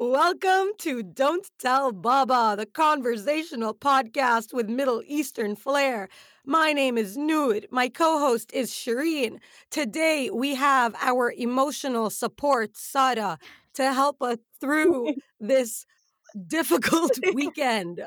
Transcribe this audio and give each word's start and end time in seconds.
Welcome 0.00 0.74
to 0.78 1.02
Don't 1.02 1.50
Tell 1.58 1.90
Baba, 1.90 2.54
the 2.56 2.66
conversational 2.66 3.74
podcast 3.74 4.54
with 4.54 4.68
Middle 4.68 5.02
Eastern 5.04 5.56
flair. 5.56 6.08
My 6.46 6.72
name 6.72 6.96
is 6.96 7.16
Noor. 7.16 7.62
My 7.72 7.88
co 7.88 8.20
host 8.20 8.52
is 8.54 8.70
Shereen. 8.70 9.40
Today 9.72 10.30
we 10.32 10.54
have 10.54 10.94
our 11.00 11.32
emotional 11.36 12.10
support, 12.10 12.76
Sarah, 12.76 13.40
to 13.74 13.92
help 13.92 14.22
us 14.22 14.38
through 14.60 15.14
this 15.40 15.84
difficult 16.46 17.18
weekend. 17.34 18.00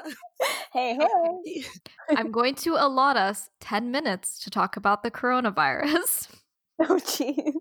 Hey, 0.71 0.97
hey. 1.45 1.65
I'm 2.15 2.31
going 2.31 2.55
to 2.55 2.75
allot 2.75 3.17
us 3.17 3.49
10 3.59 3.91
minutes 3.91 4.39
to 4.45 4.49
talk 4.49 4.77
about 4.77 5.03
the 5.03 5.11
coronavirus. 5.11 6.29
Oh, 6.79 6.95
jeez. 6.95 7.51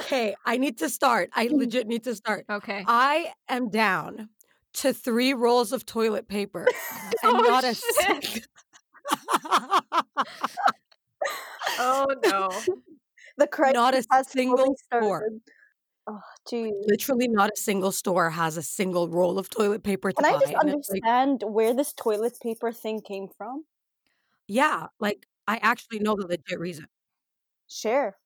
Okay, 0.00 0.34
I 0.44 0.58
need 0.58 0.78
to 0.78 0.88
start. 0.90 1.30
I 1.34 1.46
mm. 1.48 1.58
legit 1.58 1.86
need 1.86 2.04
to 2.04 2.14
start. 2.14 2.44
Okay. 2.50 2.84
I 2.86 3.32
am 3.48 3.70
down 3.70 4.28
to 4.74 4.92
three 4.92 5.32
rolls 5.32 5.72
of 5.72 5.86
toilet 5.86 6.28
paper 6.28 6.66
and 7.22 7.36
Oh, 7.36 7.40
not 7.40 7.64
a 7.64 7.74
shit. 7.74 8.46
oh 11.78 12.06
no. 12.24 12.50
The 13.38 13.46
crisis 13.46 13.74
Not 13.74 13.92
a 13.92 14.02
has 14.10 14.30
single 14.30 14.74
store. 14.86 15.18
started. 15.18 15.40
Oh, 16.06 16.20
jeez. 16.50 16.72
literally 16.86 17.28
not 17.28 17.50
a 17.50 17.56
single 17.60 17.92
store 17.92 18.30
has 18.30 18.56
a 18.56 18.62
single 18.62 19.10
roll 19.10 19.38
of 19.38 19.50
toilet 19.50 19.82
paper 19.82 20.10
to 20.10 20.22
Can 20.22 20.32
buy. 20.32 20.38
I 20.38 20.40
just 20.40 20.54
and 20.54 20.70
it's 20.70 20.88
like, 20.90 21.02
understand 21.04 21.42
where 21.44 21.74
this 21.74 21.92
toilet 21.92 22.38
paper 22.42 22.72
thing 22.72 23.02
came 23.02 23.28
from? 23.36 23.64
yeah, 24.48 24.86
like 25.00 25.26
I 25.46 25.58
actually 25.58 25.98
know 25.98 26.16
the 26.16 26.26
legit 26.26 26.58
reason. 26.58 26.86
Share. 27.68 28.16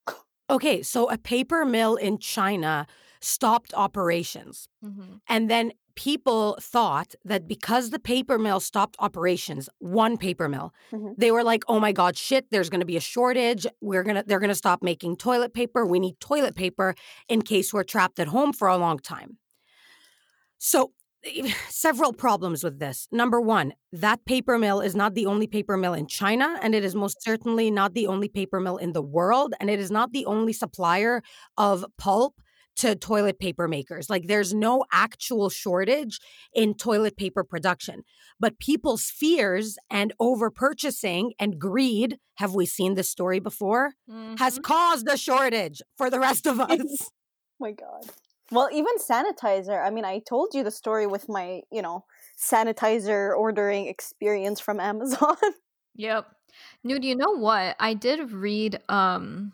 Okay, 0.51 0.81
so 0.83 1.09
a 1.09 1.17
paper 1.17 1.65
mill 1.65 1.95
in 1.95 2.17
China 2.19 2.85
stopped 3.21 3.73
operations. 3.73 4.67
Mhm. 4.83 5.21
And 5.27 5.49
then 5.49 5.71
people 5.95 6.57
thought 6.61 7.15
that 7.23 7.47
because 7.47 7.89
the 7.91 7.99
paper 7.99 8.37
mill 8.37 8.59
stopped 8.59 8.95
operations, 8.99 9.69
one 9.79 10.17
paper 10.17 10.49
mill, 10.49 10.73
Mhm. 10.91 11.15
they 11.17 11.31
were 11.31 11.43
like, 11.43 11.63
"Oh 11.69 11.79
my 11.79 11.91
god, 11.93 12.17
shit, 12.17 12.49
there's 12.51 12.69
going 12.69 12.79
to 12.81 12.85
be 12.93 12.97
a 12.97 13.01
shortage. 13.15 13.65
We're 13.81 14.03
going 14.03 14.17
to 14.17 14.23
they're 14.27 14.39
going 14.39 14.49
to 14.57 14.63
stop 14.65 14.83
making 14.83 15.17
toilet 15.17 15.53
paper. 15.53 15.85
We 15.85 15.99
need 15.99 16.19
toilet 16.19 16.55
paper 16.55 16.95
in 17.29 17.41
case 17.43 17.73
we're 17.73 17.83
trapped 17.83 18.19
at 18.19 18.27
home 18.29 18.51
for 18.53 18.67
a 18.67 18.77
long 18.77 18.99
time." 18.99 19.37
So, 20.57 20.91
several 21.69 22.13
problems 22.13 22.63
with 22.63 22.79
this. 22.79 23.07
Number 23.11 23.39
1, 23.39 23.73
that 23.93 24.25
paper 24.25 24.57
mill 24.57 24.81
is 24.81 24.95
not 24.95 25.13
the 25.13 25.25
only 25.25 25.47
paper 25.47 25.77
mill 25.77 25.93
in 25.93 26.07
China 26.07 26.59
and 26.61 26.73
it 26.75 26.83
is 26.83 26.95
most 26.95 27.21
certainly 27.21 27.69
not 27.71 27.93
the 27.93 28.07
only 28.07 28.27
paper 28.27 28.59
mill 28.59 28.77
in 28.77 28.93
the 28.93 29.01
world 29.01 29.53
and 29.59 29.69
it 29.69 29.79
is 29.79 29.91
not 29.91 30.11
the 30.11 30.25
only 30.25 30.53
supplier 30.53 31.21
of 31.57 31.85
pulp 31.97 32.35
to 32.77 32.95
toilet 32.95 33.37
paper 33.37 33.67
makers. 33.67 34.09
Like 34.09 34.27
there's 34.27 34.53
no 34.53 34.85
actual 34.93 35.49
shortage 35.49 36.19
in 36.53 36.73
toilet 36.73 37.17
paper 37.17 37.43
production. 37.43 38.03
But 38.39 38.59
people's 38.59 39.03
fears 39.03 39.77
and 39.89 40.13
over 40.19 40.49
purchasing 40.49 41.33
and 41.37 41.59
greed, 41.59 42.17
have 42.35 42.53
we 42.55 42.65
seen 42.65 42.95
this 42.95 43.09
story 43.09 43.39
before? 43.39 43.91
Has 44.39 44.57
Mhm. 44.57 44.63
caused 44.63 45.07
a 45.09 45.17
shortage 45.17 45.81
for 45.97 46.09
the 46.09 46.19
rest 46.19 46.47
of 46.47 46.59
us. 46.61 47.09
my 47.59 47.71
God. 47.73 48.09
Well, 48.51 48.69
even 48.71 48.97
sanitizer. 48.97 49.81
I 49.85 49.89
mean, 49.89 50.05
I 50.05 50.19
told 50.19 50.53
you 50.53 50.63
the 50.63 50.71
story 50.71 51.07
with 51.07 51.29
my, 51.29 51.61
you 51.71 51.81
know, 51.81 52.05
sanitizer 52.37 53.35
ordering 53.37 53.87
experience 53.87 54.59
from 54.59 54.79
Amazon. 54.91 55.37
Yep. 55.95 56.27
Nude, 56.83 57.05
you 57.05 57.15
know 57.15 57.31
what? 57.37 57.75
I 57.79 57.93
did 57.93 58.31
read 58.31 58.79
um 58.89 59.53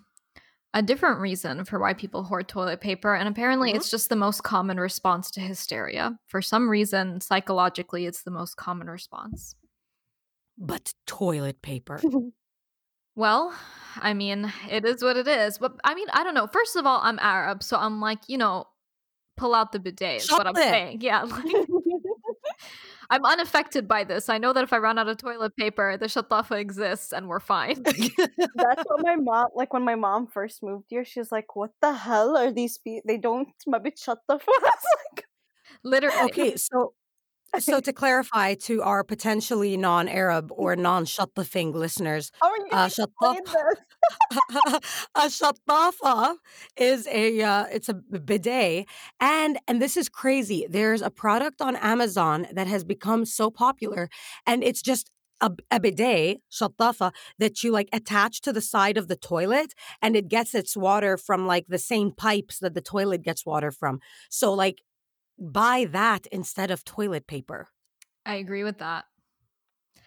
a 0.73 0.81
different 0.81 1.19
reason 1.21 1.63
for 1.65 1.79
why 1.79 1.93
people 1.93 2.23
hoard 2.23 2.47
toilet 2.47 2.81
paper, 2.81 3.15
and 3.15 3.27
apparently 3.27 3.71
Mhm. 3.71 3.75
it's 3.77 3.89
just 3.89 4.09
the 4.09 4.15
most 4.15 4.43
common 4.43 4.79
response 4.79 5.31
to 5.31 5.39
hysteria. 5.41 6.19
For 6.27 6.41
some 6.41 6.69
reason, 6.69 7.21
psychologically, 7.21 8.05
it's 8.05 8.23
the 8.23 8.31
most 8.31 8.55
common 8.57 8.87
response. 8.89 9.55
but 10.57 10.93
toilet 11.05 11.61
paper. 11.61 11.99
Well, 13.15 13.55
I 13.95 14.13
mean, 14.13 14.51
it 14.69 14.85
is 14.85 15.01
what 15.03 15.17
it 15.17 15.27
is. 15.27 15.57
But 15.57 15.73
I 15.83 15.95
mean, 15.95 16.07
I 16.13 16.23
don't 16.23 16.35
know. 16.35 16.47
First 16.47 16.75
of 16.75 16.85
all, 16.85 16.99
I'm 17.01 17.17
Arab, 17.19 17.63
so 17.63 17.77
I'm 17.77 17.99
like, 17.99 18.19
you 18.27 18.37
know, 18.37 18.65
pull 19.37 19.55
out 19.55 19.71
the 19.71 19.79
bidet 19.79 20.23
is 20.23 20.31
what 20.31 20.47
I'm 20.47 20.55
saying. 20.55 21.01
Yeah, 21.01 21.21
like, 21.23 21.45
I'm 23.09 23.23
unaffected 23.23 23.87
by 23.87 24.03
this. 24.03 24.27
I 24.27 24.37
know 24.37 24.51
that 24.53 24.63
if 24.63 24.73
I 24.73 24.77
run 24.77 24.97
out 24.99 25.07
of 25.07 25.17
toilet 25.17 25.55
paper, 25.55 25.95
the 25.97 26.07
shatafa 26.07 26.59
exists 26.59 27.13
and 27.13 27.27
we're 27.27 27.39
fine. 27.39 27.81
That's 27.83 28.83
what 28.85 29.03
my 29.03 29.15
mom, 29.15 29.47
like 29.55 29.73
when 29.73 29.83
my 29.83 29.95
mom 29.95 30.27
first 30.27 30.61
moved 30.61 30.87
here, 30.89 31.05
she's 31.05 31.31
like, 31.31 31.55
"What 31.55 31.71
the 31.81 31.93
hell 31.93 32.35
are 32.35 32.51
these 32.51 32.77
people? 32.77 33.03
They 33.07 33.17
don't 33.17 33.49
mabit 33.67 34.03
the 34.03 34.17
fuck." 34.39 34.63
like, 34.63 35.25
Literally. 35.83 36.17
okay, 36.23 36.55
so 36.57 36.93
so 37.59 37.79
to 37.79 37.93
clarify 38.01 38.53
to 38.55 38.81
our 38.83 39.03
potentially 39.03 39.77
non-Arab 39.77 40.51
or 40.51 40.75
non-Shatafing 40.89 41.73
listeners, 41.73 42.31
how 42.41 42.49
are 42.49 42.57
you 42.57 42.65
uh, 42.71 42.89
gonna 42.89 42.89
shataf, 42.89 43.37
explain 43.37 43.43
this? 43.45 43.77
a 45.15 46.35
is 46.77 47.07
a 47.07 47.41
uh, 47.41 47.65
it's 47.71 47.89
a 47.89 47.93
bidet 47.93 48.85
and 49.19 49.59
and 49.67 49.81
this 49.81 49.97
is 49.97 50.09
crazy 50.09 50.65
there's 50.69 51.01
a 51.01 51.09
product 51.09 51.61
on 51.61 51.75
amazon 51.77 52.47
that 52.53 52.67
has 52.67 52.83
become 52.83 53.25
so 53.25 53.49
popular 53.49 54.09
and 54.45 54.63
it's 54.63 54.81
just 54.81 55.11
a, 55.41 55.51
a 55.71 55.79
bidet 55.79 56.41
shatafa 56.51 57.11
that 57.37 57.63
you 57.63 57.71
like 57.71 57.89
attach 57.93 58.41
to 58.41 58.53
the 58.53 58.61
side 58.61 58.97
of 58.97 59.07
the 59.07 59.15
toilet 59.15 59.73
and 60.01 60.15
it 60.15 60.27
gets 60.27 60.55
its 60.55 60.75
water 60.75 61.17
from 61.17 61.45
like 61.45 61.65
the 61.67 61.77
same 61.77 62.11
pipes 62.11 62.59
that 62.59 62.73
the 62.73 62.81
toilet 62.81 63.21
gets 63.21 63.45
water 63.45 63.71
from 63.71 63.99
so 64.29 64.53
like 64.53 64.81
buy 65.39 65.85
that 65.91 66.27
instead 66.31 66.71
of 66.71 66.83
toilet 66.83 67.27
paper 67.27 67.67
I 68.25 68.35
agree 68.35 68.63
with 68.63 68.79
that. 68.79 69.05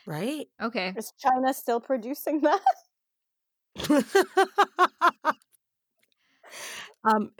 right 0.07 0.47
Okay. 0.61 0.93
Is 0.97 1.13
China 1.19 1.55
still 1.55 1.81
producing 1.81 2.41
that? 2.43 2.61
um, 7.05 7.31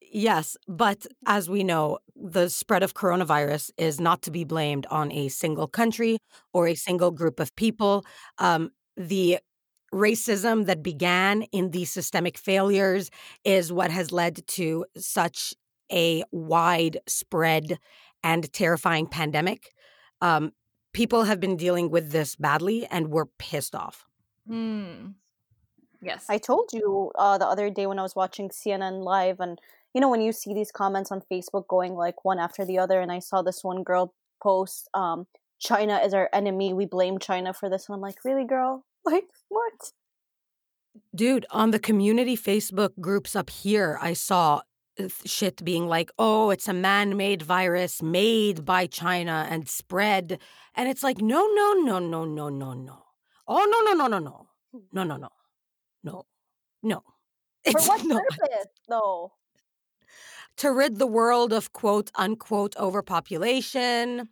yes, 0.00 0.56
but 0.68 1.06
as 1.26 1.48
we 1.48 1.64
know, 1.64 1.98
the 2.16 2.48
spread 2.48 2.82
of 2.82 2.94
coronavirus 2.94 3.70
is 3.76 4.00
not 4.00 4.22
to 4.22 4.30
be 4.30 4.44
blamed 4.44 4.86
on 4.90 5.12
a 5.12 5.28
single 5.28 5.68
country 5.68 6.18
or 6.52 6.66
a 6.68 6.74
single 6.74 7.10
group 7.10 7.40
of 7.40 7.54
people. 7.56 8.04
Um, 8.38 8.70
the 8.96 9.38
racism 9.92 10.66
that 10.66 10.82
began 10.82 11.42
in 11.52 11.70
these 11.70 11.90
systemic 11.90 12.36
failures 12.36 13.10
is 13.44 13.72
what 13.72 13.90
has 13.90 14.10
led 14.10 14.46
to 14.46 14.84
such 14.96 15.54
a 15.92 16.24
widespread 16.30 17.78
and 18.22 18.52
terrifying 18.52 19.06
pandemic. 19.06 19.72
Um, 20.20 20.52
people 20.92 21.24
have 21.24 21.40
been 21.40 21.56
dealing 21.56 21.90
with 21.90 22.10
this 22.10 22.36
badly 22.36 22.86
and 22.86 23.08
we're 23.08 23.26
pissed 23.26 23.74
off. 23.74 24.06
Hmm. 24.46 25.08
Yes. 26.04 26.26
I 26.28 26.38
told 26.38 26.70
you 26.72 27.12
uh, 27.18 27.38
the 27.38 27.46
other 27.46 27.70
day 27.70 27.86
when 27.86 27.98
I 27.98 28.02
was 28.02 28.14
watching 28.14 28.50
CNN 28.50 29.02
live, 29.02 29.40
and 29.40 29.58
you 29.94 30.00
know 30.00 30.10
when 30.10 30.20
you 30.20 30.32
see 30.32 30.52
these 30.52 30.70
comments 30.70 31.10
on 31.10 31.22
Facebook 31.32 31.66
going 31.66 31.94
like 31.94 32.24
one 32.24 32.38
after 32.38 32.64
the 32.64 32.78
other, 32.78 33.00
and 33.00 33.10
I 33.10 33.20
saw 33.20 33.40
this 33.40 33.64
one 33.64 33.82
girl 33.82 34.12
post, 34.42 34.88
um, 34.92 35.26
"China 35.58 35.98
is 36.04 36.12
our 36.12 36.28
enemy. 36.32 36.74
We 36.74 36.84
blame 36.84 37.18
China 37.18 37.54
for 37.54 37.70
this," 37.70 37.88
and 37.88 37.94
I'm 37.94 38.02
like, 38.02 38.24
"Really, 38.24 38.44
girl? 38.44 38.84
Like 39.06 39.28
what?" 39.48 39.92
Dude, 41.14 41.46
on 41.50 41.70
the 41.70 41.78
community 41.78 42.36
Facebook 42.36 42.92
groups 43.00 43.34
up 43.34 43.50
here, 43.50 43.98
I 44.00 44.12
saw 44.12 44.62
shit 45.24 45.64
being 45.64 45.86
like, 45.88 46.10
oh, 46.18 46.50
it's 46.50 46.68
a 46.68 46.72
man 46.72 47.16
made 47.16 47.42
virus 47.42 48.02
made 48.02 48.64
by 48.64 48.86
China 48.86 49.46
and 49.50 49.68
spread. 49.68 50.38
And 50.74 50.88
it's 50.88 51.02
like, 51.02 51.18
no, 51.20 51.46
no, 51.54 51.72
no, 51.74 51.98
no, 51.98 52.24
no, 52.24 52.48
no, 52.48 52.72
no. 52.74 53.04
Oh, 53.46 53.64
no, 53.70 53.92
no, 53.92 54.06
no, 54.06 54.18
no, 54.18 54.18
no. 54.18 54.48
No, 54.92 55.04
no, 55.04 55.16
no. 55.16 55.28
No. 56.02 56.26
No. 56.82 57.02
For 57.70 57.80
It's 57.80 57.88
what 57.88 58.04
not. 58.04 58.22
purpose, 58.28 58.66
though? 58.88 59.32
To 60.58 60.70
rid 60.72 60.98
the 60.98 61.06
world 61.06 61.52
of 61.52 61.72
quote 61.72 62.10
unquote 62.14 62.76
overpopulation 62.76 64.28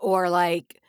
or 0.00 0.30
like, 0.30 0.80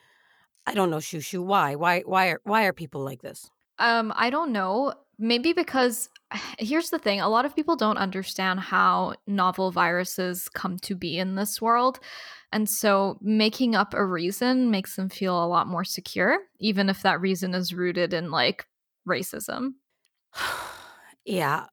I 0.68 0.74
don't 0.74 0.90
know, 0.90 1.00
shoo 1.00 1.42
Why? 1.42 1.76
Why 1.76 2.02
why 2.02 2.28
are 2.30 2.42
why 2.44 2.66
are 2.66 2.74
people 2.74 3.02
like 3.04 3.22
this? 3.22 3.50
Um, 3.80 4.14
I 4.16 4.30
don't 4.30 4.52
know. 4.52 4.94
Maybe 5.22 5.54
because 5.54 6.10
here's 6.60 6.90
the 6.90 7.00
thing 7.00 7.22
a 7.22 7.30
lot 7.30 7.46
of 7.46 7.56
people 7.56 7.76
don't 7.76 7.98
understand 7.98 8.60
how 8.60 9.14
novel 9.28 9.72
viruses 9.72 10.50
come 10.50 10.78
to 10.80 10.96
be 10.96 11.18
in 11.18 11.36
this 11.36 11.62
world. 11.62 12.00
And 12.52 12.68
so 12.68 13.18
making 13.22 13.76
up 13.76 13.94
a 13.94 14.06
reason 14.06 14.72
makes 14.72 14.96
them 14.96 15.08
feel 15.08 15.42
a 15.42 15.48
lot 15.48 15.68
more 15.68 15.86
secure, 15.86 16.40
even 16.60 16.90
if 16.90 17.02
that 17.04 17.22
reason 17.22 17.54
is 17.54 17.74
rooted 17.74 18.14
in 18.14 18.30
like 18.30 18.66
racism. 19.08 19.76
yeah. 21.26 21.68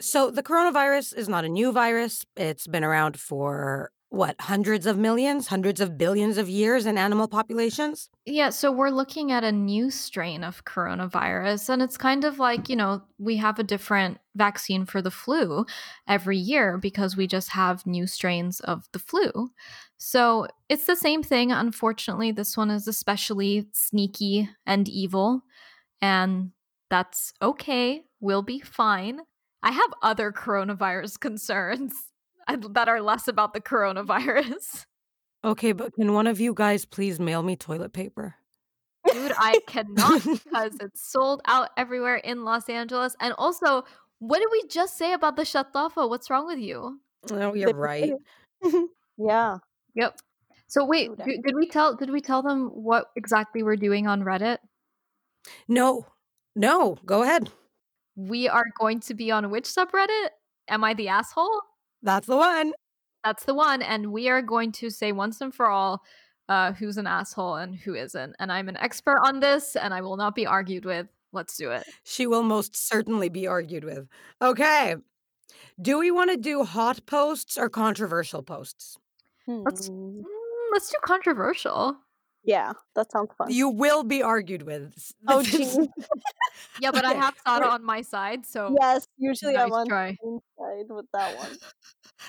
So 0.00 0.30
the 0.30 0.44
coronavirus 0.44 1.16
is 1.16 1.28
not 1.28 1.44
a 1.44 1.48
new 1.48 1.72
virus. 1.72 2.24
It's 2.36 2.68
been 2.68 2.84
around 2.84 3.18
for 3.18 3.90
what, 4.10 4.40
hundreds 4.40 4.86
of 4.86 4.96
millions, 4.96 5.48
hundreds 5.48 5.80
of 5.80 5.98
billions 5.98 6.38
of 6.38 6.48
years 6.48 6.86
in 6.86 6.96
animal 6.96 7.28
populations? 7.28 8.08
Yeah, 8.24 8.48
so 8.48 8.72
we're 8.72 8.88
looking 8.88 9.32
at 9.32 9.44
a 9.44 9.52
new 9.52 9.90
strain 9.90 10.44
of 10.44 10.64
coronavirus, 10.64 11.68
and 11.68 11.82
it's 11.82 11.98
kind 11.98 12.24
of 12.24 12.38
like, 12.38 12.70
you 12.70 12.76
know, 12.76 13.02
we 13.18 13.36
have 13.36 13.58
a 13.58 13.62
different 13.64 14.18
vaccine 14.34 14.86
for 14.86 15.02
the 15.02 15.10
flu 15.10 15.66
every 16.08 16.38
year 16.38 16.78
because 16.78 17.16
we 17.16 17.26
just 17.26 17.50
have 17.50 17.86
new 17.86 18.06
strains 18.06 18.60
of 18.60 18.88
the 18.92 18.98
flu. 18.98 19.50
So 19.98 20.46
it's 20.70 20.86
the 20.86 20.96
same 20.96 21.22
thing. 21.22 21.52
Unfortunately, 21.52 22.32
this 22.32 22.56
one 22.56 22.70
is 22.70 22.88
especially 22.88 23.68
sneaky 23.72 24.48
and 24.64 24.88
evil, 24.88 25.42
and 26.00 26.52
that's 26.88 27.34
okay. 27.42 28.04
We'll 28.20 28.42
be 28.42 28.60
fine. 28.60 29.20
I 29.62 29.72
have 29.72 29.90
other 30.02 30.32
coronavirus 30.32 31.20
concerns 31.20 31.92
that 32.70 32.88
are 32.88 33.00
less 33.00 33.28
about 33.28 33.54
the 33.54 33.60
coronavirus. 33.60 34.84
Okay, 35.44 35.70
but 35.70 35.94
can 35.94 36.14
one 36.14 36.26
of 36.26 36.40
you 36.40 36.52
guys 36.52 36.84
please 36.84 37.20
mail 37.20 37.44
me 37.44 37.54
toilet 37.54 37.92
paper? 37.92 38.34
Dude, 39.12 39.32
I 39.38 39.60
cannot 39.68 40.24
because 40.24 40.72
it's 40.80 41.08
sold 41.08 41.42
out 41.46 41.70
everywhere 41.76 42.16
in 42.16 42.44
Los 42.44 42.68
Angeles. 42.68 43.14
And 43.20 43.32
also, 43.38 43.84
what 44.18 44.38
did 44.38 44.48
we 44.50 44.66
just 44.66 44.98
say 44.98 45.12
about 45.12 45.36
the 45.36 45.42
Shatafa? 45.42 46.08
What's 46.08 46.28
wrong 46.28 46.46
with 46.46 46.58
you? 46.58 47.00
Oh, 47.30 47.54
you're 47.54 47.72
right. 47.72 48.12
yeah. 49.16 49.58
Yep. 49.94 50.18
So 50.66 50.84
wait, 50.84 51.16
did, 51.24 51.42
did 51.44 51.54
we 51.54 51.68
tell 51.68 51.94
did 51.94 52.10
we 52.10 52.20
tell 52.20 52.42
them 52.42 52.66
what 52.70 53.06
exactly 53.14 53.62
we're 53.62 53.76
doing 53.76 54.08
on 54.08 54.22
Reddit? 54.22 54.58
No. 55.68 56.04
No, 56.56 56.96
go 57.06 57.22
ahead. 57.22 57.50
We 58.16 58.48
are 58.48 58.64
going 58.80 58.98
to 59.00 59.14
be 59.14 59.30
on 59.30 59.50
which 59.50 59.64
subreddit? 59.64 60.30
Am 60.68 60.82
I 60.82 60.94
the 60.94 61.08
asshole? 61.08 61.62
That's 62.02 62.26
the 62.26 62.36
one. 62.36 62.72
That's 63.24 63.44
the 63.44 63.54
one. 63.54 63.82
And 63.82 64.12
we 64.12 64.28
are 64.28 64.42
going 64.42 64.72
to 64.72 64.90
say 64.90 65.12
once 65.12 65.40
and 65.40 65.54
for 65.54 65.66
all 65.66 66.02
uh, 66.48 66.72
who's 66.72 66.96
an 66.96 67.06
asshole 67.06 67.56
and 67.56 67.76
who 67.76 67.94
isn't. 67.94 68.34
And 68.38 68.50
I'm 68.52 68.68
an 68.68 68.76
expert 68.78 69.18
on 69.22 69.40
this 69.40 69.76
and 69.76 69.92
I 69.92 70.00
will 70.00 70.16
not 70.16 70.34
be 70.34 70.46
argued 70.46 70.84
with. 70.84 71.08
Let's 71.32 71.56
do 71.56 71.70
it. 71.72 71.86
She 72.04 72.26
will 72.26 72.42
most 72.42 72.74
certainly 72.76 73.28
be 73.28 73.46
argued 73.46 73.84
with. 73.84 74.08
Okay. 74.40 74.96
Do 75.80 75.98
we 75.98 76.10
want 76.10 76.30
to 76.30 76.36
do 76.36 76.64
hot 76.64 77.04
posts 77.06 77.58
or 77.58 77.68
controversial 77.68 78.42
posts? 78.42 78.96
Let's 79.64 79.88
Hmm. 79.88 80.20
mm, 80.20 80.24
let's 80.72 80.90
do 80.90 80.98
controversial. 81.04 81.96
Yeah, 82.44 82.72
that 82.94 83.10
sounds 83.12 83.30
fun. 83.36 83.50
You 83.50 83.68
will 83.68 84.04
be 84.04 84.22
argued 84.22 84.62
with. 84.62 85.12
oh, 85.28 85.42
This 85.42 85.50
geez. 85.52 85.78
Yeah, 86.80 86.90
but 86.92 87.04
I 87.04 87.12
have 87.14 87.34
Sarah 87.46 87.68
on 87.68 87.84
my 87.84 88.02
side, 88.02 88.46
so 88.46 88.76
yes, 88.80 89.06
usually 89.16 89.56
I'm 89.56 89.72
on 89.72 89.86
try. 89.86 90.16
side 90.58 90.86
with 90.88 91.06
that 91.12 91.36
one. 91.36 91.58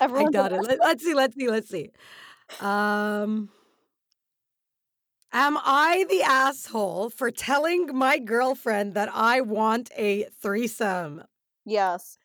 I 0.00 0.30
got 0.30 0.52
it. 0.52 0.62
Let, 0.62 0.78
let's 0.80 1.04
see. 1.04 1.14
Let's 1.14 1.34
see. 1.36 1.48
Let's 1.48 1.68
see. 1.68 1.90
Um, 2.60 3.50
am 5.32 5.58
I 5.58 6.04
the 6.08 6.22
asshole 6.22 7.10
for 7.10 7.30
telling 7.30 7.96
my 7.96 8.18
girlfriend 8.18 8.94
that 8.94 9.08
I 9.12 9.40
want 9.40 9.90
a 9.96 10.24
threesome? 10.40 11.22
Yes. 11.64 12.18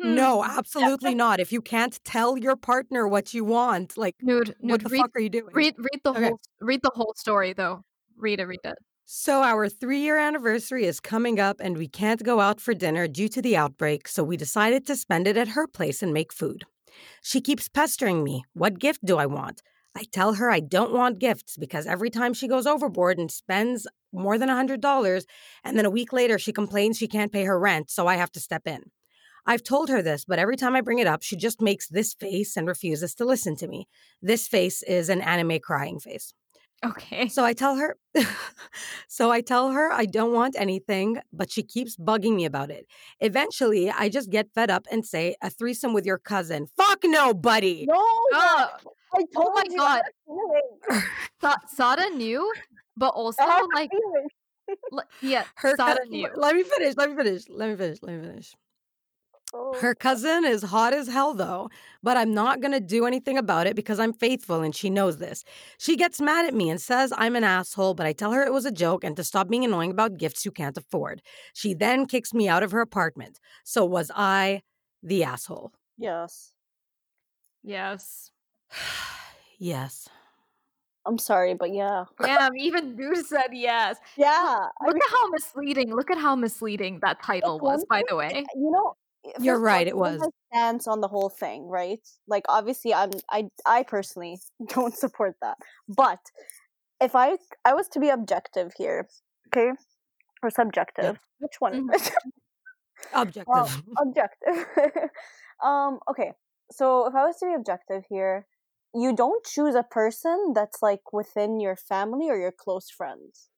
Hmm. 0.00 0.14
No, 0.14 0.44
absolutely 0.58 1.14
not. 1.14 1.40
If 1.40 1.52
you 1.52 1.62
can't 1.62 1.98
tell 2.04 2.36
your 2.38 2.56
partner 2.56 3.06
what 3.08 3.32
you 3.34 3.44
want, 3.44 3.96
like, 3.96 4.16
Nude, 4.22 4.54
what 4.60 4.68
nude, 4.68 4.80
the 4.82 4.88
read, 4.90 5.00
fuck 5.02 5.10
are 5.16 5.20
you 5.20 5.30
doing? 5.30 5.54
read 5.54 5.74
read 5.78 6.00
the 6.04 6.10
Okay. 6.10 6.24
whole 6.28 6.40
read 6.60 6.82
the 6.82 6.90
whole 6.94 7.14
story 7.16 7.52
though. 7.52 7.82
Read 8.16 8.40
it, 8.40 8.44
read 8.46 8.60
it. 8.64 8.78
So, 9.06 9.42
our 9.42 9.68
three 9.68 10.00
year 10.00 10.16
anniversary 10.18 10.84
is 10.86 10.98
coming 11.00 11.38
up, 11.38 11.56
and 11.60 11.76
we 11.76 11.88
can't 11.88 12.22
go 12.22 12.40
out 12.40 12.60
for 12.60 12.72
dinner 12.74 13.06
due 13.06 13.28
to 13.28 13.42
the 13.42 13.56
outbreak, 13.56 14.08
so 14.08 14.24
we 14.24 14.36
decided 14.36 14.86
to 14.86 14.96
spend 14.96 15.26
it 15.28 15.36
at 15.36 15.48
her 15.48 15.66
place 15.66 16.02
and 16.02 16.12
make 16.14 16.32
food. 16.32 16.64
She 17.22 17.40
keeps 17.40 17.68
pestering 17.68 18.24
me. 18.24 18.44
What 18.54 18.78
gift 18.78 19.04
do 19.04 19.18
I 19.18 19.26
want? 19.26 19.62
I 19.96 20.04
tell 20.12 20.34
her 20.34 20.50
I 20.50 20.60
don't 20.60 20.92
want 20.92 21.18
gifts 21.20 21.56
because 21.56 21.86
every 21.86 22.10
time 22.10 22.34
she 22.34 22.48
goes 22.48 22.66
overboard 22.66 23.18
and 23.18 23.30
spends 23.30 23.86
more 24.12 24.38
than 24.38 24.48
$100, 24.48 25.24
and 25.64 25.76
then 25.78 25.84
a 25.86 25.90
week 25.90 26.12
later 26.12 26.38
she 26.38 26.52
complains 26.52 26.96
she 26.96 27.08
can't 27.08 27.32
pay 27.32 27.44
her 27.44 27.58
rent, 27.58 27.90
so 27.90 28.06
I 28.06 28.16
have 28.16 28.32
to 28.32 28.40
step 28.40 28.66
in. 28.66 28.84
I've 29.46 29.62
told 29.62 29.88
her 29.90 30.00
this, 30.02 30.24
but 30.24 30.38
every 30.38 30.56
time 30.56 30.74
I 30.74 30.80
bring 30.80 30.98
it 30.98 31.06
up, 31.06 31.22
she 31.22 31.36
just 31.36 31.60
makes 31.60 31.88
this 31.88 32.14
face 32.14 32.56
and 32.56 32.66
refuses 32.66 33.14
to 33.16 33.24
listen 33.24 33.56
to 33.56 33.68
me. 33.68 33.86
This 34.22 34.48
face 34.48 34.82
is 34.82 35.08
an 35.08 35.20
anime 35.20 35.58
crying 35.60 35.98
face. 36.00 36.32
Okay. 36.84 37.28
So 37.28 37.44
I 37.44 37.54
tell 37.54 37.76
her, 37.76 37.96
so 39.08 39.30
I 39.30 39.40
tell 39.40 39.70
her 39.70 39.90
I 39.90 40.04
don't 40.04 40.32
want 40.32 40.54
anything, 40.58 41.18
but 41.32 41.50
she 41.50 41.62
keeps 41.62 41.96
bugging 41.96 42.34
me 42.36 42.44
about 42.44 42.70
it. 42.70 42.86
Eventually, 43.20 43.90
I 43.90 44.08
just 44.08 44.30
get 44.30 44.48
fed 44.54 44.70
up 44.70 44.86
and 44.90 45.04
say, 45.04 45.34
a 45.42 45.48
threesome 45.50 45.94
with 45.94 46.04
your 46.04 46.18
cousin. 46.18 46.66
Fuck 46.76 47.00
no, 47.04 47.32
buddy. 47.32 47.86
No, 47.88 47.94
Oh, 47.96 48.68
I 49.14 49.24
told 49.32 49.52
my 49.54 49.64
you 49.70 49.76
God. 49.78 50.02
that 50.02 50.12
feeling. 50.26 51.02
Sa- 51.40 51.56
Sarah 51.68 52.10
knew, 52.10 52.52
but 52.96 53.08
also 53.14 53.42
I 53.42 53.46
have 53.46 53.64
a 53.64 53.74
like 53.74 53.90
l- 54.92 55.04
yeah, 55.22 55.44
Her 55.56 55.74
Sarah 55.76 56.00
cou- 56.04 56.10
knew. 56.10 56.28
Let 56.34 56.54
me 56.54 56.64
finish. 56.64 56.96
Let 56.96 57.10
me 57.10 57.16
finish. 57.16 57.42
Let 57.48 57.70
me 57.70 57.76
finish. 57.76 57.98
Let 58.02 58.16
me 58.16 58.28
finish. 58.28 58.54
Oh, 59.56 59.78
Her 59.80 59.94
cousin 59.94 60.44
is 60.44 60.62
hot 60.64 60.92
as 60.92 61.06
hell, 61.06 61.32
though, 61.32 61.70
but 62.02 62.16
I'm 62.16 62.34
not 62.34 62.60
going 62.60 62.72
to 62.72 62.80
do 62.80 63.06
anything 63.06 63.38
about 63.38 63.68
it 63.68 63.76
because 63.76 64.00
I'm 64.00 64.12
faithful 64.12 64.62
and 64.62 64.74
she 64.74 64.90
knows 64.90 65.18
this. 65.18 65.44
She 65.78 65.96
gets 65.96 66.20
mad 66.20 66.44
at 66.46 66.54
me 66.54 66.70
and 66.70 66.80
says 66.80 67.12
I'm 67.16 67.36
an 67.36 67.44
asshole, 67.44 67.94
but 67.94 68.04
I 68.04 68.12
tell 68.12 68.32
her 68.32 68.42
it 68.42 68.52
was 68.52 68.64
a 68.64 68.72
joke 68.72 69.04
and 69.04 69.16
to 69.16 69.22
stop 69.22 69.48
being 69.48 69.64
annoying 69.64 69.92
about 69.92 70.18
gifts 70.18 70.44
you 70.44 70.50
can't 70.50 70.76
afford. 70.76 71.22
She 71.52 71.72
then 71.72 72.06
kicks 72.06 72.34
me 72.34 72.48
out 72.48 72.64
of 72.64 72.72
her 72.72 72.80
apartment. 72.80 73.38
So 73.62 73.84
was 73.84 74.10
I 74.14 74.62
the 75.02 75.22
asshole? 75.24 75.72
yes. 75.98 76.50
Yes. 77.62 78.30
yes. 79.58 80.08
I'm 81.06 81.18
sorry, 81.18 81.54
but 81.54 81.72
yeah. 81.72 82.04
Damn, 82.22 82.56
even 82.56 82.96
Dude 82.96 83.24
said 83.26 83.48
yes. 83.52 83.98
Yeah. 84.16 84.26
I 84.28 84.84
Look 84.86 84.94
mean, 84.94 85.02
at 85.02 85.10
how 85.10 85.28
misleading. 85.30 85.94
Look 85.94 86.10
at 86.10 86.18
how 86.18 86.34
misleading 86.34 87.00
that 87.02 87.22
title 87.22 87.58
was, 87.58 87.84
by 87.88 88.02
the 88.08 88.16
way. 88.16 88.44
you 88.54 88.70
know, 88.70 88.94
You're 89.38 89.58
first 89.58 89.64
of 89.64 89.72
all, 89.72 89.78
right, 89.78 89.86
it 89.86 89.96
was. 89.96 90.20
has 90.22 90.30
stance 90.52 90.86
on 90.86 91.00
the 91.00 91.08
whole 91.08 91.28
thing, 91.28 91.68
right? 91.68 92.00
Like, 92.26 92.44
obviously, 92.48 92.94
I'm, 92.94 93.10
I, 93.30 93.50
I 93.66 93.82
personally 93.82 94.40
don't 94.68 94.96
support 94.96 95.36
that. 95.42 95.58
But 95.88 96.20
if 97.00 97.14
I, 97.16 97.38
I 97.64 97.74
was 97.74 97.88
to 97.90 98.00
be 98.00 98.10
objective 98.10 98.72
here, 98.76 99.08
okay, 99.48 99.72
or 100.42 100.50
subjective, 100.50 101.18
which 101.40 101.60
one 101.60 101.74
Mhm. 101.74 101.94
is 101.94 102.08
it? 102.08 102.14
Objective. 103.12 103.46
Well, 103.46 103.70
objective. 104.00 104.66
um, 105.62 106.00
okay. 106.10 106.32
So 106.72 107.06
if 107.06 107.14
I 107.14 107.24
was 107.26 107.36
to 107.38 107.46
be 107.46 107.54
objective 107.54 108.04
here, 108.08 108.46
you 108.94 109.14
don't 109.14 109.44
choose 109.44 109.74
a 109.74 109.82
person 109.82 110.52
that's 110.54 110.82
like 110.82 111.12
within 111.12 111.60
your 111.60 111.76
family 111.76 112.28
or 112.30 112.36
your 112.36 112.52
close 112.52 112.90
friends. 112.90 113.50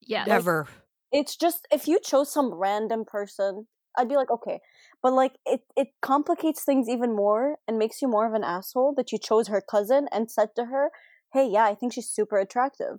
Yeah. 0.00 0.24
Never. 0.26 0.68
It's 1.12 1.36
just 1.36 1.66
if 1.72 1.88
you 1.88 1.98
chose 2.00 2.32
some 2.32 2.52
random 2.54 3.04
person, 3.04 3.66
I'd 3.96 4.08
be 4.08 4.16
like, 4.16 4.30
okay. 4.30 4.60
But 5.06 5.12
like 5.12 5.38
it 5.46 5.60
it 5.76 5.90
complicates 6.02 6.64
things 6.64 6.88
even 6.88 7.14
more 7.14 7.58
and 7.68 7.78
makes 7.78 8.02
you 8.02 8.08
more 8.08 8.26
of 8.26 8.34
an 8.34 8.42
asshole 8.42 8.92
that 8.96 9.12
you 9.12 9.18
chose 9.18 9.46
her 9.46 9.60
cousin 9.60 10.08
and 10.10 10.28
said 10.28 10.48
to 10.56 10.64
her, 10.64 10.90
Hey, 11.32 11.46
yeah, 11.48 11.64
I 11.64 11.76
think 11.76 11.92
she's 11.92 12.08
super 12.08 12.38
attractive. 12.38 12.96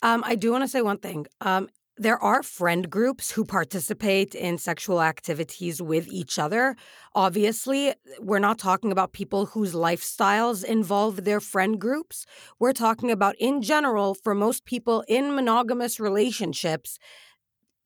Um, 0.00 0.22
I 0.24 0.36
do 0.36 0.52
want 0.52 0.64
to 0.64 0.68
say 0.68 0.80
one 0.80 0.96
thing. 0.96 1.26
Um, 1.42 1.68
there 1.98 2.18
are 2.22 2.42
friend 2.42 2.88
groups 2.88 3.32
who 3.32 3.44
participate 3.44 4.34
in 4.34 4.56
sexual 4.56 5.02
activities 5.02 5.82
with 5.82 6.08
each 6.08 6.38
other. 6.38 6.76
Obviously, 7.14 7.92
we're 8.20 8.38
not 8.38 8.58
talking 8.58 8.90
about 8.90 9.12
people 9.12 9.46
whose 9.46 9.74
lifestyles 9.74 10.64
involve 10.64 11.24
their 11.24 11.40
friend 11.40 11.78
groups. 11.78 12.24
We're 12.58 12.72
talking 12.72 13.10
about, 13.10 13.34
in 13.38 13.60
general, 13.60 14.14
for 14.14 14.34
most 14.34 14.64
people 14.64 15.04
in 15.08 15.34
monogamous 15.34 16.00
relationships, 16.00 16.98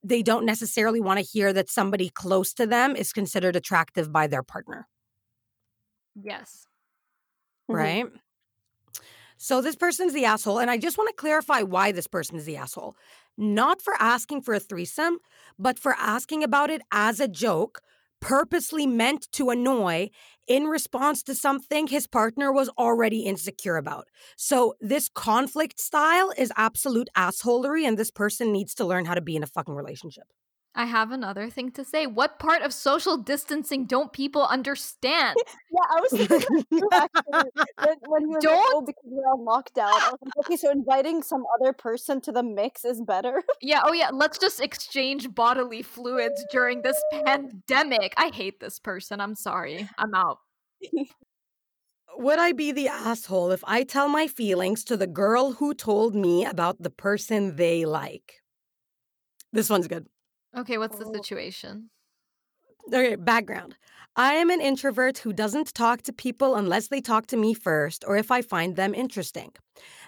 they 0.02 0.22
don't 0.22 0.44
necessarily 0.46 1.00
want 1.00 1.18
to 1.18 1.24
hear 1.24 1.52
that 1.52 1.70
somebody 1.70 2.08
close 2.10 2.52
to 2.54 2.66
them 2.66 2.96
is 2.96 3.12
considered 3.12 3.56
attractive 3.56 4.12
by 4.12 4.26
their 4.26 4.42
partner. 4.42 4.88
Yes. 6.14 6.66
Mhm. 7.68 7.76
right? 7.76 8.12
So 9.36 9.60
this 9.60 9.76
person's 9.76 10.12
the 10.12 10.24
asshole, 10.24 10.58
and 10.60 10.70
I 10.70 10.78
just 10.78 10.98
want 10.98 11.08
to 11.08 11.14
clarify 11.20 11.62
why 11.62 11.92
this 11.92 12.06
person 12.06 12.36
is 12.36 12.44
the 12.44 12.56
asshole. 12.56 12.96
Not 13.36 13.82
for 13.82 13.94
asking 13.98 14.42
for 14.42 14.54
a 14.54 14.60
threesome, 14.60 15.18
but 15.58 15.78
for 15.78 15.94
asking 15.94 16.44
about 16.44 16.70
it 16.70 16.82
as 16.92 17.18
a 17.18 17.28
joke, 17.28 17.80
purposely 18.22 18.86
meant 18.86 19.30
to 19.32 19.50
annoy 19.50 20.08
in 20.46 20.64
response 20.64 21.22
to 21.24 21.34
something 21.34 21.88
his 21.88 22.06
partner 22.06 22.52
was 22.52 22.70
already 22.78 23.20
insecure 23.26 23.76
about. 23.76 24.08
So 24.36 24.74
this 24.80 25.08
conflict 25.08 25.78
style 25.78 26.32
is 26.38 26.52
absolute 26.56 27.10
assholery, 27.16 27.86
and 27.86 27.98
this 27.98 28.10
person 28.10 28.52
needs 28.52 28.74
to 28.76 28.86
learn 28.86 29.04
how 29.04 29.14
to 29.14 29.20
be 29.20 29.36
in 29.36 29.42
a 29.42 29.46
fucking 29.46 29.74
relationship. 29.74 30.24
I 30.74 30.86
have 30.86 31.12
another 31.12 31.50
thing 31.50 31.70
to 31.72 31.84
say. 31.84 32.06
What 32.06 32.38
part 32.38 32.62
of 32.62 32.72
social 32.72 33.18
distancing 33.18 33.84
don't 33.84 34.12
people 34.12 34.46
understand? 34.46 35.36
Yeah, 35.74 35.86
I 35.88 36.00
was 36.02 36.10
thinking 36.10 36.38
that 36.38 36.66
too, 36.70 36.88
actually. 36.92 37.50
When, 37.78 37.96
when 38.06 38.22
you 38.24 38.28
were 38.28 38.34
like, 38.34 38.42
Don't- 38.42 38.74
oh, 38.74 38.82
because 38.82 39.04
we're 39.06 39.22
on 39.24 39.40
lockdown. 39.40 39.88
I 39.88 40.10
was 40.10 40.18
like, 40.22 40.44
okay, 40.44 40.56
so 40.56 40.70
inviting 40.70 41.22
some 41.22 41.44
other 41.58 41.72
person 41.72 42.20
to 42.22 42.32
the 42.32 42.42
mix 42.42 42.84
is 42.84 43.00
better. 43.00 43.42
yeah, 43.62 43.80
oh 43.82 43.94
yeah, 43.94 44.10
let's 44.12 44.36
just 44.36 44.60
exchange 44.60 45.34
bodily 45.34 45.80
fluids 45.80 46.44
during 46.52 46.82
this 46.82 47.02
pandemic. 47.24 48.12
I 48.18 48.30
hate 48.34 48.60
this 48.60 48.78
person. 48.78 49.18
I'm 49.18 49.34
sorry. 49.34 49.88
I'm 49.96 50.14
out. 50.14 50.40
would 52.18 52.38
I 52.38 52.52
be 52.52 52.72
the 52.72 52.88
asshole 52.88 53.50
if 53.50 53.64
I 53.66 53.84
tell 53.84 54.10
my 54.10 54.26
feelings 54.26 54.84
to 54.84 54.98
the 54.98 55.06
girl 55.06 55.52
who 55.52 55.72
told 55.72 56.14
me 56.14 56.44
about 56.44 56.82
the 56.82 56.90
person 56.90 57.56
they 57.56 57.86
like? 57.86 58.42
This 59.54 59.70
one's 59.70 59.88
good. 59.88 60.06
Okay, 60.56 60.78
what's 60.78 60.96
the 60.98 61.04
Oh. 61.04 61.12
situation? 61.14 61.90
Okay, 62.88 63.14
background. 63.16 63.76
I 64.16 64.34
am 64.34 64.50
an 64.50 64.60
introvert 64.60 65.18
who 65.18 65.32
doesn't 65.32 65.72
talk 65.72 66.02
to 66.02 66.12
people 66.12 66.56
unless 66.56 66.88
they 66.88 67.00
talk 67.00 67.26
to 67.28 67.36
me 67.36 67.54
first 67.54 68.04
or 68.06 68.16
if 68.16 68.30
I 68.30 68.42
find 68.42 68.76
them 68.76 68.94
interesting. 68.94 69.52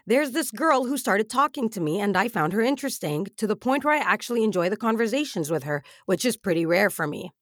There's 0.07 0.33
this 0.33 0.51
girl 0.51 0.85
who 0.85 0.99
started 0.99 1.31
talking 1.31 1.71
to 1.71 1.81
me 1.81 2.01
and 2.01 2.17
I 2.17 2.29
found 2.29 2.53
her 2.53 2.61
interesting 2.63 3.27
to 3.39 3.47
the 3.47 3.57
point 3.57 3.85
where 3.85 3.95
I 3.95 3.99
actually 3.99 4.45
enjoy 4.45 4.71
the 4.71 4.77
conversations 4.77 5.51
with 5.51 5.65
her, 5.65 5.83
which 6.07 6.25
is 6.25 6.37
pretty 6.37 6.67
rare 6.67 6.91
for 6.91 7.07
me. 7.07 7.33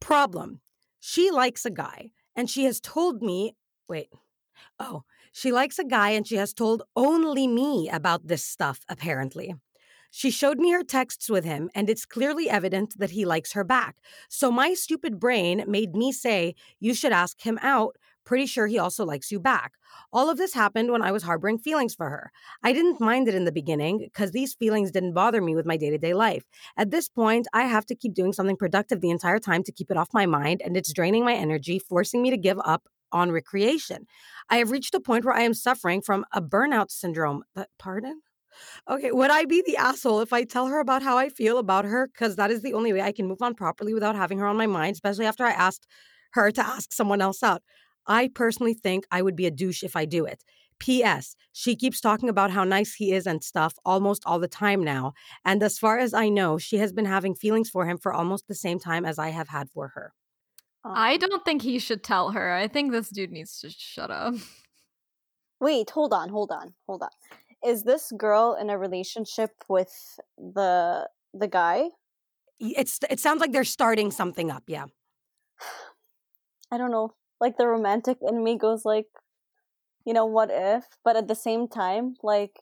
Problem. 0.00 0.60
She 0.98 1.30
likes 1.30 1.64
a 1.64 1.70
guy 1.70 2.10
and 2.36 2.48
she 2.48 2.64
has 2.64 2.80
told 2.80 3.22
me, 3.22 3.54
wait. 3.88 4.08
Oh, 4.80 5.04
she 5.32 5.52
likes 5.52 5.78
a 5.78 5.84
guy 5.84 6.10
and 6.10 6.26
she 6.26 6.36
has 6.36 6.54
told 6.54 6.82
only 6.96 7.46
me 7.48 7.88
about 7.90 8.26
this 8.26 8.44
stuff, 8.44 8.84
apparently. 8.88 9.54
She 10.10 10.30
showed 10.30 10.58
me 10.58 10.72
her 10.72 10.82
texts 10.82 11.30
with 11.30 11.44
him, 11.44 11.70
and 11.74 11.88
it's 11.88 12.04
clearly 12.04 12.50
evident 12.50 12.98
that 12.98 13.10
he 13.10 13.24
likes 13.24 13.52
her 13.52 13.64
back. 13.64 13.96
So 14.28 14.50
my 14.50 14.74
stupid 14.74 15.20
brain 15.20 15.64
made 15.68 15.94
me 15.94 16.12
say, 16.12 16.54
You 16.80 16.94
should 16.94 17.12
ask 17.12 17.40
him 17.40 17.58
out. 17.62 17.96
Pretty 18.24 18.46
sure 18.46 18.66
he 18.66 18.78
also 18.78 19.04
likes 19.04 19.32
you 19.32 19.40
back. 19.40 19.72
All 20.12 20.28
of 20.28 20.36
this 20.36 20.52
happened 20.52 20.92
when 20.92 21.02
I 21.02 21.10
was 21.10 21.22
harboring 21.22 21.58
feelings 21.58 21.94
for 21.94 22.10
her. 22.10 22.30
I 22.62 22.72
didn't 22.72 23.00
mind 23.00 23.28
it 23.28 23.34
in 23.34 23.44
the 23.44 23.52
beginning 23.52 23.98
because 23.98 24.32
these 24.32 24.54
feelings 24.54 24.90
didn't 24.90 25.14
bother 25.14 25.40
me 25.40 25.54
with 25.54 25.66
my 25.66 25.76
day 25.76 25.90
to 25.90 25.98
day 25.98 26.12
life. 26.12 26.44
At 26.76 26.90
this 26.90 27.08
point, 27.08 27.48
I 27.52 27.62
have 27.62 27.86
to 27.86 27.94
keep 27.94 28.14
doing 28.14 28.32
something 28.32 28.56
productive 28.56 29.00
the 29.00 29.10
entire 29.10 29.38
time 29.38 29.62
to 29.64 29.72
keep 29.72 29.90
it 29.90 29.96
off 29.96 30.12
my 30.12 30.26
mind, 30.26 30.60
and 30.64 30.76
it's 30.76 30.92
draining 30.92 31.24
my 31.24 31.34
energy, 31.34 31.78
forcing 31.78 32.22
me 32.22 32.30
to 32.30 32.36
give 32.36 32.58
up 32.64 32.88
on 33.12 33.32
recreation. 33.32 34.06
I 34.48 34.56
have 34.56 34.70
reached 34.70 34.94
a 34.94 35.00
point 35.00 35.24
where 35.24 35.34
I 35.34 35.42
am 35.42 35.54
suffering 35.54 36.00
from 36.02 36.24
a 36.32 36.42
burnout 36.42 36.90
syndrome. 36.90 37.44
Pardon? 37.78 38.20
Okay, 38.88 39.10
would 39.12 39.30
I 39.30 39.44
be 39.44 39.62
the 39.66 39.76
asshole 39.76 40.20
if 40.20 40.32
I 40.32 40.44
tell 40.44 40.66
her 40.66 40.80
about 40.80 41.02
how 41.02 41.16
I 41.18 41.28
feel 41.28 41.58
about 41.58 41.84
her? 41.84 42.08
Because 42.08 42.36
that 42.36 42.50
is 42.50 42.62
the 42.62 42.74
only 42.74 42.92
way 42.92 43.02
I 43.02 43.12
can 43.12 43.26
move 43.26 43.42
on 43.42 43.54
properly 43.54 43.94
without 43.94 44.16
having 44.16 44.38
her 44.38 44.46
on 44.46 44.56
my 44.56 44.66
mind, 44.66 44.94
especially 44.94 45.26
after 45.26 45.44
I 45.44 45.52
asked 45.52 45.86
her 46.32 46.50
to 46.50 46.66
ask 46.66 46.92
someone 46.92 47.20
else 47.20 47.42
out. 47.42 47.62
I 48.06 48.30
personally 48.34 48.74
think 48.74 49.04
I 49.10 49.22
would 49.22 49.36
be 49.36 49.46
a 49.46 49.50
douche 49.50 49.82
if 49.82 49.96
I 49.96 50.04
do 50.04 50.24
it. 50.24 50.42
P.S. 50.78 51.36
She 51.52 51.76
keeps 51.76 52.00
talking 52.00 52.28
about 52.28 52.50
how 52.50 52.64
nice 52.64 52.94
he 52.94 53.12
is 53.12 53.26
and 53.26 53.44
stuff 53.44 53.74
almost 53.84 54.22
all 54.24 54.38
the 54.38 54.48
time 54.48 54.82
now. 54.82 55.12
And 55.44 55.62
as 55.62 55.78
far 55.78 55.98
as 55.98 56.14
I 56.14 56.28
know, 56.28 56.58
she 56.58 56.78
has 56.78 56.92
been 56.92 57.04
having 57.04 57.34
feelings 57.34 57.68
for 57.68 57.86
him 57.86 57.98
for 57.98 58.12
almost 58.12 58.48
the 58.48 58.54
same 58.54 58.78
time 58.78 59.04
as 59.04 59.18
I 59.18 59.28
have 59.28 59.48
had 59.48 59.68
for 59.70 59.88
her. 59.88 60.14
I 60.82 61.18
don't 61.18 61.44
think 61.44 61.62
he 61.62 61.78
should 61.78 62.02
tell 62.02 62.30
her. 62.30 62.52
I 62.52 62.66
think 62.66 62.92
this 62.92 63.10
dude 63.10 63.30
needs 63.30 63.60
to 63.60 63.70
shut 63.70 64.10
up. 64.10 64.34
Wait, 65.60 65.90
hold 65.90 66.14
on, 66.14 66.30
hold 66.30 66.50
on, 66.50 66.72
hold 66.86 67.02
on. 67.02 67.10
Is 67.64 67.84
this 67.84 68.12
girl 68.16 68.56
in 68.58 68.70
a 68.70 68.78
relationship 68.78 69.50
with 69.68 70.18
the 70.38 71.08
the 71.34 71.48
guy? 71.48 71.90
It's 72.58 73.00
it 73.08 73.20
sounds 73.20 73.40
like 73.40 73.52
they're 73.52 73.64
starting 73.64 74.10
something 74.10 74.50
up, 74.50 74.64
yeah. 74.66 74.86
I 76.72 76.78
don't 76.78 76.90
know. 76.90 77.14
Like 77.40 77.56
the 77.56 77.66
romantic 77.66 78.18
in 78.22 78.44
me 78.44 78.56
goes 78.56 78.84
like, 78.84 79.06
you 80.04 80.12
know, 80.12 80.26
what 80.26 80.50
if? 80.52 80.84
But 81.04 81.16
at 81.16 81.28
the 81.28 81.34
same 81.34 81.68
time, 81.68 82.16
like 82.22 82.60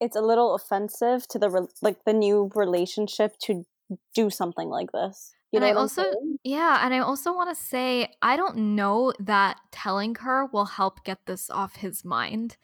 it's 0.00 0.16
a 0.16 0.20
little 0.20 0.54
offensive 0.54 1.26
to 1.28 1.38
the 1.38 1.50
re- 1.50 1.68
like 1.82 2.04
the 2.04 2.12
new 2.12 2.50
relationship 2.54 3.38
to 3.44 3.64
do 4.14 4.30
something 4.30 4.68
like 4.68 4.92
this. 4.92 5.32
You 5.52 5.58
And 5.58 5.64
know 5.64 5.70
I 5.70 5.74
also-? 5.74 6.04
Yeah, 6.42 6.84
and 6.84 6.92
I 6.92 6.98
also 6.98 7.32
want 7.34 7.56
to 7.56 7.62
say 7.62 8.08
I 8.20 8.36
don't 8.36 8.74
know 8.74 9.12
that 9.20 9.60
telling 9.70 10.16
her 10.16 10.46
will 10.46 10.64
help 10.66 11.04
get 11.04 11.26
this 11.26 11.48
off 11.50 11.76
his 11.76 12.04
mind. 12.04 12.56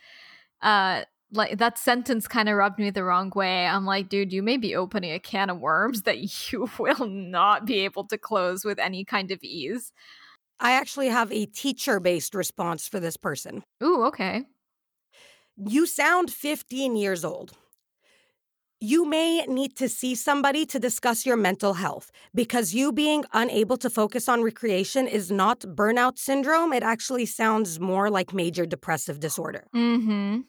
Uh 0.63 1.05
like 1.33 1.59
that 1.59 1.79
sentence 1.79 2.27
kind 2.27 2.49
of 2.49 2.57
rubbed 2.57 2.79
me 2.79 2.91
the 2.91 3.05
wrong 3.05 3.33
way. 3.35 3.67
I'm 3.67 3.87
like, 3.87 4.09
dude, 4.09 4.33
you 4.33 4.43
may 4.43 4.57
be 4.57 4.75
opening 4.75 5.13
a 5.13 5.19
can 5.19 5.51
of 5.51 5.61
worms 5.61 6.03
that 6.03 6.19
you 6.53 6.69
will 6.79 7.07
not 7.07 7.67
be 7.67 7.81
able 7.81 8.05
to 8.09 8.19
close 8.19 8.65
with 8.65 8.79
any 8.79 9.05
kind 9.05 9.31
of 9.31 9.43
ease. 9.43 9.93
I 10.59 10.73
actually 10.73 11.09
have 11.09 11.33
a 11.33 11.47
teacher 11.47 12.01
based 12.01 12.35
response 12.35 12.87
for 12.87 13.01
this 13.01 13.17
person. 13.17 13.63
Ooh, 13.83 14.05
okay. 14.05 14.45
You 15.57 15.87
sound 15.87 16.31
15 16.31 16.97
years 16.97 17.25
old. 17.25 17.53
You 18.83 19.05
may 19.05 19.45
need 19.47 19.77
to 19.77 19.91
see 19.91 20.15
somebody 20.15 20.65
to 20.67 20.79
discuss 20.79 21.27
your 21.27 21.37
mental 21.37 21.75
health 21.75 22.11
because 22.35 22.73
you 22.73 22.93
being 22.93 23.25
unable 23.35 23.77
to 23.77 23.91
focus 23.91 24.27
on 24.27 24.43
recreation 24.43 25.07
is 25.07 25.31
not 25.31 25.61
burnout 25.61 26.19
syndrome. 26.19 26.73
It 26.73 26.83
actually 26.83 27.27
sounds 27.27 27.79
more 27.79 28.09
like 28.09 28.33
major 28.33 28.65
depressive 28.65 29.21
disorder. 29.21 29.67
Mm-hmm. 29.75 30.41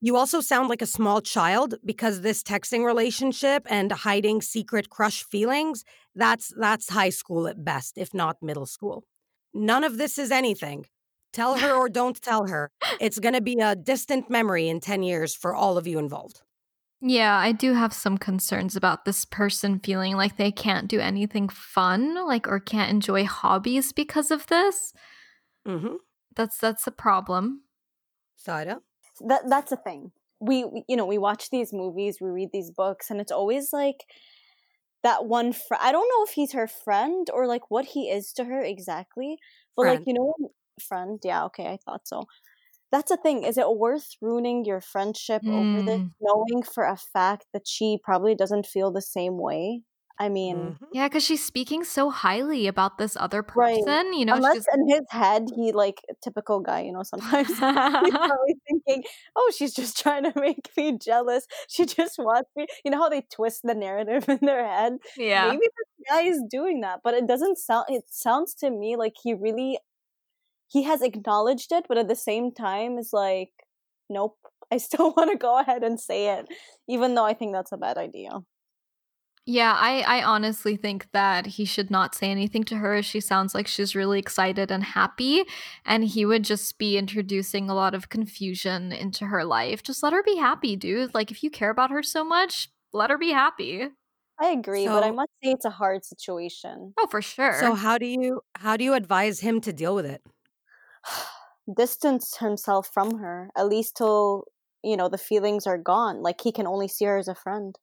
You 0.00 0.16
also 0.16 0.40
sound 0.40 0.68
like 0.68 0.82
a 0.82 0.86
small 0.86 1.20
child 1.20 1.74
because 1.84 2.20
this 2.20 2.42
texting 2.42 2.84
relationship 2.84 3.66
and 3.68 3.90
hiding 3.90 4.42
secret 4.42 4.90
crush 4.90 5.24
feelings, 5.24 5.84
that's 6.14 6.52
that's 6.58 6.88
high 6.90 7.10
school 7.10 7.48
at 7.48 7.64
best, 7.64 7.98
if 7.98 8.14
not 8.14 8.42
middle 8.42 8.66
school. 8.66 9.04
None 9.52 9.82
of 9.82 9.98
this 9.98 10.18
is 10.18 10.30
anything. 10.30 10.86
Tell 11.32 11.58
her 11.58 11.72
or 11.74 11.88
don't 11.88 12.20
tell 12.22 12.46
her. 12.46 12.70
It's 13.00 13.18
going 13.24 13.34
to 13.34 13.40
be 13.40 13.58
a 13.60 13.74
distant 13.74 14.30
memory 14.30 14.68
in 14.68 14.80
10 14.80 15.02
years 15.02 15.34
for 15.34 15.54
all 15.54 15.76
of 15.76 15.86
you 15.86 15.98
involved. 15.98 16.42
Yeah, 17.00 17.36
I 17.36 17.52
do 17.52 17.74
have 17.74 17.92
some 17.92 18.18
concerns 18.18 18.74
about 18.74 19.04
this 19.04 19.24
person 19.24 19.78
feeling 19.78 20.16
like 20.16 20.36
they 20.36 20.50
can't 20.50 20.88
do 20.88 20.98
anything 20.98 21.48
fun, 21.48 22.14
like 22.26 22.48
or 22.48 22.58
can't 22.58 22.90
enjoy 22.90 23.24
hobbies 23.24 23.92
because 23.92 24.30
of 24.32 24.46
this. 24.48 24.92
Mhm. 25.66 25.98
That's 26.34 26.58
that's 26.58 26.86
a 26.86 26.90
problem. 26.90 27.62
Sarah? 28.36 28.80
That 29.26 29.42
that's 29.48 29.72
a 29.72 29.76
thing. 29.76 30.12
We, 30.40 30.64
we 30.64 30.84
you 30.88 30.96
know 30.96 31.06
we 31.06 31.18
watch 31.18 31.50
these 31.50 31.72
movies, 31.72 32.18
we 32.20 32.28
read 32.30 32.50
these 32.52 32.70
books, 32.70 33.10
and 33.10 33.20
it's 33.20 33.32
always 33.32 33.72
like 33.72 34.04
that 35.02 35.26
one. 35.26 35.52
Fr- 35.52 35.74
I 35.80 35.92
don't 35.92 36.08
know 36.08 36.24
if 36.24 36.30
he's 36.30 36.52
her 36.52 36.66
friend 36.66 37.28
or 37.32 37.46
like 37.46 37.70
what 37.70 37.86
he 37.86 38.10
is 38.10 38.32
to 38.34 38.44
her 38.44 38.60
exactly, 38.62 39.38
but 39.76 39.86
like 39.86 40.02
you 40.06 40.14
know, 40.14 40.34
friend. 40.80 41.20
Yeah, 41.24 41.44
okay, 41.46 41.66
I 41.68 41.78
thought 41.84 42.08
so. 42.08 42.24
That's 42.92 43.10
the 43.10 43.18
thing. 43.18 43.44
Is 43.44 43.58
it 43.58 43.68
worth 43.76 44.08
ruining 44.22 44.64
your 44.64 44.80
friendship 44.80 45.42
over 45.48 45.82
this, 45.86 46.00
Mm. 46.00 46.14
knowing 46.20 46.62
for 46.64 46.84
a 46.84 46.96
fact 46.96 47.46
that 47.54 47.68
she 47.68 47.98
probably 48.02 48.34
doesn't 48.36 48.66
feel 48.66 48.92
the 48.92 49.02
same 49.02 49.38
way? 49.38 49.82
I 50.18 50.28
mean, 50.28 50.76
Mhm. 50.76 50.88
Yeah, 50.92 51.08
because 51.08 51.24
she's 51.24 51.44
speaking 51.44 51.84
so 51.84 52.10
highly 52.10 52.66
about 52.66 52.98
this 52.98 53.16
other 53.16 53.42
Right. 53.54 53.82
person. 53.82 54.12
You 54.14 54.24
know, 54.26 54.34
unless 54.34 54.58
in 54.74 54.88
his 54.88 55.00
head 55.10 55.46
he 55.56 55.72
like 55.72 56.02
typical 56.22 56.60
guy, 56.60 56.80
you 56.82 56.92
know, 56.92 57.02
sometimes 57.02 57.60
he's 58.00 58.14
probably 58.26 58.54
thinking, 58.68 59.04
"Oh, 59.36 59.50
she's 59.56 59.74
just 59.74 59.98
trying 59.98 60.24
to 60.24 60.32
make 60.40 60.70
me 60.76 60.96
jealous. 60.98 61.46
She 61.68 61.84
just 61.86 62.18
wants 62.18 62.50
me." 62.56 62.66
You 62.84 62.90
know 62.90 62.98
how 62.98 63.08
they 63.08 63.22
twist 63.32 63.62
the 63.64 63.74
narrative 63.74 64.28
in 64.28 64.38
their 64.42 64.66
head. 64.66 64.98
yeah. 65.16 65.56
Maybe 65.56 65.66
this 65.76 66.06
guy 66.10 66.22
is 66.22 66.42
doing 66.50 66.80
that, 66.82 67.00
but 67.02 67.14
it 67.14 67.26
doesn't 67.26 67.58
sound. 67.58 67.86
It 67.88 68.04
sounds 68.08 68.54
to 68.56 68.70
me 68.70 68.96
like 68.96 69.14
he 69.22 69.34
really 69.34 69.78
he 70.68 70.84
has 70.84 71.02
acknowledged 71.02 71.72
it, 71.72 71.86
but 71.88 71.98
at 71.98 72.08
the 72.08 72.16
same 72.16 72.52
time 72.52 72.98
is 72.98 73.12
like, 73.12 73.52
"Nope, 74.10 74.38
I 74.72 74.78
still 74.78 75.12
want 75.16 75.30
to 75.32 75.38
go 75.38 75.58
ahead 75.60 75.84
and 75.84 76.00
say 76.00 76.28
it," 76.38 76.48
even 76.88 77.14
though 77.16 77.24
I 77.26 77.34
think 77.34 77.52
that's 77.54 77.72
a 77.72 77.78
bad 77.78 77.98
idea. 77.98 78.40
Yeah, 79.50 79.72
I, 79.74 80.02
I 80.02 80.22
honestly 80.24 80.76
think 80.76 81.10
that 81.12 81.46
he 81.46 81.64
should 81.64 81.90
not 81.90 82.14
say 82.14 82.30
anything 82.30 82.64
to 82.64 82.76
her. 82.76 83.02
She 83.02 83.18
sounds 83.18 83.54
like 83.54 83.66
she's 83.66 83.96
really 83.96 84.18
excited 84.18 84.70
and 84.70 84.84
happy, 84.84 85.44
and 85.86 86.04
he 86.04 86.26
would 86.26 86.44
just 86.44 86.76
be 86.76 86.98
introducing 86.98 87.70
a 87.70 87.74
lot 87.74 87.94
of 87.94 88.10
confusion 88.10 88.92
into 88.92 89.24
her 89.24 89.46
life. 89.46 89.82
Just 89.82 90.02
let 90.02 90.12
her 90.12 90.22
be 90.22 90.36
happy, 90.36 90.76
dude. 90.76 91.14
Like, 91.14 91.30
if 91.30 91.42
you 91.42 91.48
care 91.48 91.70
about 91.70 91.90
her 91.90 92.02
so 92.02 92.24
much, 92.24 92.68
let 92.92 93.08
her 93.08 93.16
be 93.16 93.30
happy. 93.30 93.88
I 94.38 94.48
agree, 94.48 94.84
but 94.84 95.02
I 95.02 95.12
must 95.12 95.30
say 95.42 95.52
it's 95.52 95.64
a 95.64 95.70
hard 95.70 96.04
situation. 96.04 96.92
Oh, 96.98 97.06
for 97.06 97.22
sure. 97.22 97.58
So 97.58 97.72
how 97.72 97.96
do 97.96 98.04
you 98.04 98.42
how 98.58 98.76
do 98.76 98.84
you 98.84 98.92
advise 98.92 99.40
him 99.40 99.62
to 99.62 99.72
deal 99.72 99.94
with 99.94 100.04
it? 100.04 100.22
distance 101.74 102.36
himself 102.36 102.90
from 102.92 103.18
her 103.18 103.50
at 103.56 103.66
least 103.66 103.94
till 103.96 104.44
you 104.82 104.96
know 104.96 105.08
the 105.08 105.18
feelings 105.18 105.66
are 105.66 105.76
gone 105.76 106.22
like 106.22 106.40
he 106.40 106.50
can 106.50 106.66
only 106.66 106.88
see 106.88 107.04
her 107.04 107.18
as 107.18 107.28
a 107.28 107.34
friend 107.34 107.78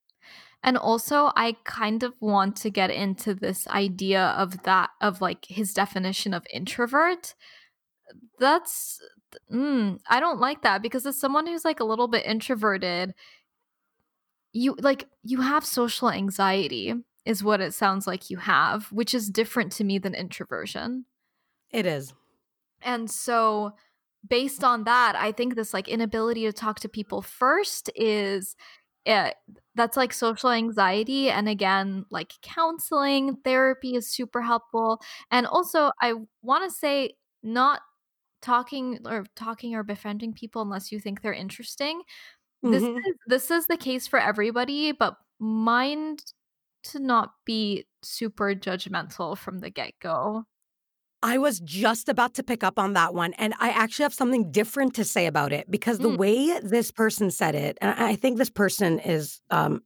And 0.65 0.79
also, 0.79 1.31
I 1.35 1.57
kind 1.63 2.01
of 2.01 2.15
want 2.19 2.55
to 2.57 2.71
get 2.71 2.89
into 2.89 3.35
this 3.35 3.67
idea 3.67 4.33
of 4.35 4.63
that, 4.63 4.89
of 4.99 5.21
like 5.21 5.45
his 5.45 5.75
definition 5.75 6.33
of 6.33 6.47
introvert. 6.51 7.35
That's, 8.39 8.99
mm, 9.53 9.99
I 10.09 10.19
don't 10.19 10.39
like 10.39 10.63
that 10.63 10.81
because 10.81 11.05
as 11.05 11.19
someone 11.19 11.45
who's 11.45 11.65
like 11.65 11.79
a 11.79 11.85
little 11.85 12.07
bit 12.07 12.25
introverted, 12.25 13.13
you 14.53 14.75
like, 14.79 15.07
you 15.21 15.41
have 15.41 15.63
social 15.63 16.09
anxiety, 16.09 16.95
is 17.25 17.43
what 17.43 17.61
it 17.61 17.75
sounds 17.75 18.07
like 18.07 18.31
you 18.31 18.37
have, 18.37 18.91
which 18.91 19.13
is 19.13 19.29
different 19.29 19.71
to 19.73 19.83
me 19.83 19.99
than 19.99 20.15
introversion. 20.15 21.05
It 21.71 21.85
is. 21.85 22.11
And 22.81 23.09
so, 23.11 23.73
based 24.27 24.63
on 24.63 24.85
that, 24.85 25.15
I 25.15 25.31
think 25.31 25.53
this 25.53 25.75
like 25.75 25.87
inability 25.87 26.41
to 26.45 26.53
talk 26.53 26.79
to 26.79 26.89
people 26.89 27.21
first 27.21 27.91
is 27.95 28.55
uh, 29.07 29.31
that's 29.75 29.97
like 29.97 30.13
social 30.13 30.49
anxiety. 30.51 31.29
And 31.29 31.49
again, 31.49 32.05
like 32.11 32.33
counseling, 32.41 33.37
therapy 33.43 33.95
is 33.95 34.07
super 34.11 34.41
helpful. 34.41 35.01
And 35.31 35.47
also, 35.47 35.91
I 36.01 36.13
want 36.41 36.69
to 36.69 36.75
say, 36.75 37.15
not 37.43 37.81
talking 38.41 38.99
or 39.07 39.25
talking 39.35 39.75
or 39.75 39.83
befriending 39.83 40.33
people 40.33 40.61
unless 40.61 40.91
you 40.91 40.99
think 40.99 41.21
they're 41.21 41.33
interesting. 41.33 42.03
This 42.63 42.83
Mhm. 42.83 43.05
is 43.05 43.15
this 43.27 43.51
is 43.51 43.67
the 43.67 43.77
case 43.77 44.07
for 44.07 44.19
everybody, 44.19 44.91
but 44.93 45.17
mind 45.39 46.23
to 46.85 46.99
not 46.99 47.33
be 47.45 47.87
super 48.03 48.55
judgmental 48.55 49.37
from 49.37 49.59
the 49.59 49.69
get-go. 49.71 50.45
I 51.23 51.37
was 51.37 51.59
just 51.59 52.09
about 52.09 52.33
to 52.35 52.43
pick 52.43 52.63
up 52.63 52.77
on 52.77 52.93
that 52.93 53.13
one. 53.13 53.33
And 53.33 53.53
I 53.59 53.69
actually 53.69 54.03
have 54.03 54.13
something 54.13 54.51
different 54.51 54.93
to 54.95 55.03
say 55.03 55.25
about 55.25 55.51
it 55.53 55.69
because 55.71 55.99
the 55.99 56.09
Mm. 56.09 56.17
way 56.17 56.59
this 56.59 56.91
person 56.91 57.31
said 57.31 57.55
it, 57.55 57.77
and 57.81 57.91
I 57.91 58.09
I 58.11 58.15
think 58.15 58.37
this 58.37 58.49
person 58.49 58.99
is, 58.99 59.41
um, 59.49 59.81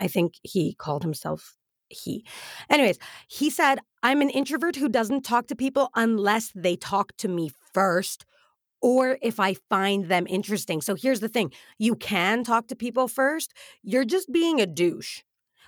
I 0.00 0.08
think 0.08 0.34
he 0.42 0.74
called 0.74 1.02
himself 1.02 1.56
he. 1.90 2.24
Anyways, 2.70 2.98
he 3.28 3.50
said, 3.50 3.78
I'm 4.02 4.22
an 4.22 4.30
introvert 4.30 4.76
who 4.76 4.88
doesn't 4.88 5.22
talk 5.24 5.46
to 5.48 5.56
people 5.56 5.90
unless 5.94 6.52
they 6.54 6.76
talk 6.76 7.16
to 7.18 7.28
me 7.28 7.50
first 7.74 8.24
or 8.82 9.18
if 9.22 9.40
I 9.40 9.54
find 9.70 10.06
them 10.06 10.26
interesting. 10.28 10.80
So 10.82 10.94
here's 10.94 11.20
the 11.20 11.28
thing 11.28 11.52
you 11.78 11.94
can 11.96 12.44
talk 12.44 12.68
to 12.68 12.76
people 12.76 13.08
first, 13.08 13.52
you're 13.82 14.04
just 14.04 14.32
being 14.32 14.60
a 14.60 14.66
douche. 14.66 15.22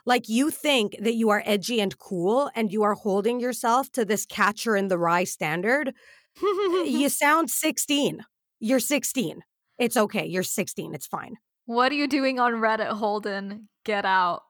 Like 0.06 0.28
you 0.28 0.50
think 0.50 0.96
that 1.00 1.14
you 1.14 1.30
are 1.30 1.42
edgy 1.46 1.80
and 1.80 1.98
cool 1.98 2.50
and 2.54 2.70
you 2.70 2.82
are 2.82 2.94
holding 2.94 3.40
yourself 3.40 3.90
to 3.92 4.04
this 4.04 4.26
catcher 4.26 4.76
in 4.76 4.88
the 4.88 4.98
rye 4.98 5.24
standard. 5.24 5.94
Eh, 6.42 6.84
you 6.86 7.08
sound 7.08 7.50
16. 7.50 8.24
You're 8.60 8.80
16. 8.80 9.42
It's 9.78 9.96
okay. 9.96 10.26
You're 10.26 10.42
16. 10.42 10.94
It's 10.94 11.06
fine. 11.06 11.36
what 11.66 11.90
are 11.90 11.96
you 11.96 12.06
doing 12.06 12.38
on 12.38 12.54
Reddit, 12.54 12.92
Holden? 12.92 13.68
Get 13.84 14.04
out. 14.04 14.42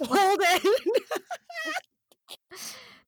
Holden. 0.00 0.72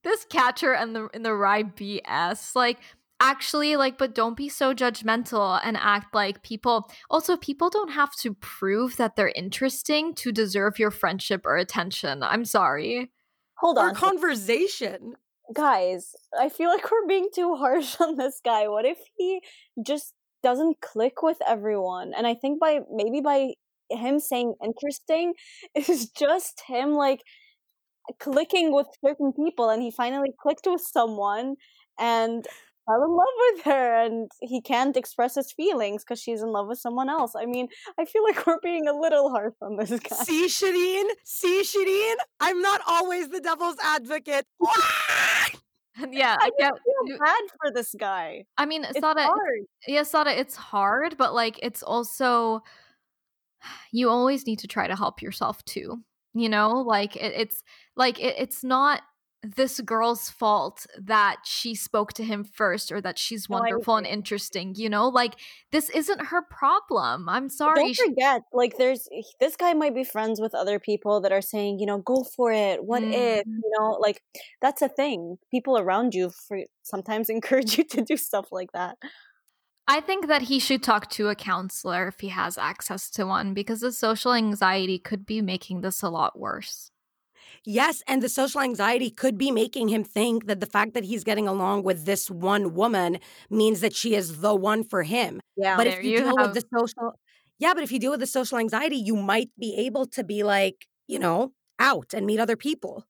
this 0.05 0.25
catcher 0.27 0.73
and 0.73 0.95
the 0.95 1.09
in 1.15 1.23
the 1.23 1.35
rye 1.35 1.65
BS. 1.65 2.55
Like 2.55 2.79
actually 3.25 3.75
like 3.77 3.97
but 3.97 4.15
don't 4.15 4.37
be 4.37 4.49
so 4.49 4.75
judgmental 4.75 5.59
and 5.65 5.77
act 5.79 6.15
like 6.15 6.43
people 6.43 6.91
also 7.09 7.37
people 7.37 7.71
don't 7.71 7.91
have 7.91 8.15
to 8.15 8.35
prove 8.35 8.97
that 8.99 9.17
they're 9.17 9.33
interesting 9.35 10.15
to 10.15 10.31
deserve 10.31 10.79
your 10.79 10.91
friendship 10.91 11.47
or 11.47 11.57
attention. 11.57 12.23
I'm 12.23 12.45
sorry. 12.45 13.11
Hold 13.59 13.79
Our 13.79 13.89
on, 13.89 13.95
conversation. 13.95 15.15
guys. 15.55 16.15
I 16.39 16.49
feel 16.49 16.69
like 16.69 16.91
we're 16.91 17.07
being 17.07 17.29
too 17.35 17.55
harsh 17.55 17.97
on 18.01 18.17
this 18.17 18.41
guy. 18.45 18.69
What 18.69 18.85
if 18.85 18.99
he 19.17 19.41
just 19.85 20.13
doesn't 20.43 20.81
click 20.83 21.23
with 21.23 21.39
everyone? 21.47 22.13
And 22.17 22.27
I 22.27 22.35
think 22.35 22.61
by 22.61 22.81
maybe 22.93 23.21
by 23.21 23.55
him 23.91 24.19
saying 24.19 24.55
interesting 24.63 25.35
is 25.75 26.11
just 26.11 26.63
him 26.69 26.93
like 26.93 27.23
clicking 28.21 28.73
with 28.73 28.87
certain 29.05 29.33
people, 29.33 29.71
and 29.71 29.83
he 29.83 29.91
finally 29.91 30.33
clicked 30.43 30.67
with 30.67 30.83
someone 30.83 31.55
and 31.99 32.47
fell 32.87 33.03
in 33.05 33.11
love 33.11 33.27
with 33.53 33.65
her, 33.65 34.05
and 34.05 34.31
he 34.41 34.61
can't 34.61 34.97
express 34.97 35.35
his 35.35 35.53
feelings 35.53 36.03
because 36.05 36.21
she's 36.21 36.43
in 36.43 36.49
love 36.53 36.69
with 36.69 36.79
someone 36.79 37.09
else. 37.09 37.33
I 37.37 37.47
mean, 37.47 37.69
I 37.99 38.05
feel 38.05 38.23
like 38.25 38.47
we're 38.47 38.61
being 38.63 38.87
a 38.89 38.93
little 38.99 39.31
harsh 39.31 39.55
on 39.63 39.77
this 39.77 39.91
guy. 39.91 40.17
See, 40.17 40.47
Shereen? 40.47 41.05
See, 41.25 41.63
Shereen? 41.63 42.15
I'm 42.41 42.61
not 42.61 42.81
always 42.87 43.29
the 43.29 43.41
devil's 43.41 43.77
advocate. 43.83 44.47
yeah, 46.11 46.37
I 46.41 46.47
I 46.47 46.51
get 46.59 46.73
feel 46.73 47.07
you- 47.07 47.19
bad 47.19 47.41
for 47.63 47.71
this 47.73 47.95
guy. 47.99 48.45
I 48.59 48.67
mean, 48.67 48.85
It's 48.85 48.99
Sarah, 48.99 49.23
hard. 49.23 49.61
yes, 49.87 50.11
Sarah, 50.11 50.33
it's 50.33 50.57
hard, 50.57 51.17
but 51.17 51.35
like 51.35 51.59
it's 51.63 51.83
also 51.83 52.63
you 53.93 54.11
always 54.11 54.47
need 54.47 54.59
to 54.61 54.67
try 54.69 54.87
to 54.89 54.97
help 54.97 55.23
yourself 55.23 55.65
too. 55.65 56.03
You 56.35 56.49
know, 56.49 56.71
like 56.71 57.15
it, 57.15 57.33
it's 57.37 57.63
like 57.97 58.19
it, 58.19 58.35
it's 58.39 58.65
not 58.65 59.03
this 59.45 59.81
girl's 59.81 60.31
fault 60.31 60.87
that 60.99 61.37
she 61.45 61.75
spoke 61.75 62.13
to 62.15 62.25
him 62.25 62.45
first 62.45 62.91
or 62.91 63.01
that 63.01 63.19
she's 63.19 63.49
No, 63.49 63.59
wonderful 63.59 63.97
and 63.97 64.07
interesting. 64.07 64.75
You 64.77 64.89
know, 64.89 65.09
like 65.09 65.35
this 65.73 65.91
isn't 65.91 66.27
her 66.27 66.43
problem. 66.43 67.29
I'm 67.29 67.49
sorry. 67.49 67.93
Don't 67.93 67.97
forget, 68.09 68.43
like, 68.53 68.77
there's 68.79 69.09
this 69.41 69.57
guy 69.57 69.75
might 69.75 69.95
be 69.95 70.05
friends 70.05 70.41
with 70.41 70.55
other 70.55 70.79
people 70.79 71.21
that 71.21 71.33
are 71.33 71.43
saying, 71.43 71.79
you 71.79 71.87
know, 71.87 71.99
go 71.99 72.25
for 72.37 72.53
it. 72.53 72.85
What 72.85 73.03
if, 73.03 73.45
Mm. 73.45 73.57
you 73.63 73.71
know, 73.79 73.99
like 74.01 74.23
that's 74.61 74.83
a 74.83 74.89
thing. 74.89 75.37
People 75.51 75.79
around 75.79 76.15
you 76.15 76.31
for 76.31 76.59
sometimes 76.83 77.29
encourage 77.31 77.79
you 77.79 77.85
to 77.85 78.03
do 78.03 78.17
stuff 78.17 78.49
like 78.53 78.73
that. 78.73 78.97
I 79.87 80.01
think 80.01 80.29
that 80.29 80.43
he 80.43 80.59
should 80.59 80.83
talk 80.83 81.11
to 81.11 81.29
a 81.29 81.35
counselor 81.35 82.09
if 82.09 82.21
he 82.21 82.29
has 82.29 82.57
access 82.57 83.11
to 83.11 83.27
one 83.27 83.53
because 83.53 83.81
the 83.81 83.93
social 83.93 84.33
anxiety 84.33 84.99
could 84.99 85.27
be 85.27 85.43
making 85.43 85.83
this 85.83 86.01
a 86.03 86.09
lot 86.09 86.39
worse. 86.39 86.91
Yes, 87.67 88.03
and 88.07 88.23
the 88.23 88.29
social 88.29 88.61
anxiety 88.61 89.11
could 89.11 89.39
be 89.39 89.51
making 89.51 89.89
him 89.89 90.05
think 90.05 90.47
that 90.47 90.61
the 90.61 90.67
fact 90.67 90.93
that 90.95 91.05
he's 91.05 91.25
getting 91.25 91.49
along 91.49 91.83
with 91.83 92.05
this 92.05 92.31
one 92.31 92.75
woman 92.75 93.19
means 93.51 93.81
that 93.81 93.95
she 93.95 94.15
is 94.15 94.41
the 94.41 94.55
one 94.55 94.85
for 94.85 95.03
him. 95.03 95.41
Yeah, 95.57 95.77
but 95.77 95.87
if 95.87 96.03
you, 96.03 96.11
you 96.11 96.17
deal 96.19 96.27
have- 96.39 96.49
with 96.49 96.55
the 96.55 96.65
social 96.77 97.15
Yeah, 97.59 97.73
but 97.75 97.83
if 97.83 97.91
you 97.93 97.99
deal 97.99 98.11
with 98.11 98.21
the 98.21 98.27
social 98.27 98.59
anxiety, 98.59 98.97
you 98.97 99.17
might 99.17 99.51
be 99.59 99.75
able 99.79 100.07
to 100.09 100.25
be 100.25 100.43
like, 100.43 100.87
you 101.09 101.19
know, 101.19 101.53
out 101.79 102.13
and 102.13 102.27
meet 102.27 102.41
other 102.41 102.57
people. 102.57 103.05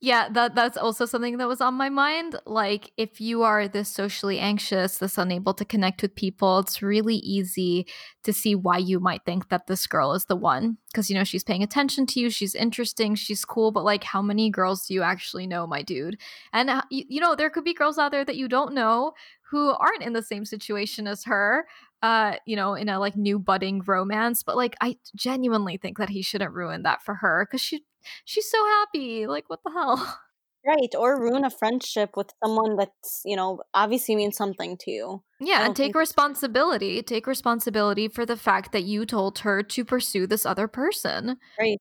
Yeah, 0.00 0.28
that 0.28 0.54
that's 0.54 0.76
also 0.76 1.06
something 1.06 1.38
that 1.38 1.48
was 1.48 1.62
on 1.62 1.72
my 1.74 1.88
mind. 1.88 2.36
Like 2.44 2.92
if 2.98 3.18
you 3.18 3.42
are 3.44 3.66
this 3.66 3.88
socially 3.88 4.38
anxious, 4.38 4.98
this 4.98 5.16
unable 5.16 5.54
to 5.54 5.64
connect 5.64 6.02
with 6.02 6.14
people, 6.14 6.58
it's 6.58 6.82
really 6.82 7.16
easy 7.16 7.86
to 8.24 8.32
see 8.32 8.54
why 8.54 8.76
you 8.76 9.00
might 9.00 9.24
think 9.24 9.48
that 9.48 9.66
this 9.66 9.86
girl 9.86 10.12
is 10.12 10.26
the 10.26 10.36
one 10.36 10.76
because 10.92 11.08
you 11.08 11.16
know 11.16 11.24
she's 11.24 11.44
paying 11.44 11.62
attention 11.62 12.06
to 12.06 12.20
you, 12.20 12.28
she's 12.28 12.54
interesting, 12.54 13.14
she's 13.14 13.44
cool, 13.46 13.70
but 13.72 13.84
like 13.84 14.04
how 14.04 14.20
many 14.20 14.50
girls 14.50 14.86
do 14.86 14.92
you 14.92 15.02
actually 15.02 15.46
know, 15.46 15.66
my 15.66 15.80
dude? 15.80 16.18
And 16.52 16.68
uh, 16.68 16.82
you, 16.90 17.04
you 17.08 17.20
know, 17.20 17.34
there 17.34 17.50
could 17.50 17.64
be 17.64 17.72
girls 17.74 17.96
out 17.98 18.10
there 18.12 18.24
that 18.24 18.36
you 18.36 18.48
don't 18.48 18.74
know 18.74 19.12
who 19.50 19.70
aren't 19.70 20.02
in 20.02 20.12
the 20.12 20.22
same 20.22 20.44
situation 20.44 21.06
as 21.06 21.24
her 21.24 21.66
uh 22.06 22.36
you 22.46 22.56
know 22.56 22.74
in 22.74 22.88
a 22.88 22.98
like 22.98 23.16
new 23.16 23.38
budding 23.38 23.82
romance 23.86 24.42
but 24.42 24.56
like 24.56 24.74
i 24.80 24.96
genuinely 25.16 25.76
think 25.76 25.98
that 25.98 26.08
he 26.10 26.22
shouldn't 26.22 26.52
ruin 26.54 26.82
that 26.82 27.02
for 27.02 27.14
her 27.16 27.44
because 27.46 27.60
she 27.60 27.84
she's 28.24 28.50
so 28.50 28.64
happy 28.76 29.26
like 29.26 29.44
what 29.48 29.60
the 29.64 29.72
hell 29.72 29.98
right. 30.66 30.94
Or 30.98 31.20
ruin 31.20 31.44
a 31.44 31.50
friendship 31.50 32.16
with 32.16 32.30
someone 32.44 32.76
that's, 32.76 33.22
you 33.24 33.36
know, 33.36 33.60
obviously 33.72 34.16
means 34.16 34.36
something 34.36 34.76
to 34.78 34.90
you. 34.90 35.22
yeah 35.38 35.64
and 35.66 35.76
take 35.76 35.94
responsibility 35.94 37.02
take 37.02 37.26
responsibility 37.26 38.08
for 38.08 38.24
the 38.26 38.36
fact 38.36 38.72
that 38.72 38.84
you 38.84 39.04
told 39.06 39.38
her 39.40 39.62
to 39.62 39.84
pursue 39.84 40.26
this 40.26 40.46
other 40.46 40.66
person 40.68 41.36
Right. 41.58 41.78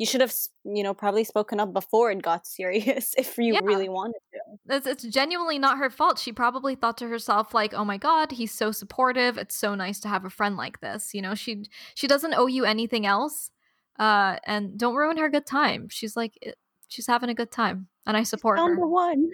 You 0.00 0.06
should 0.06 0.22
have, 0.22 0.32
you 0.64 0.82
know, 0.82 0.94
probably 0.94 1.24
spoken 1.24 1.60
up 1.60 1.74
before 1.74 2.10
it 2.10 2.22
got 2.22 2.46
serious 2.58 3.14
if 3.18 3.36
you 3.36 3.52
Yeah. 3.54 3.60
really 3.62 3.88
wanted 3.90 4.20
to. 4.32 4.74
it's, 4.76 4.86
it's 4.86 5.04
genuinely 5.04 5.58
not 5.58 5.76
her 5.78 5.90
fault 5.90 6.18
she 6.18 6.32
probably 6.32 6.74
thought 6.74 6.96
to 6.98 7.06
herself 7.08 7.52
like 7.54 7.72
oh 7.74 7.84
my 7.84 7.98
god 7.98 8.32
he's 8.32 8.52
so 8.62 8.72
supportive 8.72 9.36
it's 9.36 9.54
so 9.54 9.74
nice 9.74 10.00
to 10.00 10.08
have 10.08 10.24
a 10.24 10.30
friend 10.30 10.56
like 10.56 10.80
this 10.80 11.12
you 11.14 11.20
know 11.22 11.34
she 11.34 11.64
she 11.94 12.06
doesn't 12.08 12.34
owe 12.34 12.46
you 12.46 12.64
anything 12.64 13.04
else 13.06 13.50
uh 13.98 14.36
and 14.44 14.78
don't 14.78 14.96
ruin 14.96 15.18
her 15.18 15.28
good 15.28 15.46
time 15.46 15.88
she's 15.90 16.16
like 16.16 16.32
it- 16.42 16.58
she's 16.88 17.06
having 17.06 17.28
a 17.30 17.34
good 17.34 17.50
time 17.52 17.86
and 18.06 18.16
i 18.16 18.22
support 18.24 18.58
her 18.58 18.64
Found 18.66 18.78
the 18.82 18.86
one. 18.88 19.30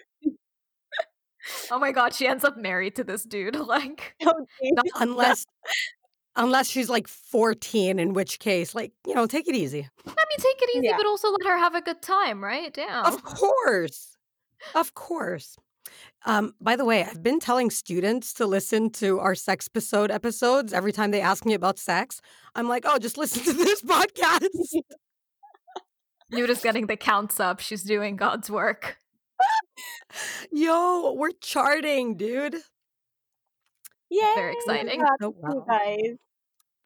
oh 1.70 1.78
my 1.78 1.92
god 1.92 2.12
she 2.12 2.26
ends 2.26 2.44
up 2.44 2.56
married 2.56 2.96
to 2.96 3.04
this 3.04 3.22
dude 3.24 3.54
like 3.74 4.14
Oh. 4.26 4.46
Unless 4.96 5.46
unless 6.36 6.68
she's 6.68 6.88
like 6.88 7.08
14, 7.08 7.98
in 7.98 8.12
which 8.12 8.38
case, 8.38 8.74
like, 8.74 8.92
you 9.06 9.14
know, 9.14 9.26
take 9.26 9.48
it 9.48 9.54
easy. 9.54 9.80
I 10.06 10.08
mean, 10.08 10.38
take 10.38 10.62
it 10.62 10.70
easy, 10.76 10.86
Yeah. 10.86 10.96
but 10.96 11.06
also 11.06 11.30
let 11.30 11.44
her 11.46 11.58
have 11.58 11.74
a 11.74 11.80
good 11.80 12.02
time, 12.02 12.42
right? 12.44 12.72
Damn. 12.72 13.04
Of 13.06 13.22
course. 13.24 14.16
Of 14.74 14.94
course. 14.94 15.56
Um, 16.24 16.54
by 16.60 16.74
the 16.76 16.84
way, 16.84 17.04
I've 17.04 17.22
been 17.22 17.38
telling 17.40 17.70
students 17.70 18.32
to 18.34 18.46
listen 18.46 18.90
to 18.92 19.20
our 19.20 19.34
sex 19.34 19.68
episode 19.68 20.10
episodes 20.10 20.72
every 20.72 20.92
time 20.92 21.10
they 21.12 21.20
ask 21.20 21.44
me 21.46 21.54
about 21.54 21.78
sex. 21.78 22.20
I'm 22.54 22.68
like, 22.68 22.84
oh, 22.86 22.98
just 22.98 23.16
listen 23.16 23.42
to 23.44 23.52
this 23.52 23.82
podcast. 23.94 24.48
You're 26.30 26.48
just 26.48 26.62
getting 26.64 26.86
the 26.88 26.96
counts 26.96 27.38
up. 27.38 27.60
She's 27.60 27.84
doing 27.84 28.16
God's 28.16 28.50
work. 28.50 28.98
Yo, 30.50 31.12
we're 31.12 31.30
charting, 31.40 32.16
dude. 32.16 32.56
Yay! 34.10 34.32
Very 34.34 34.52
exciting. 34.54 34.88
Congrats, 35.00 35.16
So 35.20 35.28
you 35.28 35.34
wow. 35.40 35.64
guys. 35.68 36.16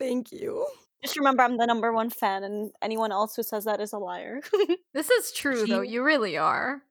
Thank 0.01 0.33
you. 0.33 0.67
Just 1.03 1.17
remember, 1.17 1.43
I'm 1.43 1.59
the 1.59 1.67
number 1.67 1.93
one 1.93 2.11
fan, 2.11 2.43
and 2.43 2.73
anyone 2.83 3.13
else 3.13 3.37
who 3.37 3.43
says 3.43 3.65
that 3.67 3.81
is 3.81 3.93
a 3.93 3.99
liar. 3.99 4.41
This 4.93 5.09
is 5.09 5.31
true, 5.33 5.67
though. 5.67 5.83
You 5.83 6.03
really 6.03 6.37
are. 6.37 6.83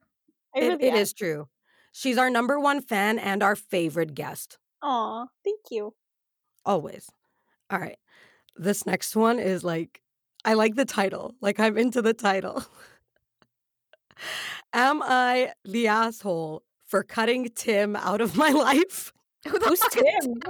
It, 0.56 0.62
really 0.62 0.88
it 0.88 0.94
is 0.96 1.12
true. 1.14 1.48
She's 1.92 2.18
our 2.18 2.30
number 2.30 2.60
one 2.60 2.82
fan 2.82 3.20
and 3.20 3.44
our 3.44 3.56
favorite 3.56 4.16
guest. 4.16 4.58
Aw, 4.82 5.26
thank 5.44 5.60
you. 5.70 5.94
Always. 6.66 7.10
All 7.70 7.80
right. 7.80 7.98
This 8.56 8.86
next 8.86 9.16
one 9.16 9.38
is 9.38 9.64
like, 9.64 10.02
I 10.46 10.54
like 10.54 10.76
the 10.76 10.86
title. 10.86 11.36
Like, 11.42 11.60
I'm 11.60 11.78
into 11.78 12.02
the 12.02 12.14
title. 12.14 12.64
Am 14.74 15.02
I 15.04 15.54
the 15.66 15.88
asshole 15.88 16.64
for 16.88 17.04
cutting 17.04 17.50
Tim 17.56 17.96
out 17.96 18.22
of 18.22 18.36
my 18.38 18.50
life? 18.68 19.12
Who 19.48 19.60
the 19.60 19.68
Who's 19.68 19.80
fuck 19.80 19.92
Tim? 19.92 20.42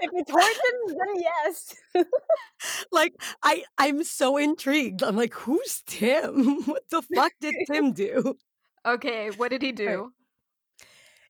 If 0.00 0.10
it's 0.14 0.30
Horton, 0.30 0.96
then 0.98 1.22
yes. 1.22 1.74
Like, 2.90 3.14
I, 3.42 3.64
I'm 3.78 4.04
so 4.04 4.36
intrigued. 4.36 5.02
I'm 5.02 5.16
like, 5.16 5.34
who's 5.34 5.82
Tim? 5.86 6.62
What 6.66 6.82
the 6.90 7.02
fuck 7.14 7.32
did 7.40 7.54
Tim 7.70 7.92
do? 7.92 8.36
okay, 8.86 9.30
what 9.30 9.50
did 9.50 9.62
he 9.62 9.72
do? 9.72 10.12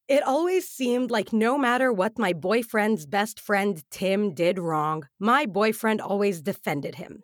It 0.08 0.22
always 0.22 0.68
seemed 0.68 1.10
like 1.10 1.32
no 1.32 1.56
matter 1.56 1.92
what 1.92 2.18
my 2.18 2.32
boyfriend's 2.32 3.06
best 3.06 3.38
friend 3.40 3.82
Tim 3.90 4.34
did 4.34 4.58
wrong, 4.58 5.06
my 5.18 5.46
boyfriend 5.46 6.00
always 6.00 6.42
defended 6.42 6.96
him. 6.96 7.22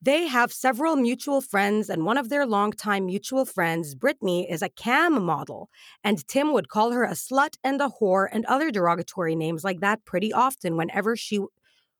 They 0.00 0.28
have 0.28 0.52
several 0.52 0.94
mutual 0.94 1.40
friends, 1.40 1.90
and 1.90 2.04
one 2.04 2.18
of 2.18 2.28
their 2.28 2.46
longtime 2.46 3.06
mutual 3.06 3.44
friends, 3.44 3.96
Brittany, 3.96 4.48
is 4.48 4.62
a 4.62 4.68
cam 4.68 5.20
model. 5.24 5.70
And 6.04 6.26
Tim 6.28 6.52
would 6.52 6.68
call 6.68 6.92
her 6.92 7.02
a 7.02 7.12
slut 7.12 7.56
and 7.64 7.80
a 7.80 7.88
whore 8.00 8.28
and 8.30 8.46
other 8.46 8.70
derogatory 8.70 9.34
names 9.34 9.64
like 9.64 9.80
that 9.80 10.04
pretty 10.04 10.32
often 10.32 10.76
whenever 10.76 11.16
she 11.16 11.40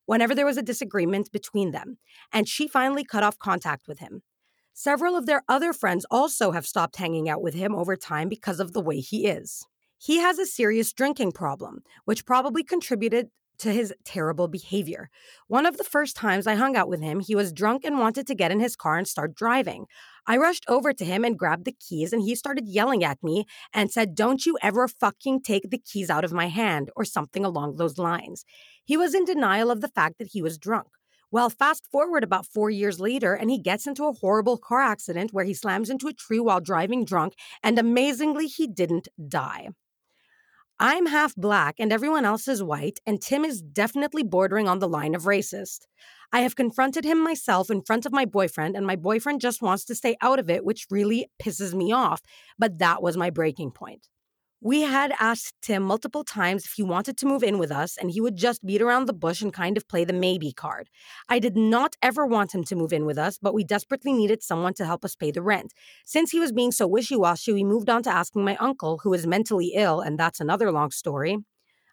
whenever 0.07 0.35
there 0.35 0.47
was 0.47 0.57
a 0.57 0.63
disagreement 0.63 1.31
between 1.33 1.73
them. 1.73 1.99
And 2.33 2.49
she 2.49 2.67
finally 2.69 3.05
cut 3.05 3.25
off 3.25 3.39
contact 3.39 3.89
with 3.89 3.99
him. 3.99 4.23
Several 4.73 5.17
of 5.17 5.27
their 5.27 5.43
other 5.49 5.73
friends 5.73 6.07
also 6.11 6.53
have 6.53 6.67
stopped 6.67 6.97
hanging 6.97 7.29
out 7.29 7.43
with 7.43 7.53
him 7.53 7.75
over 7.75 7.97
time 7.97 8.29
because 8.29 8.61
of 8.61 8.73
the 8.73 8.81
way 8.81 9.01
he 9.01 9.27
is. 9.27 9.67
He 9.99 10.19
has 10.19 10.39
a 10.39 10.47
serious 10.47 10.93
drinking 10.93 11.33
problem, 11.33 11.83
which 12.05 12.25
probably 12.25 12.63
contributed 12.63 13.29
to 13.59 13.73
his 13.73 13.95
terrible 14.05 14.49
behavior. 14.49 15.11
One 15.47 15.67
of 15.67 15.77
the 15.77 15.85
first 15.85 16.17
times 16.17 16.47
I 16.47 16.55
hung 16.55 16.77
out 16.77 16.89
with 16.89 17.01
him, 17.01 17.21
he 17.21 17.35
was 17.35 17.53
drunk 17.53 17.85
and 17.85 17.99
wanted 17.99 18.27
to 18.27 18.35
get 18.35 18.51
in 18.51 18.61
his 18.61 18.77
car 18.77 18.97
and 18.97 19.07
start 19.07 19.35
driving. 19.35 19.87
I 20.27 20.37
rushed 20.37 20.65
over 20.69 20.93
to 20.93 21.05
him 21.05 21.25
and 21.25 21.39
grabbed 21.39 21.65
the 21.65 21.73
keys, 21.73 22.13
and 22.13 22.23
he 22.23 22.35
started 22.35 22.69
yelling 22.69 23.03
at 23.03 23.23
me 23.23 23.47
and 23.73 23.91
said, 23.91 24.15
Don't 24.15 24.45
you 24.45 24.59
ever 24.63 24.87
fucking 24.87 25.43
take 25.43 25.71
the 25.71 25.79
keys 25.79 26.11
out 26.11 26.25
of 26.25 26.33
my 26.33 26.49
hand, 26.49 26.91
or 26.97 27.05
something 27.05 27.45
along 27.45 27.77
those 27.77 27.99
lines. 27.99 28.45
He 28.85 28.97
was 28.97 29.15
in 29.15 29.25
denial 29.25 29.71
of 29.71 29.81
the 29.81 29.89
fact 29.89 30.19
that 30.19 30.29
he 30.33 30.43
was 30.43 30.59
drunk. 30.59 30.89
Well, 31.31 31.51
fast 31.51 31.87
forward 31.93 32.25
about 32.25 32.47
four 32.47 32.71
years 32.71 33.01
later, 33.01 33.35
and 33.35 33.51
he 33.51 33.61
gets 33.61 33.87
into 33.87 34.07
a 34.07 34.13
horrible 34.13 34.57
car 34.57 34.81
accident 34.81 35.33
where 35.33 35.45
he 35.45 35.53
slams 35.53 35.91
into 35.91 36.09
a 36.09 36.15
tree 36.15 36.41
while 36.41 36.61
driving 36.61 37.05
drunk, 37.05 37.35
and 37.63 37.79
amazingly, 37.79 38.47
he 38.47 38.67
didn't 38.67 39.09
die. 39.29 39.69
I'm 40.81 41.07
half 41.07 41.35
black 41.35 41.75
and 41.81 41.93
everyone 41.93 42.25
else 42.25 42.47
is 42.47 42.63
white, 42.63 43.01
and 43.05 43.21
Tim 43.21 43.45
is 43.45 43.61
definitely 43.61 44.23
bordering 44.23 44.69
on 44.69 44.79
the 44.79 44.89
line 44.89 45.17
of 45.17 45.25
racist. 45.25 45.87
I 46.33 46.43
have 46.43 46.55
confronted 46.55 47.05
him 47.05 47.23
myself 47.23 47.69
in 47.69 47.83
front 47.83 48.07
of 48.07 48.13
my 48.13 48.25
boyfriend, 48.25 48.77
and 48.77 48.87
my 48.87 48.95
boyfriend 48.95 49.41
just 49.41 49.61
wants 49.61 49.85
to 49.87 49.97
stay 49.97 50.17
out 50.23 50.39
of 50.39 50.49
it, 50.49 50.65
which 50.65 50.87
really 50.89 51.27
pisses 51.43 51.75
me 51.75 51.91
off. 51.91 52.23
But 52.59 52.79
that 52.79 53.03
was 53.03 53.17
my 53.17 53.31
breaking 53.31 53.73
point. 53.73 54.09
We 54.61 54.81
had 54.81 55.15
asked 55.21 55.55
Tim 55.63 55.85
multiple 55.85 56.25
times 56.25 56.65
if 56.65 56.73
he 56.73 56.83
wanted 56.83 57.17
to 57.19 57.27
move 57.27 57.45
in 57.45 57.59
with 57.59 57.71
us, 57.71 57.97
and 57.97 58.11
he 58.11 58.21
would 58.21 58.35
just 58.35 58.67
beat 58.67 58.83
around 58.83 59.07
the 59.07 59.13
bush 59.13 59.41
and 59.41 59.53
kind 59.53 59.77
of 59.77 59.87
play 59.87 60.05
the 60.05 60.13
maybe 60.13 60.53
card. 60.53 60.89
I 61.29 61.39
did 61.39 61.57
not 61.57 61.95
ever 62.03 62.27
want 62.27 62.57
him 62.57 62.65
to 62.65 62.75
move 62.75 62.93
in 62.93 63.07
with 63.07 63.19
us, 63.19 63.39
but 63.41 63.55
we 63.55 63.63
desperately 63.63 64.13
needed 64.13 64.43
someone 64.43 64.75
to 64.75 64.85
help 64.85 65.05
us 65.05 65.15
pay 65.15 65.31
the 65.31 65.43
rent. 65.43 65.75
Since 66.05 66.33
he 66.33 66.41
was 66.41 66.51
being 66.51 66.73
so 66.73 66.89
wishy 66.89 67.15
washy, 67.15 67.53
we 67.53 67.63
moved 67.63 67.89
on 67.89 68.03
to 68.03 68.11
asking 68.11 68.45
my 68.45 68.57
uncle, 68.57 68.99
who 69.05 69.15
is 69.15 69.29
mentally 69.29 69.75
ill, 69.77 70.01
and 70.01 70.19
that's 70.19 70.41
another 70.41 70.73
long 70.73 70.91
story. 70.91 71.39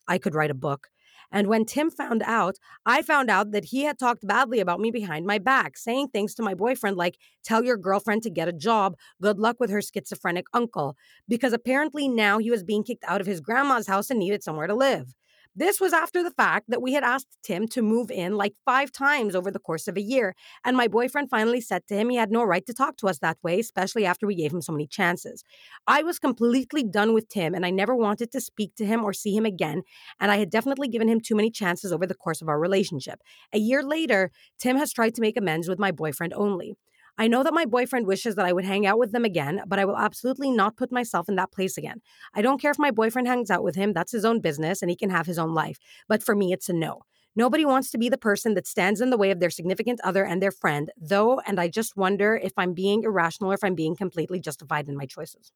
I 0.07 0.17
could 0.17 0.33
write 0.33 0.51
a 0.51 0.55
book. 0.55 0.87
And 1.31 1.47
when 1.47 1.65
Tim 1.65 1.89
found 1.89 2.23
out, 2.23 2.57
I 2.85 3.01
found 3.01 3.29
out 3.29 3.51
that 3.51 3.65
he 3.65 3.83
had 3.83 3.99
talked 3.99 4.25
badly 4.25 4.59
about 4.59 4.79
me 4.79 4.91
behind 4.91 5.25
my 5.25 5.37
back, 5.39 5.77
saying 5.77 6.09
things 6.09 6.33
to 6.35 6.43
my 6.43 6.53
boyfriend 6.53 6.97
like, 6.97 7.17
tell 7.43 7.63
your 7.63 7.77
girlfriend 7.77 8.23
to 8.23 8.29
get 8.29 8.47
a 8.47 8.53
job, 8.53 8.95
good 9.21 9.39
luck 9.39 9.59
with 9.59 9.69
her 9.69 9.81
schizophrenic 9.81 10.45
uncle, 10.53 10.95
because 11.27 11.53
apparently 11.53 12.07
now 12.07 12.37
he 12.37 12.51
was 12.51 12.63
being 12.63 12.83
kicked 12.83 13.03
out 13.05 13.21
of 13.21 13.27
his 13.27 13.41
grandma's 13.41 13.87
house 13.87 14.09
and 14.09 14.19
needed 14.19 14.43
somewhere 14.43 14.67
to 14.67 14.75
live. 14.75 15.13
This 15.57 15.79
was 15.79 15.93
after 15.93 16.21
the 16.21 16.31
fact 16.31 16.69
that 16.69 16.81
we 16.81 16.93
had 16.93 17.03
asked 17.03 17.37
Tim 17.41 17.65
to 17.69 17.81
move 17.81 18.11
in 18.11 18.35
like 18.35 18.55
five 18.65 18.91
times 18.91 19.35
over 19.35 19.49
the 19.49 19.59
course 19.59 19.87
of 19.87 19.95
a 19.95 20.01
year. 20.01 20.35
And 20.65 20.75
my 20.75 20.89
boyfriend 20.89 21.29
finally 21.29 21.61
said 21.61 21.87
to 21.87 21.95
him 21.95 22.09
he 22.09 22.17
had 22.17 22.29
no 22.31 22.43
right 22.43 22.65
to 22.65 22.73
talk 22.73 22.97
to 22.97 23.07
us 23.07 23.19
that 23.19 23.37
way, 23.41 23.59
especially 23.61 24.05
after 24.05 24.27
we 24.27 24.35
gave 24.35 24.51
him 24.51 24.61
so 24.61 24.73
many 24.73 24.85
chances. 24.85 25.43
I 25.87 26.03
was 26.03 26.19
completely 26.19 26.83
done 26.83 27.13
with 27.13 27.29
Tim 27.29 27.53
and 27.53 27.65
I 27.65 27.69
never 27.69 27.95
wanted 27.95 28.31
to 28.33 28.41
speak 28.41 28.75
to 28.75 28.85
him 28.85 29.03
or 29.05 29.13
see 29.13 29.35
him 29.35 29.45
again. 29.45 29.83
And 30.19 30.29
I 30.29 30.37
had 30.37 30.49
definitely 30.49 30.89
given 30.89 31.07
him 31.07 31.21
too 31.21 31.35
many 31.35 31.49
chances 31.51 31.93
over 31.93 32.05
the 32.05 32.15
course 32.15 32.41
of 32.41 32.49
our 32.49 32.59
relationship. 32.59 33.21
A 33.53 33.57
year 33.59 33.81
later, 33.81 34.31
Tim 34.59 34.75
has 34.75 34.91
tried 34.91 35.15
to 35.15 35.21
make 35.21 35.37
amends 35.37 35.69
with 35.69 35.79
my 35.79 35.91
boyfriend 35.91 36.33
only. 36.33 36.75
I 37.17 37.27
know 37.27 37.43
that 37.43 37.53
my 37.53 37.65
boyfriend 37.65 38.07
wishes 38.07 38.35
that 38.35 38.45
I 38.45 38.53
would 38.53 38.65
hang 38.65 38.85
out 38.85 38.99
with 38.99 39.11
them 39.11 39.25
again, 39.25 39.61
but 39.67 39.79
I 39.79 39.85
will 39.85 39.97
absolutely 39.97 40.51
not 40.51 40.75
put 40.75 40.91
myself 40.91 41.29
in 41.29 41.35
that 41.35 41.51
place 41.51 41.77
again. 41.77 42.01
I 42.33 42.41
don't 42.41 42.61
care 42.61 42.71
if 42.71 42.79
my 42.79 42.91
boyfriend 42.91 43.27
hangs 43.27 43.49
out 43.49 43.63
with 43.63 43.75
him, 43.75 43.93
that's 43.93 44.11
his 44.11 44.25
own 44.25 44.41
business 44.41 44.81
and 44.81 44.89
he 44.89 44.97
can 44.97 45.09
have 45.09 45.25
his 45.25 45.39
own 45.39 45.53
life. 45.53 45.77
But 46.07 46.23
for 46.23 46.35
me, 46.35 46.51
it's 46.51 46.69
a 46.69 46.73
no. 46.73 47.01
Nobody 47.37 47.65
wants 47.65 47.91
to 47.91 47.97
be 47.97 48.07
the 48.07 48.17
person 48.17 48.53
that 48.53 48.65
stands 48.65 49.01
in 49.01 49.09
the 49.09 49.17
way 49.17 49.29
of 49.29 49.41
their 49.41 49.49
significant 49.49 49.99
other 50.03 50.23
and 50.23 50.41
their 50.41 50.51
friend, 50.51 50.89
though, 50.97 51.41
and 51.45 51.59
I 51.59 51.67
just 51.67 51.97
wonder 51.97 52.39
if 52.41 52.53
I'm 52.57 52.73
being 52.73 53.03
irrational 53.03 53.51
or 53.51 53.55
if 53.55 53.63
I'm 53.63 53.75
being 53.75 53.95
completely 53.95 54.39
justified 54.39 54.87
in 54.87 54.95
my 54.95 55.05
choices. 55.05 55.51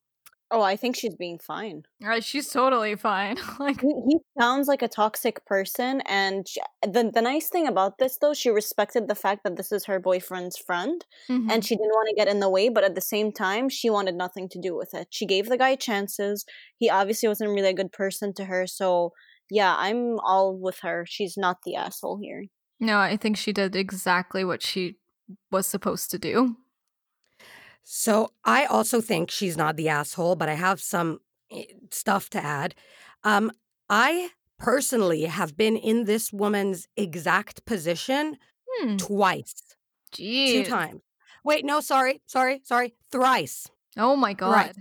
Oh, 0.51 0.62
I 0.63 0.75
think 0.75 0.95
she's 0.95 1.15
being 1.15 1.38
fine. 1.38 1.83
Right, 2.01 2.23
she's 2.23 2.49
totally 2.49 2.95
fine. 2.95 3.38
like 3.59 3.81
he, 3.81 3.93
he 4.07 4.17
sounds 4.39 4.67
like 4.67 4.81
a 4.81 4.88
toxic 4.88 5.45
person, 5.45 6.01
and 6.07 6.47
she, 6.47 6.59
the 6.81 7.12
the 7.13 7.21
nice 7.21 7.49
thing 7.49 7.67
about 7.67 7.99
this 7.99 8.17
though, 8.17 8.33
she 8.33 8.49
respected 8.49 9.07
the 9.07 9.15
fact 9.15 9.43
that 9.43 9.57
this 9.57 9.71
is 9.71 9.85
her 9.85 9.99
boyfriend's 9.99 10.57
friend, 10.57 11.05
mhm. 11.29 11.51
and 11.51 11.63
she 11.63 11.75
didn't 11.75 11.93
want 11.93 12.09
to 12.09 12.15
get 12.15 12.27
in 12.27 12.39
the 12.39 12.49
way. 12.49 12.69
But 12.69 12.83
at 12.83 12.95
the 12.95 13.01
same 13.01 13.31
time, 13.31 13.69
she 13.69 13.89
wanted 13.89 14.15
nothing 14.15 14.49
to 14.49 14.59
do 14.59 14.75
with 14.75 14.93
it. 14.93 15.07
She 15.12 15.25
gave 15.27 15.49
the 15.49 15.57
guy 15.57 15.75
chances. 15.75 16.45
He 16.77 16.89
obviously 16.89 17.29
wasn't 17.29 17.51
really 17.51 17.69
a 17.69 17.73
good 17.73 17.91
person 17.91 18.33
to 18.33 18.45
her, 18.45 18.65
so 18.65 19.13
yeah, 19.51 19.75
I'm 19.77 20.19
all 20.19 20.57
with 20.57 20.79
her. 20.79 21.05
She's 21.07 21.38
not 21.38 21.57
the 21.63 21.75
asshole 21.75 22.19
here. 22.21 22.45
no, 22.79 22.97
I 22.97 23.17
think 23.17 23.38
she 23.38 23.53
did 23.53 23.75
exactly 23.75 24.43
what 24.43 24.63
she 24.63 24.97
was 25.51 25.67
supposed 25.67 26.09
to 26.12 26.17
do. 26.17 26.57
So 27.91 28.34
I 28.45 28.65
also 28.65 29.02
think 29.02 29.32
she's 29.32 29.58
not 29.58 29.75
the 29.75 29.89
asshole, 29.89 30.36
but 30.36 30.47
I 30.47 30.54
have 30.54 30.80
some 30.80 31.21
eh, 31.52 31.63
stuff 31.89 32.30
to 32.30 32.38
add. 32.43 32.75
Um, 33.23 33.52
I 33.89 34.30
personally 34.60 35.23
have 35.23 35.58
been 35.58 35.75
in 35.75 36.04
this 36.06 36.32
woman's 36.32 36.88
exact 36.95 37.65
position 37.65 38.38
Hmm. 38.69 38.97
twice, 38.97 39.75
Jeez. 40.13 40.52
two 40.52 40.63
times. 40.65 41.02
Wait, 41.43 41.65
no, 41.65 41.80
sorry, 41.80 42.21
sorry, 42.28 42.62
sorry, 42.63 42.93
thrice. 43.12 43.67
Oh 43.97 44.15
my 44.15 44.34
god. 44.34 44.52
Right. 44.52 44.75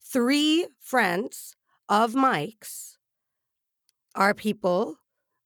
Three 0.00 0.66
friends 0.80 1.54
of 1.90 2.14
Mike's 2.14 2.96
are 4.14 4.32
people 4.32 4.96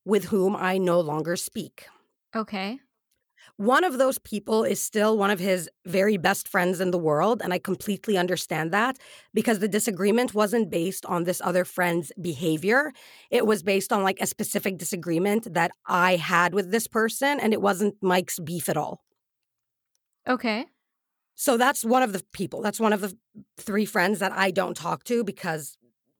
with 0.05 0.25
whom 0.31 0.55
I 0.55 0.77
no 0.77 1.01
longer 1.01 1.35
speak. 1.35 1.87
Okay. 2.33 2.79
One 3.59 3.83
of 3.83 3.97
those 3.97 4.17
people 4.19 4.63
is 4.63 4.81
still 4.81 5.17
one 5.17 5.31
of 5.31 5.39
his 5.39 5.69
very 5.85 6.15
best 6.15 6.47
friends 6.47 6.79
in 6.79 6.91
the 6.91 6.97
world. 6.97 7.41
And 7.43 7.51
I 7.51 7.59
completely 7.59 8.17
understand 8.17 8.71
that 8.71 8.97
because 9.33 9.59
the 9.59 9.67
disagreement 9.67 10.33
wasn't 10.33 10.69
based 10.69 11.05
on 11.05 11.25
this 11.25 11.41
other 11.43 11.65
friend's 11.65 12.13
behavior. 12.21 12.93
It 13.29 13.45
was 13.45 13.61
based 13.61 13.91
on 13.91 14.01
like 14.01 14.21
a 14.21 14.27
specific 14.27 14.77
disagreement 14.77 15.53
that 15.53 15.71
I 15.85 16.15
had 16.15 16.53
with 16.53 16.71
this 16.71 16.87
person. 16.87 17.37
And 17.37 17.51
it 17.51 17.61
wasn't 17.61 17.95
Mike's 18.01 18.39
beef 18.39 18.69
at 18.69 18.77
all. 18.77 19.01
Okay. 20.25 20.65
So 21.35 21.57
that's 21.57 21.83
one 21.83 22.01
of 22.01 22.13
the 22.13 22.23
people. 22.31 22.61
That's 22.61 22.79
one 22.79 22.93
of 22.93 23.01
the 23.01 23.13
three 23.57 23.85
friends 23.85 24.19
that 24.19 24.31
I 24.31 24.51
don't 24.51 24.77
talk 24.77 25.03
to 25.03 25.25
because 25.25 25.77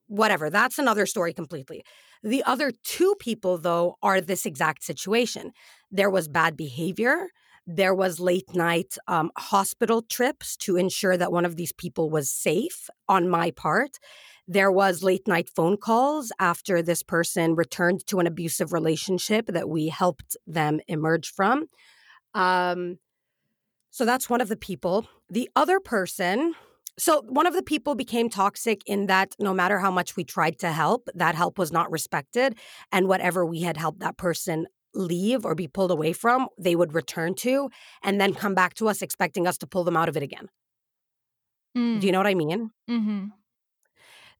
whatever. 0.07 0.49
That's 0.49 0.77
another 0.77 1.05
story 1.05 1.31
completely. 1.31 1.85
The 2.21 2.43
other 2.43 2.73
two 2.83 3.15
people, 3.19 3.57
though, 3.57 3.95
are 4.03 4.19
this 4.19 4.45
exact 4.45 4.83
situation. 4.83 5.53
There 5.91 6.09
was 6.09 6.27
bad 6.27 6.55
behavior. 6.55 7.29
There 7.65 7.93
was 7.93 8.19
late 8.19 8.55
night 8.55 8.97
um, 9.07 9.31
hospital 9.37 10.01
trips 10.01 10.57
to 10.57 10.75
ensure 10.75 11.17
that 11.17 11.31
one 11.31 11.45
of 11.45 11.55
these 11.55 11.71
people 11.71 12.09
was 12.09 12.31
safe 12.31 12.89
on 13.07 13.29
my 13.29 13.51
part. 13.51 13.99
There 14.47 14.71
was 14.71 15.03
late 15.03 15.27
night 15.27 15.47
phone 15.55 15.77
calls 15.77 16.31
after 16.39 16.81
this 16.81 17.03
person 17.03 17.53
returned 17.53 18.07
to 18.07 18.19
an 18.19 18.25
abusive 18.25 18.73
relationship 18.73 19.45
that 19.47 19.69
we 19.69 19.89
helped 19.89 20.35
them 20.47 20.79
emerge 20.87 21.31
from. 21.31 21.65
Um, 22.33 22.97
so 23.91 24.05
that's 24.05 24.29
one 24.29 24.41
of 24.41 24.49
the 24.49 24.55
people. 24.55 25.07
The 25.29 25.49
other 25.55 25.79
person, 25.79 26.55
so 26.97 27.21
one 27.27 27.45
of 27.45 27.53
the 27.53 27.61
people 27.61 27.93
became 27.93 28.29
toxic 28.29 28.81
in 28.87 29.05
that 29.05 29.35
no 29.39 29.53
matter 29.53 29.77
how 29.77 29.91
much 29.91 30.15
we 30.15 30.23
tried 30.23 30.57
to 30.59 30.71
help, 30.71 31.09
that 31.13 31.35
help 31.35 31.59
was 31.59 31.71
not 31.71 31.91
respected. 31.91 32.57
And 32.91 33.07
whatever 33.07 33.45
we 33.45 33.61
had 33.61 33.77
helped 33.77 33.99
that 33.99 34.17
person 34.17 34.65
leave 34.93 35.45
or 35.45 35.55
be 35.55 35.67
pulled 35.67 35.91
away 35.91 36.13
from, 36.13 36.47
they 36.57 36.75
would 36.75 36.93
return 36.93 37.35
to 37.35 37.69
and 38.03 38.19
then 38.19 38.33
come 38.33 38.55
back 38.55 38.73
to 38.75 38.87
us 38.87 39.01
expecting 39.01 39.47
us 39.47 39.57
to 39.59 39.67
pull 39.67 39.83
them 39.83 39.97
out 39.97 40.09
of 40.09 40.17
it 40.17 40.23
again. 40.23 40.49
Mm. 41.77 41.99
Do 41.99 42.07
you 42.07 42.11
know 42.11 42.19
what 42.19 42.27
I 42.27 42.35
mean? 42.35 42.71
mm-hmm. 42.89 43.25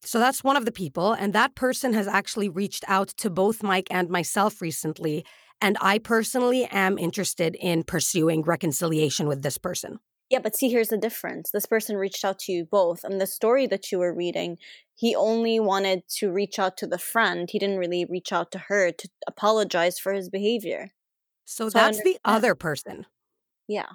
So 0.02 0.18
that's 0.18 0.44
one 0.44 0.56
of 0.56 0.66
the 0.66 0.72
people. 0.72 1.12
And 1.12 1.34
that 1.34 1.56
person 1.56 1.94
has 1.94 2.08
actually 2.08 2.48
reached 2.48 2.86
out 2.88 3.10
to 3.18 3.30
both 3.30 3.62
Mike 3.62 3.88
and 3.92 4.10
myself 4.10 4.62
recently. 4.62 5.26
And 5.62 5.78
I 5.82 6.00
personally 6.00 6.66
am 6.72 6.98
interested 6.98 7.56
in 7.60 7.84
pursuing 7.84 8.44
reconciliation 8.44 9.28
with 9.28 9.42
this 9.42 9.58
person. 9.58 10.00
Yeah, 10.30 10.40
but 10.40 10.56
see, 10.56 10.70
here's 10.70 10.90
the 10.90 10.98
difference. 10.98 11.50
This 11.52 11.66
person 11.66 11.98
reached 11.98 12.24
out 12.24 12.38
to 12.40 12.52
you 12.52 12.64
both, 12.64 13.04
and 13.04 13.20
the 13.20 13.26
story 13.26 13.66
that 13.66 13.92
you 13.92 13.98
were 13.98 14.14
reading, 14.14 14.60
he 15.00 15.16
only 15.16 15.62
wanted 15.62 16.06
to 16.10 16.30
reach 16.30 16.60
out 16.60 16.76
to 16.76 16.86
the 16.86 16.98
friend. 16.98 17.50
He 17.50 17.58
didn't 17.58 17.78
really 17.78 18.04
reach 18.04 18.34
out 18.34 18.52
to 18.52 18.60
her 18.60 18.92
to 18.92 19.10
apologize 19.28 19.98
for 19.98 20.12
his 20.12 20.30
behavior. 20.30 20.90
So, 21.46 21.70
So 21.70 21.80
that's 21.80 22.04
the 22.04 22.18
other 22.26 22.54
person. 22.54 23.06
Yeah. 23.66 23.92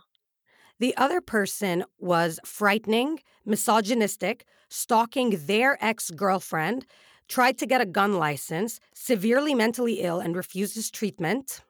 The 0.81 0.97
other 0.97 1.21
person 1.21 1.85
was 1.99 2.41
frightening, 2.47 3.21
misogynistic, 3.45 4.47
stalking 4.71 5.45
their 5.45 5.77
ex 5.85 6.11
girlfriend, 6.11 6.87
tried 7.29 7.59
to 7.59 7.67
get 7.67 7.83
a 7.83 7.87
gun 7.87 8.15
license, 8.15 8.81
severely 8.95 9.55
mentally 9.55 10.01
ill, 10.01 10.21
and 10.21 10.35
refuses 10.35 10.91
treatment. 10.91 11.61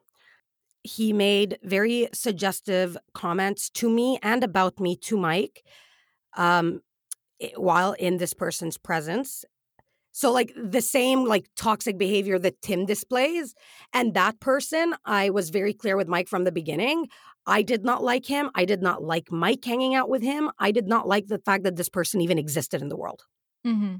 He 0.81 1.11
made 1.11 1.59
very 1.61 2.07
suggestive 2.13 2.95
comments 3.13 3.69
to 3.71 3.89
me 3.89 4.17
and 4.23 4.45
about 4.45 4.79
me 4.79 4.95
to 4.95 5.17
Mike 5.17 5.65
um, 6.37 6.81
while 7.55 7.93
in 7.93 8.17
this 8.17 8.33
person's 8.33 8.77
presence. 8.77 9.45
So, 10.11 10.31
like 10.31 10.53
the 10.55 10.81
same 10.81 11.25
like 11.25 11.49
toxic 11.57 11.97
behavior 11.97 12.39
that 12.39 12.61
Tim 12.61 12.85
displays, 12.85 13.53
and 13.91 14.13
that 14.13 14.39
person, 14.39 14.95
I 15.03 15.29
was 15.29 15.49
very 15.49 15.73
clear 15.73 15.97
with 15.97 16.07
Mike 16.07 16.29
from 16.29 16.45
the 16.45 16.53
beginning. 16.53 17.07
I 17.45 17.61
did 17.61 17.83
not 17.83 18.01
like 18.03 18.25
him. 18.25 18.49
I 18.55 18.65
did 18.65 18.81
not 18.81 19.03
like 19.03 19.31
Mike 19.31 19.63
hanging 19.63 19.93
out 19.93 20.09
with 20.09 20.21
him. 20.21 20.51
I 20.57 20.71
did 20.71 20.87
not 20.87 21.07
like 21.07 21.27
the 21.27 21.39
fact 21.39 21.63
that 21.63 21.75
this 21.75 21.89
person 21.89 22.21
even 22.21 22.39
existed 22.39 22.81
in 22.81 22.87
the 22.87 22.95
world. 22.95 23.23
Mm-hmm. 23.67 23.95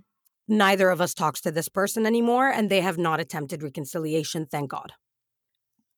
Neither 0.47 0.89
of 0.89 1.01
us 1.01 1.13
talks 1.13 1.41
to 1.41 1.51
this 1.51 1.67
person 1.67 2.05
anymore, 2.05 2.49
and 2.49 2.69
they 2.69 2.81
have 2.81 2.97
not 2.97 3.19
attempted 3.19 3.61
reconciliation, 3.61 4.45
thank 4.45 4.69
God. 4.69 4.93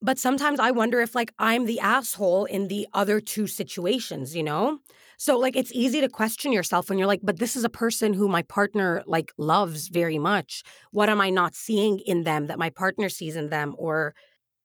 But 0.02 0.20
sometimes 0.20 0.60
I 0.60 0.72
wonder 0.72 1.02
if, 1.02 1.16
like, 1.16 1.34
I'm 1.38 1.66
the 1.66 1.80
asshole 1.80 2.46
in 2.46 2.68
the 2.68 2.88
other 2.94 3.20
two 3.20 3.48
situations, 3.48 4.36
you 4.36 4.44
know? 4.44 4.80
So 5.18 5.38
like 5.38 5.56
it's 5.56 5.72
easy 5.74 6.00
to 6.02 6.10
question 6.10 6.52
yourself 6.52 6.90
when 6.90 6.98
you're 6.98 7.08
like, 7.08 7.22
but 7.24 7.40
this 7.40 7.56
is 7.56 7.64
a 7.64 7.70
person 7.70 8.14
who 8.14 8.28
my 8.28 8.44
partner 8.44 9.04
like 9.08 9.34
loves 9.38 9.88
very 9.88 10.20
much. 10.20 10.64
What 10.92 11.10
am 11.10 11.20
I 11.20 11.32
not 11.32 11.56
seeing 11.56 12.00
in 12.00 12.24
them 12.24 12.48
that 12.48 12.60
my 12.60 12.70
partner 12.70 13.10
sees 13.10 13.36
in 13.36 13.50
them? 13.50 13.76
Or 13.78 14.14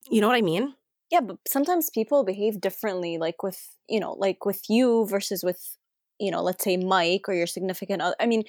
you 0.09 0.21
know 0.21 0.27
what 0.27 0.37
I 0.37 0.41
mean? 0.41 0.75
Yeah, 1.11 1.21
but 1.21 1.37
sometimes 1.47 1.89
people 1.89 2.23
behave 2.23 2.61
differently, 2.61 3.17
like 3.17 3.43
with 3.43 3.59
you 3.89 3.99
know, 3.99 4.13
like 4.13 4.45
with 4.45 4.61
you 4.69 5.05
versus 5.07 5.43
with 5.43 5.77
you 6.19 6.31
know, 6.31 6.41
let's 6.43 6.63
say 6.63 6.77
Mike 6.77 7.27
or 7.27 7.33
your 7.33 7.47
significant 7.47 8.01
other. 8.01 8.15
I 8.19 8.27
mean, 8.27 8.43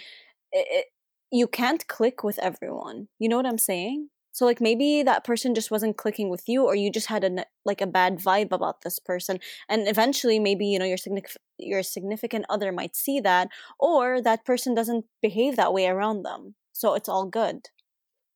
it, 0.53 0.87
you 1.33 1.47
can't 1.49 1.87
click 1.89 2.23
with 2.23 2.39
everyone. 2.39 3.09
You 3.19 3.29
know 3.29 3.37
what 3.37 3.47
I'm 3.47 3.59
saying? 3.59 4.09
So 4.35 4.45
like 4.45 4.61
maybe 4.61 5.05
that 5.05 5.23
person 5.23 5.55
just 5.55 5.71
wasn't 5.71 5.97
clicking 5.97 6.29
with 6.29 6.49
you 6.49 6.65
or 6.67 6.75
you 6.75 6.91
just 6.91 7.07
had 7.07 7.23
a 7.23 7.47
like 7.65 7.81
a 7.81 7.87
bad 7.87 8.19
vibe 8.19 8.51
about 8.51 8.81
this 8.81 8.99
person 8.99 9.39
and 9.69 9.87
eventually 9.87 10.41
maybe 10.41 10.67
you 10.67 10.77
know 10.81 10.85
your 10.85 10.97
significant 10.97 11.39
your 11.57 11.85
significant 11.85 12.45
other 12.49 12.73
might 12.73 12.97
see 12.97 13.21
that 13.21 13.47
or 13.79 14.21
that 14.21 14.45
person 14.45 14.75
doesn't 14.75 15.05
behave 15.23 15.55
that 15.55 15.73
way 15.73 15.87
around 15.87 16.25
them. 16.25 16.57
So 16.73 16.95
it's 16.95 17.09
all 17.09 17.27
good. 17.27 17.69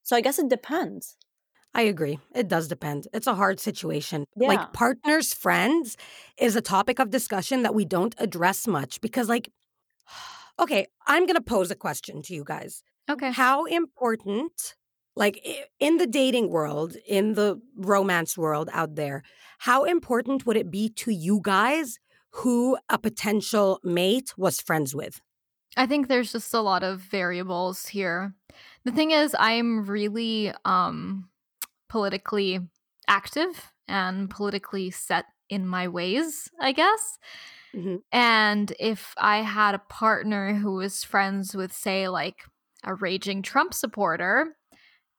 So 0.04 0.14
I 0.14 0.20
guess 0.20 0.38
it 0.38 0.48
depends. 0.48 1.16
I 1.74 1.82
agree. 1.82 2.20
It 2.32 2.46
does 2.46 2.68
depend. 2.68 3.08
It's 3.12 3.26
a 3.26 3.34
hard 3.34 3.58
situation. 3.58 4.24
Yeah. 4.36 4.48
Like 4.48 4.72
partners, 4.72 5.34
friends 5.34 5.96
is 6.38 6.54
a 6.54 6.60
topic 6.60 7.00
of 7.00 7.10
discussion 7.10 7.64
that 7.64 7.74
we 7.74 7.84
don't 7.84 8.14
address 8.18 8.68
much 8.68 9.00
because 9.00 9.28
like 9.28 9.50
okay, 10.60 10.86
I'm 11.08 11.26
going 11.26 11.34
to 11.34 11.40
pose 11.42 11.72
a 11.72 11.76
question 11.76 12.22
to 12.22 12.34
you 12.34 12.44
guys. 12.44 12.84
Okay. 13.10 13.32
How 13.32 13.64
important 13.64 14.76
like 15.18 15.44
in 15.80 15.96
the 15.96 16.06
dating 16.06 16.48
world, 16.48 16.96
in 17.06 17.34
the 17.34 17.60
romance 17.76 18.38
world 18.38 18.70
out 18.72 18.94
there, 18.94 19.22
how 19.58 19.84
important 19.84 20.46
would 20.46 20.56
it 20.56 20.70
be 20.70 20.88
to 20.90 21.10
you 21.10 21.40
guys 21.42 21.98
who 22.30 22.78
a 22.88 22.98
potential 22.98 23.80
mate 23.82 24.32
was 24.36 24.60
friends 24.60 24.94
with? 24.94 25.20
I 25.76 25.86
think 25.86 26.06
there's 26.06 26.32
just 26.32 26.54
a 26.54 26.60
lot 26.60 26.84
of 26.84 27.00
variables 27.00 27.86
here. 27.86 28.34
The 28.84 28.92
thing 28.92 29.10
is, 29.10 29.34
I'm 29.38 29.86
really 29.86 30.52
um, 30.64 31.28
politically 31.88 32.60
active 33.08 33.72
and 33.88 34.30
politically 34.30 34.90
set 34.90 35.24
in 35.48 35.66
my 35.66 35.88
ways, 35.88 36.48
I 36.60 36.72
guess. 36.72 37.18
Mm-hmm. 37.74 37.96
And 38.12 38.72
if 38.78 39.14
I 39.18 39.38
had 39.38 39.74
a 39.74 39.82
partner 39.90 40.54
who 40.54 40.74
was 40.74 41.04
friends 41.04 41.56
with, 41.56 41.72
say, 41.72 42.08
like 42.08 42.44
a 42.84 42.94
raging 42.94 43.42
Trump 43.42 43.74
supporter, 43.74 44.56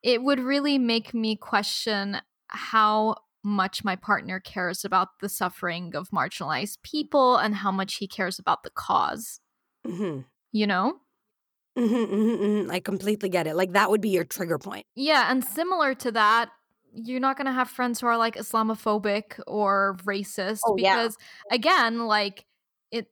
it 0.02 0.22
would 0.22 0.40
really 0.40 0.78
make 0.78 1.14
me 1.14 1.36
question 1.36 2.18
how 2.48 3.16
much 3.42 3.84
my 3.84 3.96
partner 3.96 4.38
cares 4.38 4.84
about 4.84 5.08
the 5.20 5.28
suffering 5.28 5.94
of 5.96 6.10
marginalized 6.10 6.82
people 6.82 7.36
and 7.36 7.54
how 7.56 7.72
much 7.72 7.96
he 7.96 8.06
cares 8.06 8.38
about 8.38 8.62
the 8.62 8.70
because 8.70 9.40
mm-hmm. 9.86 10.20
You 10.52 10.66
know? 10.66 10.96
Mm-hmm, 11.78 11.94
mm-hmm, 11.94 12.44
mm-hmm, 12.44 12.70
I 12.70 12.80
completely 12.80 13.28
get 13.28 13.46
it. 13.46 13.54
Like 13.54 13.72
that 13.72 13.90
would 13.90 14.00
be 14.00 14.10
your 14.10 14.24
trigger 14.24 14.58
point. 14.58 14.86
Yeah. 14.94 15.30
And 15.30 15.44
similar 15.44 15.94
to 15.94 16.12
that, 16.12 16.50
you're 16.92 17.20
not 17.20 17.36
going 17.36 17.46
to 17.46 17.52
have 17.52 17.70
friends 17.70 18.00
who 18.00 18.08
are 18.08 18.18
like 18.18 18.34
Islamophobic 18.34 19.40
or 19.46 19.96
racist 20.04 20.60
oh, 20.66 20.74
because, 20.74 21.16
yeah. 21.48 21.54
again, 21.54 22.06
like, 22.06 22.46
it, 22.90 23.06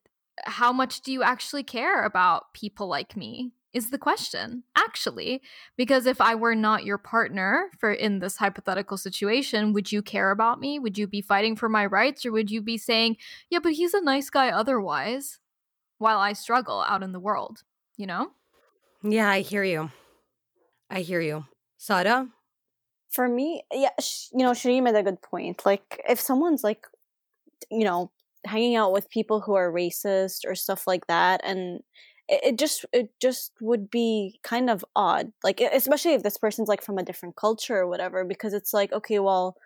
how 0.45 0.73
much 0.73 1.03
do 1.03 1.13
you 1.13 1.23
actually 1.23 1.63
care 1.63 2.05
about 2.05 2.53
people 2.53 2.89
like 2.89 3.17
me? 3.17 3.53
Is 3.75 3.91
the 3.91 3.99
question 3.99 4.63
actually 4.77 5.43
because 5.77 6.07
if 6.07 6.21
i 6.23 6.35
were 6.35 6.55
not 6.55 6.87
your 6.87 6.97
partner 6.97 7.71
for 7.79 7.93
in 7.93 8.19
this 8.19 8.39
hypothetical 8.39 8.97
situation 8.97 9.75
would 9.75 9.93
you 9.93 10.01
care 10.01 10.31
about 10.31 10.59
me? 10.59 10.79
Would 10.79 10.97
you 10.97 11.07
be 11.07 11.21
fighting 11.21 11.55
for 11.55 11.69
my 11.69 11.85
rights 11.85 12.25
or 12.25 12.33
would 12.33 12.51
you 12.51 12.63
be 12.63 12.79
saying 12.79 13.19
yeah 13.51 13.59
but 13.63 13.73
he's 13.73 13.95
a 13.95 14.01
nice 14.01 14.31
guy 14.31 14.49
otherwise 14.49 15.39
while 15.99 16.19
i 16.19 16.33
struggle 16.33 16.83
out 16.89 17.03
in 17.03 17.13
the 17.13 17.21
world 17.21 17.63
you 17.97 18.07
know? 18.07 18.31
Yeah 19.03 19.29
i 19.29 19.41
hear 19.41 19.65
you. 19.65 19.91
I 20.91 21.01
hear 21.01 21.21
you. 21.21 21.45
Sarah? 21.77 22.29
For 23.11 23.29
me 23.29 23.65
yeah 23.71 23.91
you 24.33 24.45
know 24.45 24.53
shereen 24.53 24.83
made 24.83 24.95
a 24.95 25.03
good 25.03 25.21
point 25.21 25.67
like 25.67 26.01
if 26.09 26.19
someone's 26.21 26.65
like 26.65 26.87
you 27.71 27.85
know 27.85 28.11
hanging 28.47 28.77
out 28.77 28.93
with 28.93 29.11
people 29.11 29.41
who 29.41 29.55
are 29.55 29.71
racist 29.73 30.47
or 30.47 30.55
stuff 30.55 30.87
like 30.87 31.07
that 31.07 31.41
and 31.45 31.83
it 32.29 32.59
just 32.59 32.85
it 32.93 33.11
just 33.21 33.53
would 33.61 33.91
be 33.91 34.39
kind 34.43 34.69
of 34.69 34.85
odd 34.95 35.33
like 35.43 35.61
especially 35.61 36.13
if 36.13 36.23
this 36.23 36.37
person's 36.37 36.69
like 36.69 36.83
from 36.83 36.99
a 36.99 37.03
different 37.03 37.37
culture 37.37 37.79
or 37.79 37.89
whatever 37.89 38.25
because 38.25 38.53
it's 38.53 38.75
like 38.75 38.93
okay 38.93 39.19
well 39.19 39.57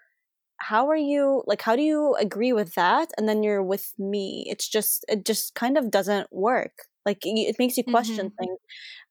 how 0.63 0.89
are 0.89 0.97
you 0.97 1.43
like 1.47 1.61
how 1.61 1.75
do 1.75 1.83
you 1.83 2.15
agree 2.15 2.53
with 2.53 2.75
that 2.75 3.11
and 3.19 3.29
then 3.29 3.43
you're 3.43 3.63
with 3.63 3.93
me? 3.99 4.47
It's 4.49 4.69
just 4.69 5.05
it 5.09 5.25
just 5.25 5.55
kind 5.55 5.77
of 5.77 5.91
doesn't 5.91 6.33
work. 6.33 6.73
Like 7.05 7.19
it 7.23 7.57
makes 7.59 7.77
you 7.77 7.85
question 7.85 8.27
mm-hmm. 8.27 8.45
things. 8.45 8.59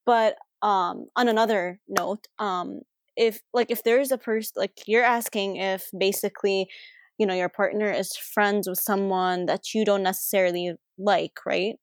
But 0.06 0.36
um 0.62 1.08
on 1.16 1.28
another 1.28 1.80
note 1.90 2.28
um 2.40 2.82
if 3.18 3.42
like 3.54 3.70
if 3.70 3.84
there's 3.84 4.12
a 4.12 4.18
person 4.18 4.54
like 4.56 4.84
you're 4.88 5.04
asking 5.04 5.58
if 5.58 5.90
basically 5.98 6.70
you 7.18 7.26
know 7.26 7.34
your 7.34 7.50
partner 7.50 7.92
is 7.92 8.16
friends 8.16 8.70
with 8.70 8.80
someone 8.80 9.46
that 9.48 9.74
you 9.74 9.84
don't 9.84 10.04
necessarily 10.04 10.74
like 10.98 11.34
right 11.46 11.76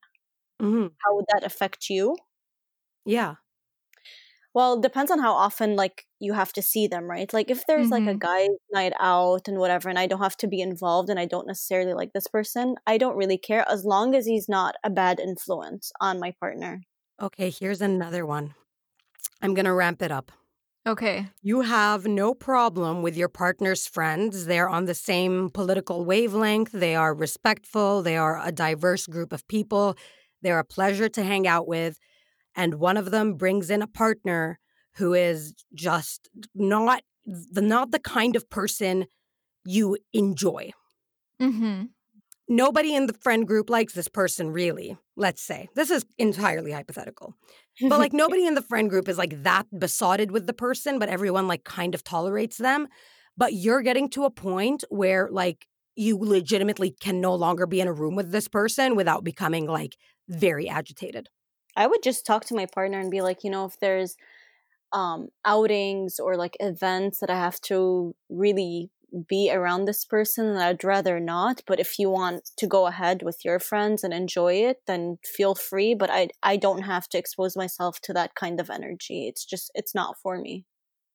Mm-hmm. 0.61 0.89
How 1.05 1.15
would 1.15 1.27
that 1.33 1.45
affect 1.45 1.89
you? 1.89 2.17
Yeah. 3.05 3.35
Well, 4.55 4.75
it 4.75 4.83
depends 4.83 5.11
on 5.11 5.21
how 5.21 5.35
often 5.35 5.77
like 5.77 6.07
you 6.19 6.33
have 6.33 6.53
to 6.55 6.63
see 6.63 6.89
them, 6.89 7.05
right? 7.05 7.33
Like 7.33 7.51
if 7.51 7.67
there's 7.67 7.91
mm-hmm. 7.91 8.07
like 8.07 8.15
a 8.15 8.19
mm-hmm. 8.19 8.19
guy 8.19 8.49
night 8.73 8.93
out 8.99 9.47
and 9.47 9.59
whatever 9.59 9.89
and 9.89 9.99
I 9.99 10.07
don't 10.07 10.23
have 10.23 10.37
to 10.39 10.49
be 10.49 10.61
involved 10.61 11.11
and 11.11 11.19
I 11.21 11.27
don't 11.27 11.47
necessarily 11.47 11.95
like 11.95 12.13
this 12.13 12.27
person, 12.27 12.75
I 12.87 12.99
don't 12.99 13.17
really 13.17 13.39
care 13.39 13.65
as 13.71 13.85
long 13.85 14.15
as 14.15 14.27
he's 14.27 14.49
not 14.49 14.75
a 14.83 14.91
bad 14.91 15.21
influence 15.21 15.93
on 16.01 16.19
my 16.19 16.35
partner. 16.41 16.83
Okay, 17.21 17.51
here's 17.51 17.81
another 17.81 18.25
one. 18.25 18.55
I'm 19.43 19.55
going 19.55 19.67
to 19.67 19.73
ramp 19.73 20.03
it 20.03 20.11
up. 20.11 20.33
Okay. 20.87 21.29
You 21.43 21.61
have 21.61 22.07
no 22.07 22.35
problem 22.35 23.03
with 23.03 23.17
your 23.17 23.29
partner's 23.29 23.87
friends. 23.87 24.47
They're 24.47 24.69
on 24.69 24.87
the 24.87 24.95
same 24.95 25.51
political 25.51 26.05
wavelength. 26.05 26.73
They 26.73 26.95
are 26.95 27.15
respectful. 27.15 28.03
They 28.03 28.17
are 28.17 28.41
a 28.43 28.51
diverse 28.51 29.07
group 29.07 29.33
of 29.33 29.47
people. 29.49 29.97
They're 30.43 30.59
a 30.59 30.65
pleasure 30.65 31.09
to 31.09 31.23
hang 31.23 31.47
out 31.47 31.67
with. 31.67 31.99
And 32.57 32.75
one 32.75 32.97
of 32.97 33.11
them 33.11 33.35
brings 33.35 33.71
in 33.71 33.83
a 33.83 33.87
partner 33.87 34.59
who 34.97 35.15
is 35.15 35.55
just 35.75 36.29
not 36.55 37.03
the 37.25 37.63
not 37.63 37.91
the 37.91 37.99
kind 37.99 38.37
of 38.37 38.49
person 38.51 39.07
you 39.65 39.97
enjoy. 40.13 40.73
Mm-hmm. 41.41 41.85
Nobody 42.51 42.95
in 42.95 43.07
the 43.07 43.13
friend 43.13 43.47
group 43.47 43.69
likes 43.69 43.93
this 43.93 44.09
person, 44.09 44.51
really. 44.51 44.97
Let's 45.17 45.43
say 45.43 45.69
this 45.75 45.91
is 45.91 46.07
entirely 46.17 46.73
hypothetical, 46.73 47.35
but 47.83 47.99
like 47.99 48.13
nobody 48.15 48.47
in 48.47 48.55
the 48.55 48.63
friend 48.63 48.89
group 48.89 49.09
is 49.09 49.19
like 49.19 49.43
that 49.43 49.67
besotted 49.79 50.31
with 50.31 50.47
the 50.47 50.55
person, 50.55 50.99
but 50.99 51.11
everyone 51.11 51.47
like 51.47 51.65
kind 51.65 51.95
of 51.95 52.03
tolerates 52.03 52.57
them. 52.57 52.89
But 53.37 53.53
you're 53.53 53.83
getting 53.83 54.09
to 54.11 54.25
a 54.25 54.31
point 54.31 54.83
where 54.89 55.29
like 55.31 55.67
you 55.95 56.17
legitimately 56.19 56.95
can 57.01 57.21
no 57.21 57.35
longer 57.35 57.67
be 57.67 57.81
in 57.81 57.89
a 57.89 57.93
room 57.93 58.15
with 58.15 58.31
this 58.31 58.49
person 58.49 58.97
without 58.97 59.25
becoming 59.25 59.67
like 59.67 59.97
very 60.29 60.69
agitated. 60.69 61.29
I 61.77 61.87
would 61.87 62.03
just 62.03 62.27
talk 62.27 62.45
to 62.47 62.55
my 62.55 62.67
partner 62.67 62.99
and 62.99 63.11
be 63.11 63.21
like, 63.21 63.45
you 63.45 63.51
know, 63.51 63.65
if 63.65 63.79
there's 63.81 64.17
um 64.93 65.29
outings 65.45 66.19
or 66.19 66.37
like 66.37 66.57
events 66.61 67.21
that 67.21 67.29
I 67.29 67.35
have 67.35 67.61
to 67.61 68.15
really 68.31 68.91
be 69.29 69.51
around 69.53 69.85
this 69.85 70.05
person 70.05 70.57
I'd 70.57 70.83
rather 70.83 71.21
not 71.21 71.63
but 71.67 71.79
if 71.79 71.99
you 71.99 72.09
want 72.09 72.51
to 72.57 72.67
go 72.67 72.87
ahead 72.87 73.23
with 73.23 73.45
your 73.45 73.59
friends 73.59 74.03
and 74.03 74.15
enjoy 74.15 74.55
it 74.55 74.79
then 74.87 75.19
feel 75.25 75.55
free 75.55 75.95
but 75.95 76.09
I 76.11 76.29
I 76.43 76.57
don't 76.57 76.83
have 76.83 77.07
to 77.11 77.19
expose 77.19 77.55
myself 77.55 78.01
to 78.03 78.15
that 78.15 78.35
kind 78.35 78.61
of 78.61 78.71
energy 78.71 79.29
it's 79.29 79.45
just 79.45 79.71
it's 79.75 79.95
not 79.95 80.17
for 80.23 80.39
me 80.39 80.65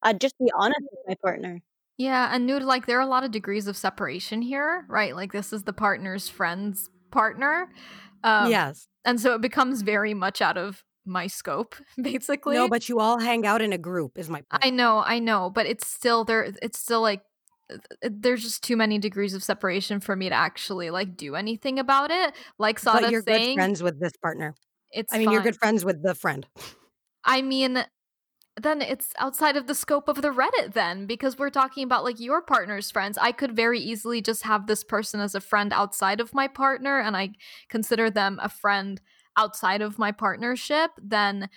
I'd 0.03 0.21
just 0.21 0.37
be 0.39 0.51
honest 0.55 0.81
with 0.91 1.01
my 1.07 1.15
partner 1.23 1.61
yeah 1.97 2.29
and 2.31 2.45
nude 2.45 2.61
like 2.61 2.85
there 2.85 2.99
are 2.99 3.01
a 3.01 3.07
lot 3.07 3.23
of 3.23 3.31
degrees 3.31 3.67
of 3.67 3.77
separation 3.77 4.43
here 4.43 4.85
right 4.87 5.15
like 5.15 5.31
this 5.31 5.51
is 5.51 5.63
the 5.63 5.73
partner's 5.73 6.29
friends 6.29 6.89
partner. 7.13 7.69
Um, 8.23 8.49
yes. 8.49 8.87
And 9.05 9.19
so 9.19 9.35
it 9.35 9.41
becomes 9.41 9.81
very 9.81 10.13
much 10.13 10.41
out 10.41 10.57
of 10.57 10.83
my 11.05 11.27
scope, 11.27 11.75
basically. 12.01 12.55
No, 12.55 12.67
but 12.69 12.87
you 12.89 12.99
all 12.99 13.19
hang 13.19 13.45
out 13.45 13.61
in 13.61 13.73
a 13.73 13.77
group, 13.77 14.17
is 14.17 14.29
my 14.29 14.41
point. 14.49 14.65
I 14.65 14.69
know, 14.69 15.03
I 15.05 15.19
know, 15.19 15.49
but 15.49 15.65
it's 15.65 15.87
still 15.87 16.23
there. 16.23 16.53
It's 16.61 16.79
still 16.79 17.01
like 17.01 17.21
there's 18.01 18.43
just 18.43 18.63
too 18.63 18.75
many 18.75 18.97
degrees 18.99 19.33
of 19.33 19.43
separation 19.43 19.99
for 19.99 20.15
me 20.15 20.29
to 20.29 20.35
actually 20.35 20.89
like 20.89 21.15
do 21.15 21.35
anything 21.35 21.79
about 21.79 22.11
it. 22.11 22.33
Like 22.59 22.79
Sarah 22.79 23.01
but 23.01 23.11
you're 23.11 23.21
saying, 23.21 23.55
good 23.55 23.61
friends 23.61 23.83
with 23.83 23.99
this 23.99 24.13
partner. 24.21 24.55
It's. 24.91 25.13
I 25.13 25.17
mean, 25.17 25.27
fine. 25.27 25.33
you're 25.33 25.43
good 25.43 25.57
friends 25.57 25.83
with 25.83 26.03
the 26.03 26.15
friend. 26.15 26.45
I 27.25 27.41
mean, 27.41 27.83
then 28.61 28.81
it's 28.81 29.13
outside 29.17 29.57
of 29.57 29.65
the 29.65 29.73
scope 29.73 30.07
of 30.07 30.21
the 30.21 30.29
Reddit, 30.29 30.73
then, 30.73 31.07
because 31.07 31.37
we're 31.37 31.49
talking 31.49 31.83
about 31.83 32.03
like 32.03 32.19
your 32.19 32.41
partner's 32.41 32.91
friends. 32.91 33.17
I 33.17 33.31
could 33.31 33.55
very 33.55 33.79
easily 33.79 34.21
just 34.21 34.43
have 34.43 34.67
this 34.67 34.83
person 34.83 35.19
as 35.19 35.33
a 35.33 35.41
friend 35.41 35.73
outside 35.73 36.19
of 36.19 36.33
my 36.33 36.47
partner, 36.47 36.99
and 36.99 37.17
I 37.17 37.31
consider 37.69 38.11
them 38.11 38.39
a 38.41 38.49
friend 38.49 39.01
outside 39.37 39.81
of 39.81 39.97
my 39.97 40.11
partnership. 40.11 40.91
Then 41.01 41.49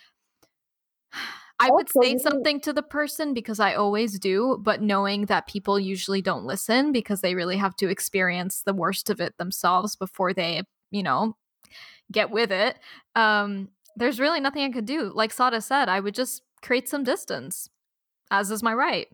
I 1.59 1.71
would 1.71 1.89
say 2.03 2.19
something 2.19 2.61
to 2.61 2.73
the 2.75 2.83
person 2.83 3.33
because 3.33 3.61
I 3.61 3.75
always 3.75 4.19
do, 4.19 4.59
but 4.61 4.83
knowing 4.83 5.25
that 5.27 5.47
people 5.47 5.81
usually 5.81 6.21
don't 6.21 6.45
listen 6.45 6.93
because 6.93 7.23
they 7.23 7.35
really 7.35 7.57
have 7.57 7.75
to 7.77 7.89
experience 7.89 8.61
the 8.63 8.75
worst 8.75 9.09
of 9.09 9.23
it 9.23 9.39
themselves 9.39 9.97
before 9.97 10.35
they, 10.35 10.65
you 10.91 11.03
know, 11.03 11.35
get 12.13 12.31
with 12.31 12.53
it. 12.53 12.79
Um, 13.15 13.71
there's 13.97 14.21
really 14.21 14.41
nothing 14.41 14.65
I 14.65 14.71
could 14.71 14.85
do. 14.85 15.11
Like 15.15 15.33
Sarah 15.33 15.63
said, 15.63 15.89
I 15.89 15.99
would 15.99 16.15
just 16.15 16.43
create 16.62 16.88
some 16.88 17.05
distance, 17.05 17.69
as 18.31 18.51
is 18.51 18.62
my 18.62 18.75
right. 18.75 19.09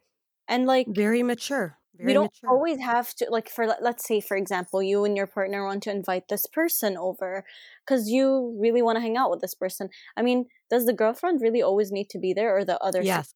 and 0.48 0.66
like 0.66 0.88
Very 0.88 1.22
mature. 1.22 1.78
Very 1.94 2.08
you 2.08 2.14
don't 2.14 2.32
mature. 2.32 2.50
always 2.50 2.80
have 2.80 3.14
to 3.16 3.26
like 3.30 3.48
for 3.48 3.66
let- 3.66 3.82
let's 3.82 4.06
say 4.06 4.20
for 4.20 4.36
example 4.36 4.82
you 4.82 5.04
and 5.04 5.16
your 5.16 5.26
partner 5.26 5.64
want 5.64 5.82
to 5.84 5.90
invite 5.90 6.28
this 6.28 6.46
person 6.46 6.96
over 6.96 7.44
because 7.86 8.08
you 8.08 8.56
really 8.60 8.82
want 8.82 8.96
to 8.96 9.00
hang 9.00 9.16
out 9.16 9.30
with 9.30 9.40
this 9.40 9.54
person 9.54 9.88
i 10.16 10.22
mean 10.22 10.46
does 10.70 10.86
the 10.86 10.92
girlfriend 10.92 11.40
really 11.40 11.62
always 11.62 11.92
need 11.92 12.08
to 12.10 12.18
be 12.18 12.32
there 12.32 12.56
or 12.56 12.64
the 12.64 12.78
other 12.82 13.02
Yes. 13.02 13.34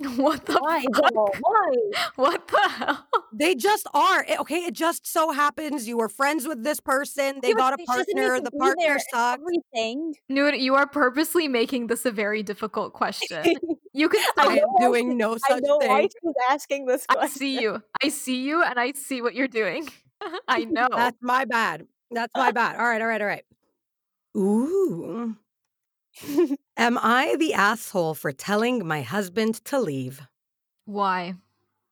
You 0.00 0.08
know, 0.08 0.14
the- 0.16 0.22
what 0.22 0.46
the 0.46 0.58
why 0.58 0.84
fuck? 0.94 1.12
though? 1.12 1.32
why 1.40 1.76
What 2.16 2.48
the 2.48 2.68
hell? 2.68 3.06
They 3.32 3.54
just 3.54 3.86
are. 3.94 4.24
It- 4.24 4.40
Okay, 4.40 4.64
it 4.64 4.74
just 4.74 5.06
so 5.06 5.30
happens 5.30 5.86
you 5.86 5.98
were 5.98 6.08
friends 6.08 6.48
with 6.48 6.64
this 6.64 6.80
person. 6.80 7.40
They 7.42 7.48
Yeah, 7.50 7.54
got 7.54 7.74
a 7.74 7.76
she 7.78 7.86
partner. 7.86 8.36
to 8.36 8.42
The 8.42 8.50
partner 8.52 8.76
there 8.86 8.98
sucked. 9.12 9.42
everything 9.42 10.14
Noor, 10.28 10.54
you 10.54 10.74
are 10.74 10.86
purposely 10.86 11.48
making 11.48 11.86
this 11.88 12.04
a 12.06 12.10
very 12.10 12.42
difficult 12.42 12.92
question. 12.94 13.44
You 13.92 14.08
can 14.08 14.20
I 14.38 14.42
I 14.42 14.44
stop. 14.44 14.50
am 14.52 14.56
know 14.56 14.66
why 14.68 14.78
doing 14.86 15.18
no 15.18 15.32
i 15.34 15.38
such 15.48 15.62
know 15.64 15.76
why 15.78 16.00
thing. 16.02 16.10
she's 16.22 16.34
asking 16.48 16.86
this 16.86 17.04
I 17.08 17.26
see 17.26 17.60
you. 17.60 17.82
I 18.02 18.08
see 18.08 18.40
you, 18.42 18.62
and 18.62 18.78
I 18.78 18.92
see 18.92 19.20
what 19.20 19.34
you're 19.34 19.48
doing. 19.48 19.88
I 20.48 20.62
know. 20.64 20.86
That's 20.94 21.18
my 21.20 21.44
bad. 21.44 21.88
That's 22.12 22.32
my 22.36 22.52
bad. 22.52 22.76
All 22.76 22.86
right, 22.86 23.02
all 23.02 23.08
right, 23.08 23.20
all 23.20 23.26
right. 23.26 23.44
Ooh. 24.36 25.36
Am 26.76 26.98
I 26.98 27.36
the 27.38 27.54
asshole 27.54 28.14
for 28.14 28.32
telling 28.32 28.86
my 28.86 29.02
husband 29.02 29.64
to 29.66 29.78
leave? 29.78 30.22
Why? 30.84 31.34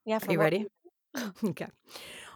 yeah 0.04 0.18
for 0.18 0.28
Are 0.28 0.32
you 0.32 0.38
what 0.38 0.44
ready? 0.44 0.66
okay. 1.44 1.68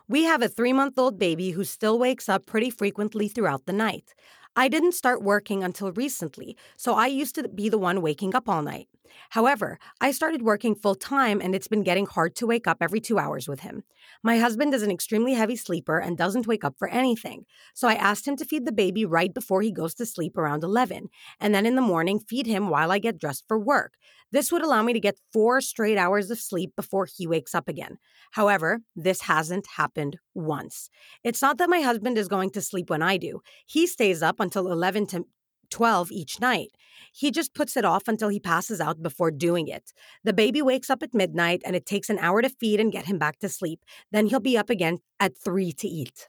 We 0.09 0.25
have 0.25 0.42
a 0.42 0.49
three 0.49 0.73
month 0.73 0.99
old 0.99 1.18
baby 1.18 1.51
who 1.51 1.64
still 1.64 1.99
wakes 1.99 2.29
up 2.29 2.47
pretty 2.47 2.71
frequently 2.71 3.29
throughout 3.29 3.66
the 3.66 3.73
night. 3.73 4.14
I 4.55 4.69
didn't 4.69 4.93
start 4.93 5.23
working 5.23 5.65
until 5.65 5.93
recently, 5.93 6.59
so 6.77 6.95
I 6.95 7.07
used 7.07 7.35
to 7.37 7.49
be 7.49 7.71
the 7.71 7.79
one 7.79 8.03
waking 8.03 8.35
up 8.35 8.51
all 8.51 8.61
night. 8.61 8.87
However, 9.31 9.79
I 10.01 10.11
started 10.11 10.43
working 10.43 10.75
full 10.75 10.95
time 10.95 11.41
and 11.41 11.55
it's 11.55 11.69
been 11.69 11.83
getting 11.83 12.05
hard 12.05 12.35
to 12.37 12.47
wake 12.47 12.67
up 12.67 12.79
every 12.81 13.01
two 13.01 13.19
hours 13.19 13.49
with 13.49 13.61
him. 13.61 13.85
My 14.23 14.38
husband 14.38 14.75
is 14.75 14.83
an 14.83 14.91
extremely 14.91 15.33
heavy 15.35 15.57
sleeper 15.57 15.99
and 15.99 16.19
doesn't 16.19 16.47
wake 16.47 16.65
up 16.65 16.75
for 16.79 16.88
anything, 16.88 17.47
so 17.73 17.88
I 17.88 17.95
asked 17.95 18.29
him 18.29 18.37
to 18.37 18.45
feed 18.45 18.67
the 18.67 18.73
baby 18.73 19.07
right 19.07 19.33
before 19.33 19.62
he 19.62 19.73
goes 19.73 19.95
to 19.95 20.07
sleep 20.07 20.37
around 20.37 20.65
11, 20.65 21.09
and 21.41 21.55
then 21.55 21.65
in 21.65 21.75
the 21.75 21.83
morning 21.83 22.19
feed 22.19 22.47
him 22.47 22.69
while 22.69 22.93
I 22.93 22.99
get 22.99 23.19
dressed 23.19 23.45
for 23.49 23.59
work. 23.59 23.95
This 24.33 24.51
would 24.51 24.62
allow 24.62 24.83
me 24.83 24.92
to 24.92 25.01
get 25.01 25.21
four 25.33 25.61
straight 25.61 25.99
hours 25.99 26.31
of 26.31 26.38
sleep 26.38 26.73
before 26.75 27.07
he 27.07 27.27
wakes 27.27 27.55
up 27.55 27.68
again. 27.68 27.99
However, 28.33 28.81
this 28.97 29.23
hasn't 29.23 29.66
happened 29.77 30.16
once. 30.35 30.88
It's 31.23 31.42
not 31.42 31.59
that 31.59 31.71
my 31.71 31.81
husband 31.81 32.18
is 32.18 32.29
going 32.29 32.51
to 32.51 32.62
sleep 32.62 32.90
when 32.90 33.03
I 33.03 33.18
do. 33.18 33.40
He 33.66 33.87
stays 33.87 34.23
up 34.23 34.40
until 34.40 34.73
11 34.73 35.07
to 35.09 35.27
12 35.71 36.12
each 36.12 36.40
night. 36.40 36.71
He 37.12 37.31
just 37.31 37.55
puts 37.55 37.77
it 37.77 37.85
off 37.85 38.07
until 38.07 38.29
he 38.29 38.38
passes 38.38 38.81
out 38.81 39.03
before 39.03 39.31
doing 39.31 39.68
it. 39.68 39.92
The 40.25 40.33
baby 40.33 40.62
wakes 40.62 40.90
up 40.90 41.03
at 41.03 41.14
midnight 41.14 41.62
and 41.64 41.75
it 41.75 41.87
takes 41.87 42.11
an 42.11 42.18
hour 42.18 42.42
to 42.42 42.49
feed 42.49 42.81
and 42.81 42.92
get 42.92 43.07
him 43.07 43.18
back 43.18 43.38
to 43.40 43.49
sleep. 43.49 43.85
Then 44.11 44.27
he'll 44.27 44.40
be 44.40 44.59
up 44.59 44.71
again 44.71 44.99
at 45.18 45.37
3 45.37 45.73
to 45.73 45.88
eat. 45.88 46.29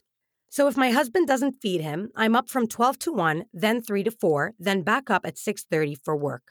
So 0.50 0.68
if 0.68 0.78
my 0.78 0.92
husband 0.92 1.28
doesn't 1.28 1.62
feed 1.62 1.82
him, 1.82 2.10
I'm 2.16 2.36
up 2.36 2.48
from 2.48 2.68
12 2.68 3.00
to 3.00 3.12
1, 3.12 3.46
then 3.54 3.82
3 3.82 4.04
to 4.04 4.12
4, 4.12 4.54
then 4.60 4.82
back 4.84 5.10
up 5.10 5.26
at 5.26 5.38
6:30 5.38 5.96
for 5.96 6.16
work. 6.16 6.44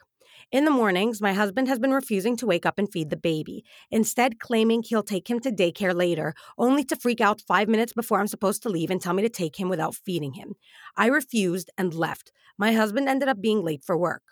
In 0.51 0.65
the 0.65 0.71
mornings, 0.71 1.21
my 1.21 1.33
husband 1.33 1.67
has 1.67 1.79
been 1.79 1.93
refusing 1.93 2.35
to 2.37 2.45
wake 2.45 2.65
up 2.65 2.77
and 2.77 2.91
feed 2.91 3.09
the 3.09 3.17
baby, 3.17 3.63
instead 3.89 4.39
claiming 4.39 4.83
he'll 4.83 5.03
take 5.03 5.29
him 5.29 5.39
to 5.39 5.51
daycare 5.51 5.95
later, 5.95 6.33
only 6.57 6.83
to 6.85 6.95
freak 6.95 7.21
out 7.21 7.41
5 7.41 7.67
minutes 7.67 7.93
before 7.93 8.19
I'm 8.19 8.27
supposed 8.27 8.61
to 8.63 8.69
leave 8.69 8.89
and 8.89 9.01
tell 9.01 9.13
me 9.13 9.23
to 9.23 9.29
take 9.29 9.59
him 9.59 9.69
without 9.69 9.95
feeding 9.95 10.33
him. 10.33 10.53
I 10.95 11.07
refused 11.07 11.69
and 11.77 11.93
left. 11.93 12.31
My 12.57 12.73
husband 12.73 13.09
ended 13.09 13.29
up 13.29 13.41
being 13.41 13.63
late 13.63 13.83
for 13.83 13.97
work. 13.97 14.23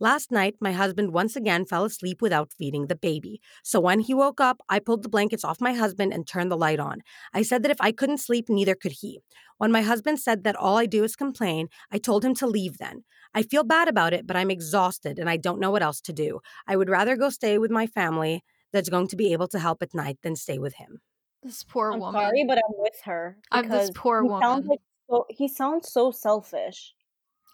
Last 0.00 0.30
night, 0.30 0.54
my 0.60 0.70
husband 0.72 1.12
once 1.12 1.34
again 1.34 1.64
fell 1.64 1.84
asleep 1.84 2.22
without 2.22 2.52
feeding 2.52 2.86
the 2.86 2.94
baby. 2.94 3.40
So 3.64 3.80
when 3.80 3.98
he 3.98 4.14
woke 4.14 4.40
up, 4.40 4.60
I 4.68 4.78
pulled 4.78 5.02
the 5.02 5.08
blankets 5.08 5.42
off 5.44 5.60
my 5.60 5.72
husband 5.72 6.12
and 6.12 6.24
turned 6.24 6.52
the 6.52 6.56
light 6.56 6.78
on. 6.78 7.00
I 7.34 7.42
said 7.42 7.64
that 7.64 7.72
if 7.72 7.80
I 7.80 7.90
couldn't 7.90 8.18
sleep, 8.18 8.48
neither 8.48 8.76
could 8.76 8.92
he. 8.92 9.20
When 9.56 9.72
my 9.72 9.82
husband 9.82 10.20
said 10.20 10.44
that 10.44 10.54
all 10.54 10.76
I 10.76 10.86
do 10.86 11.02
is 11.02 11.16
complain, 11.16 11.68
I 11.90 11.98
told 11.98 12.24
him 12.24 12.34
to 12.36 12.46
leave 12.46 12.78
then. 12.78 13.02
I 13.34 13.42
feel 13.42 13.64
bad 13.64 13.88
about 13.88 14.12
it, 14.12 14.24
but 14.24 14.36
I'm 14.36 14.52
exhausted 14.52 15.18
and 15.18 15.28
I 15.28 15.36
don't 15.36 15.58
know 15.58 15.72
what 15.72 15.82
else 15.82 16.00
to 16.02 16.12
do. 16.12 16.40
I 16.68 16.76
would 16.76 16.88
rather 16.88 17.16
go 17.16 17.28
stay 17.30 17.58
with 17.58 17.72
my 17.72 17.88
family 17.88 18.44
that's 18.72 18.88
going 18.88 19.08
to 19.08 19.16
be 19.16 19.32
able 19.32 19.48
to 19.48 19.58
help 19.58 19.82
at 19.82 19.94
night 19.94 20.18
than 20.22 20.36
stay 20.36 20.58
with 20.58 20.74
him. 20.74 21.00
This 21.42 21.64
poor 21.64 21.92
i'm 21.92 22.00
woman. 22.00 22.20
sorry 22.20 22.44
but 22.46 22.58
i'm 22.58 22.74
with 22.78 23.00
her 23.04 23.38
I'm 23.50 23.68
this 23.68 23.90
because 23.90 23.90
poor 23.94 24.22
he 24.22 24.28
sounds 24.28 24.66
woman. 24.66 24.68
like 24.68 24.80
so 25.08 25.26
he 25.30 25.48
sounds 25.48 25.90
so 25.92 26.10
selfish 26.10 26.94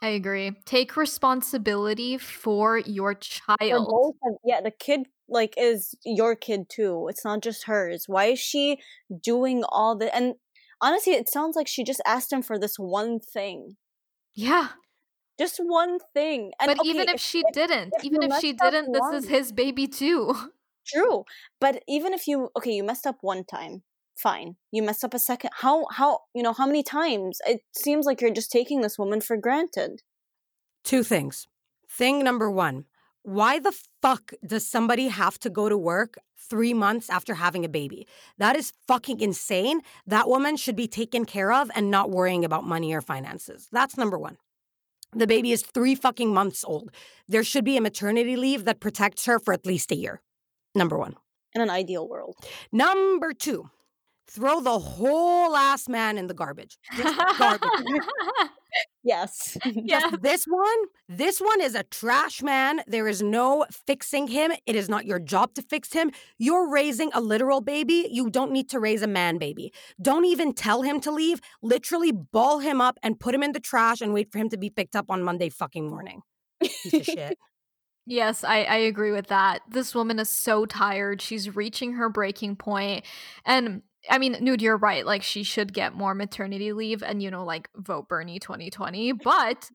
I 0.05 0.09
agree. 0.09 0.53
Take 0.67 0.97
responsibility 0.99 2.19
for 2.19 2.77
your 2.77 3.15
child. 3.15 3.89
both 3.89 4.17
of- 4.23 4.37
yeah 4.45 4.61
the 4.61 4.71
kid 4.71 5.07
like 5.29 5.55
is 5.57 5.95
your 6.05 6.37
kid 6.37 6.69
too 6.69 7.07
it's 7.09 7.25
not 7.25 7.41
just 7.41 7.65
hers 7.65 8.05
why 8.07 8.27
is 8.27 8.39
she 8.39 8.79
doing 9.23 9.65
all 9.71 9.97
the 9.97 10.15
and 10.15 10.35
honestly 10.83 11.15
it 11.15 11.31
sounds 11.31 11.57
like 11.57 11.67
she 11.67 11.83
just 11.83 12.03
asked 12.05 12.31
him 12.31 12.43
for 12.43 12.59
this 12.59 12.77
one 12.79 13.19
thing 13.19 13.77
Yeah. 14.35 14.69
just 15.39 15.57
one 15.59 15.99
thing 16.13 16.53
and 16.61 16.69
but 16.69 16.79
okay, 16.81 16.91
even 16.91 17.09
if 17.09 17.21
she 17.21 17.43
didn't, 17.53 17.95
if 17.97 18.05
even 18.05 18.23
if 18.23 18.41
she 18.41 18.53
didn't, 18.53 18.93
this 18.93 19.25
is 19.25 19.29
his 19.31 19.53
baby 19.53 19.87
too. 19.87 20.35
true 20.87 21.25
but 21.61 21.83
even 21.89 22.13
if 22.13 22.29
you 22.29 22.51
okay 22.59 22.73
you 22.73 22.85
messed 22.85 23.07
up 23.07 23.17
one 23.23 23.43
time 23.43 23.83
fine 24.17 24.57
you 24.71 24.83
messed 24.83 25.05
up 25.05 25.13
a 25.13 25.19
second 25.19 25.51
how 25.55 25.87
how 25.91 26.21
you 26.35 26.43
know 26.43 26.53
how 26.53 26.67
many 26.67 26.83
times 26.83 27.41
it 27.47 27.61
seems 27.77 28.07
like 28.07 28.21
you're 28.21 28.31
just 28.31 28.51
taking 28.51 28.81
this 28.81 28.99
woman 28.99 29.21
for 29.21 29.37
granted 29.37 30.01
Two 30.85 31.03
things. 31.03 31.49
Thing 31.89 32.23
number 32.23 32.51
one 32.51 32.85
why 33.23 33.59
the 33.59 33.73
fuck 34.03 34.33
does 34.47 34.67
somebody 34.67 35.09
have 35.09 35.39
to 35.39 35.49
go 35.49 35.71
to 35.71 35.79
work 35.79 36.19
three 36.39 36.75
months 36.75 37.09
after 37.09 37.33
having 37.33 37.65
a 37.65 37.71
baby? 37.71 38.07
That 38.37 38.55
is 38.55 38.75
fucking 38.87 39.21
insane. 39.21 39.81
That 40.07 40.29
woman 40.29 40.59
should 40.59 40.77
be 40.77 40.87
taken 40.87 41.25
care 41.25 41.51
of 41.51 41.71
and 41.75 41.91
not 41.91 42.11
worrying 42.11 42.45
about 42.45 42.65
money 42.65 42.93
or 42.93 43.01
finances. 43.01 43.67
That's 43.73 43.97
number 43.97 44.19
one. 44.19 44.37
The 45.15 45.27
baby 45.27 45.53
is 45.53 45.63
three 45.63 45.95
fucking 45.95 46.35
months 46.35 46.65
old. 46.67 46.91
There 47.27 47.45
should 47.45 47.65
be 47.65 47.79
a 47.79 47.81
maternity 47.81 48.37
leave 48.37 48.67
that 48.67 48.81
protects 48.81 49.25
her 49.25 49.39
for 49.39 49.55
at 49.55 49.65
least 49.65 49.91
a 49.91 49.97
year. 49.97 50.21
Number 50.75 50.99
one. 50.99 51.15
in 51.55 51.63
an 51.63 51.71
ideal 51.71 52.07
world 52.07 52.37
Number 52.73 53.33
two, 53.33 53.71
throw 54.29 54.61
the 54.61 54.79
whole 54.79 55.57
ass 55.57 55.89
man 55.89 56.19
in 56.19 56.27
the 56.27 56.35
garbage. 56.35 56.79
Garbage. 57.39 57.71
yes 59.05 59.57
yeah. 59.65 60.01
Just 60.01 60.23
this 60.23 60.45
one, 60.47 60.79
this 61.09 61.41
one 61.41 61.61
is 61.61 61.75
a 61.75 61.83
trash 61.85 62.43
man. 62.43 62.81
There 62.87 63.07
is 63.07 63.23
no 63.23 63.67
fixing 63.87 64.29
him. 64.29 64.53
It 64.67 64.75
is 64.75 64.89
not 64.89 65.07
your 65.07 65.19
job 65.19 65.55
to 65.55 65.63
fix 65.63 65.93
him. 65.93 66.11
You're 66.39 66.71
raising 66.71 67.11
a 67.13 67.21
literal 67.21 67.61
baby. 67.61 68.09
You 68.11 68.31
don't 68.31 68.53
need 68.53 68.69
to 68.71 68.81
raise 68.81 69.03
a 69.03 69.07
man 69.07 69.39
baby. 69.39 69.73
Don't 70.01 70.25
even 70.25 70.53
tell 70.53 70.83
him 70.83 71.01
to 71.01 71.11
leave. 71.11 71.41
Literally 71.63 72.13
ball 72.13 72.59
him 72.59 72.81
up 72.81 72.99
and 73.03 73.21
put 73.21 73.35
him 73.35 73.43
in 73.43 73.53
the 73.53 73.61
trash 73.61 74.01
and 74.01 74.13
wait 74.13 74.33
for 74.33 74.39
him 74.39 74.49
to 74.49 74.57
be 74.57 74.71
picked 74.71 74.97
up 74.97 75.07
on 75.09 75.23
Monday 75.23 75.49
fucking 75.49 75.89
morning. 75.89 76.23
Piece 76.61 76.95
of 76.95 77.05
shit. 77.05 77.39
Yes, 78.07 78.45
I, 78.45 78.65
I 78.65 78.77
agree 78.77 79.13
with 79.13 79.29
that. 79.29 79.63
This 79.67 79.95
woman 79.95 80.19
is 80.19 80.29
so 80.29 80.67
tired. 80.67 81.23
She's 81.23 81.57
reaching 81.57 81.95
her 81.95 82.11
breaking 82.11 82.57
point. 82.57 83.07
And 83.47 83.81
I 84.11 84.19
mean, 84.19 84.37
Noor, 84.41 84.57
you're 84.59 84.77
right. 84.77 85.05
Like, 85.07 85.23
she 85.23 85.43
should 85.43 85.73
get 85.73 85.95
more 85.95 86.15
maternity 86.15 86.73
leave 86.73 87.03
and, 87.03 87.23
you 87.23 87.31
know, 87.31 87.45
like 87.45 87.69
vote 87.77 88.09
Bernie 88.09 88.39
2020. 88.39 89.13
But, 89.13 89.71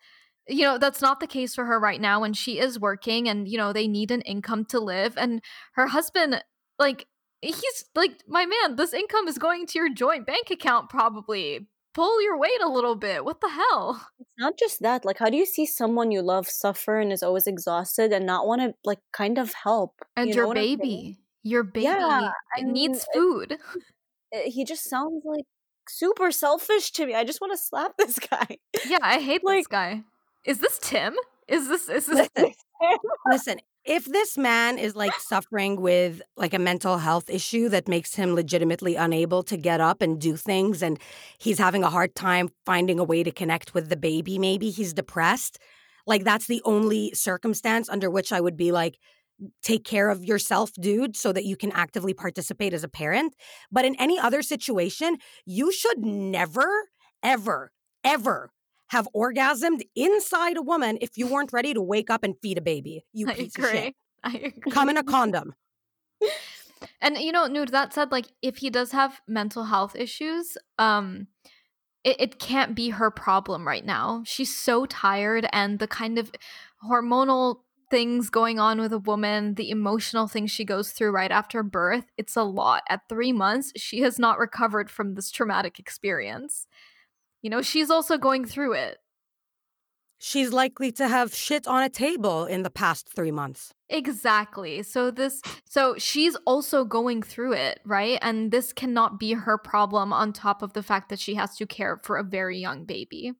you 0.47 0.63
know, 0.63 0.77
that's 0.77 1.01
not 1.01 1.19
the 1.19 1.27
case 1.27 1.55
for 1.55 1.65
her 1.65 1.79
right 1.79 1.99
now. 2.01 2.23
And 2.23 2.35
she 2.37 2.59
is 2.59 2.79
working 2.79 3.27
and, 3.29 3.47
you 3.47 3.57
know, 3.57 3.73
they 3.73 3.87
need 3.87 4.11
an 4.11 4.21
income 4.21 4.65
to 4.65 4.79
live. 4.79 5.15
And 5.17 5.41
her 5.73 5.87
husband, 5.87 6.43
like, 6.77 7.07
he's 7.41 7.85
like, 7.95 8.21
my 8.27 8.45
man, 8.45 8.75
this 8.75 8.93
income 8.93 9.27
is 9.27 9.37
going 9.37 9.65
to 9.67 9.79
your 9.79 9.93
joint 9.93 10.25
bank 10.27 10.51
account 10.51 10.89
probably. 10.89 11.67
pull 11.95 12.21
your 12.21 12.37
weight 12.37 12.61
a 12.63 12.69
little 12.69 12.95
bit. 12.95 13.25
What 13.25 13.41
the 13.41 13.49
hell? 13.49 14.05
It's 14.19 14.33
not 14.37 14.57
just 14.59 14.81
that. 14.81 15.03
Like, 15.05 15.17
how 15.17 15.29
do 15.29 15.37
you 15.37 15.45
see 15.45 15.65
someone 15.65 16.11
you 16.11 16.21
love 16.21 16.47
suffer 16.47 16.99
and 16.99 17.11
is 17.11 17.23
always 17.23 17.47
exhausted 17.47 18.13
and 18.13 18.25
not 18.25 18.45
want 18.45 18.61
to, 18.61 18.75
like, 18.85 18.99
kind 19.11 19.37
of 19.39 19.53
help? 19.53 19.95
And 20.15 20.29
you 20.29 20.35
your 20.35 20.43
know 20.43 20.47
what 20.49 20.57
I'm 20.57 20.63
saying? 20.65 20.77
baby, 20.77 21.19
your 21.43 21.63
baby 21.63 21.85
Yeah, 21.85 22.31
I 22.55 22.61
needs 22.61 22.73
mean, 22.73 22.95
it- 22.95 23.03
food. 23.13 23.57
Uh, 24.33 24.39
He 24.45 24.63
just 24.65 24.89
sounds 24.89 25.23
like 25.25 25.45
super 25.87 26.31
selfish 26.31 26.91
to 26.93 27.05
me. 27.05 27.13
I 27.15 27.23
just 27.23 27.41
want 27.41 27.53
to 27.53 27.57
slap 27.57 27.93
this 27.97 28.19
guy. 28.19 28.57
yeah, 28.87 28.99
I 29.01 29.19
hate 29.19 29.41
this 29.45 29.67
guy. 29.67 30.03
Is 30.45 30.59
this 30.59 30.79
Tim? 30.81 31.15
Is 31.47 31.67
this 31.67 31.89
is 31.89 32.05
this 32.05 32.29
Listen, 32.37 32.53
listen, 33.31 33.59
if 33.83 34.05
this 34.05 34.37
man 34.37 34.77
is 34.77 34.95
like 34.95 35.13
suffering 35.19 35.81
with 35.81 36.21
like 36.37 36.53
a 36.53 36.59
mental 36.59 36.99
health 36.99 37.29
issue 37.29 37.69
that 37.69 37.87
makes 37.87 38.15
him 38.15 38.35
legitimately 38.35 38.95
unable 38.95 39.41
to 39.43 39.57
get 39.57 39.81
up 39.81 40.01
and 40.01 40.21
do 40.21 40.35
things 40.35 40.83
and 40.83 40.99
he's 41.39 41.57
having 41.57 41.83
a 41.83 41.89
hard 41.89 42.13
time 42.15 42.49
finding 42.65 42.99
a 42.99 43.03
way 43.03 43.23
to 43.23 43.31
connect 43.31 43.73
with 43.73 43.89
the 43.89 43.97
baby, 43.97 44.37
maybe 44.37 44.69
he's 44.69 44.93
depressed, 44.93 45.57
like 46.05 46.23
that's 46.23 46.45
the 46.47 46.61
only 46.65 47.11
circumstance 47.15 47.89
under 47.89 48.09
which 48.11 48.31
I 48.31 48.39
would 48.39 48.55
be 48.57 48.71
like 48.71 48.97
take 49.61 49.83
care 49.83 50.09
of 50.09 50.23
yourself, 50.23 50.71
dude, 50.79 51.15
so 51.15 51.31
that 51.31 51.45
you 51.45 51.55
can 51.55 51.71
actively 51.71 52.13
participate 52.13 52.73
as 52.73 52.83
a 52.83 52.89
parent. 52.89 53.35
But 53.71 53.85
in 53.85 53.95
any 53.95 54.19
other 54.19 54.41
situation, 54.41 55.17
you 55.45 55.71
should 55.71 55.99
never 55.99 56.89
ever 57.21 57.71
ever 58.03 58.51
have 58.87 59.07
orgasmed 59.15 59.81
inside 59.95 60.57
a 60.57 60.61
woman 60.61 60.97
if 61.01 61.17
you 61.17 61.27
weren't 61.27 61.53
ready 61.53 61.73
to 61.73 61.81
wake 61.81 62.09
up 62.09 62.23
and 62.23 62.35
feed 62.41 62.57
a 62.57 62.61
baby. 62.61 63.05
You 63.13 63.27
I 63.29 63.33
piece 63.33 63.57
of 63.57 63.65
agree. 63.65 63.79
shit. 63.79 63.95
I 64.23 64.31
agree. 64.33 64.71
Come 64.71 64.89
in 64.89 64.97
a 64.97 65.03
condom. 65.03 65.53
And 67.01 67.17
you 67.17 67.31
know, 67.31 67.45
Noor, 67.45 67.65
that 67.67 67.93
said, 67.93 68.11
like 68.11 68.27
if 68.41 68.57
he 68.57 68.69
does 68.69 68.91
have 68.91 69.21
mental 69.27 69.65
health 69.65 69.95
issues, 69.95 70.57
um, 70.77 71.27
it, 72.03 72.15
it 72.19 72.39
can't 72.39 72.75
be 72.75 72.89
her 72.89 73.11
problem 73.11 73.67
right 73.67 73.85
now. 73.85 74.23
She's 74.25 74.55
so 74.55 74.85
tired 74.85 75.47
and 75.51 75.79
the 75.79 75.87
kind 75.87 76.17
of 76.17 76.31
hormonal 76.85 77.59
things 77.89 78.29
going 78.29 78.59
on 78.59 78.79
with 78.79 78.93
a 78.93 78.99
woman, 78.99 79.55
the 79.55 79.69
emotional 79.69 80.27
things 80.27 80.51
she 80.51 80.65
goes 80.65 80.91
through 80.91 81.11
right 81.11 81.31
after 81.31 81.63
birth, 81.63 82.05
it's 82.17 82.35
a 82.35 82.43
lot. 82.43 82.83
At 82.89 83.07
three 83.09 83.31
months, 83.31 83.71
she 83.75 84.01
has 84.01 84.19
not 84.19 84.39
recovered 84.39 84.89
from 84.89 85.15
this 85.15 85.31
traumatic 85.31 85.79
experience. 85.79 86.67
You 87.41 87.49
know, 87.49 87.61
she's 87.61 87.89
also 87.89 88.17
going 88.17 88.45
through 88.45 88.73
it. 88.73 88.97
She's 90.21 90.51
likely 90.51 90.91
to 90.93 91.07
have 91.07 91.33
shit 91.33 91.65
on 91.65 91.81
a 91.81 91.89
table 91.89 92.45
in 92.45 92.63
the 92.63 92.69
past 92.69 93.07
three 93.07 93.31
months. 93.31 93.73
Exactly. 93.87 94.83
So 94.83 95.11
this 95.11 95.41
so 95.63 95.95
she's 95.97 96.35
also 96.45 96.83
going 96.83 97.23
through 97.23 97.53
it, 97.53 97.79
right? 97.85 98.19
And 98.21 98.51
this 98.51 98.73
cannot 98.73 99.17
be 99.17 99.33
her 99.33 99.57
problem 99.57 100.11
on 100.11 100.33
top 100.33 100.61
of 100.61 100.73
the 100.73 100.83
fact 100.83 101.07
that 101.09 101.19
she 101.19 101.35
has 101.35 101.55
to 101.55 101.65
care 101.65 102.01
for 102.03 102.17
a 102.17 102.23
very 102.23 102.59
young 102.59 102.83
baby. 102.83 103.31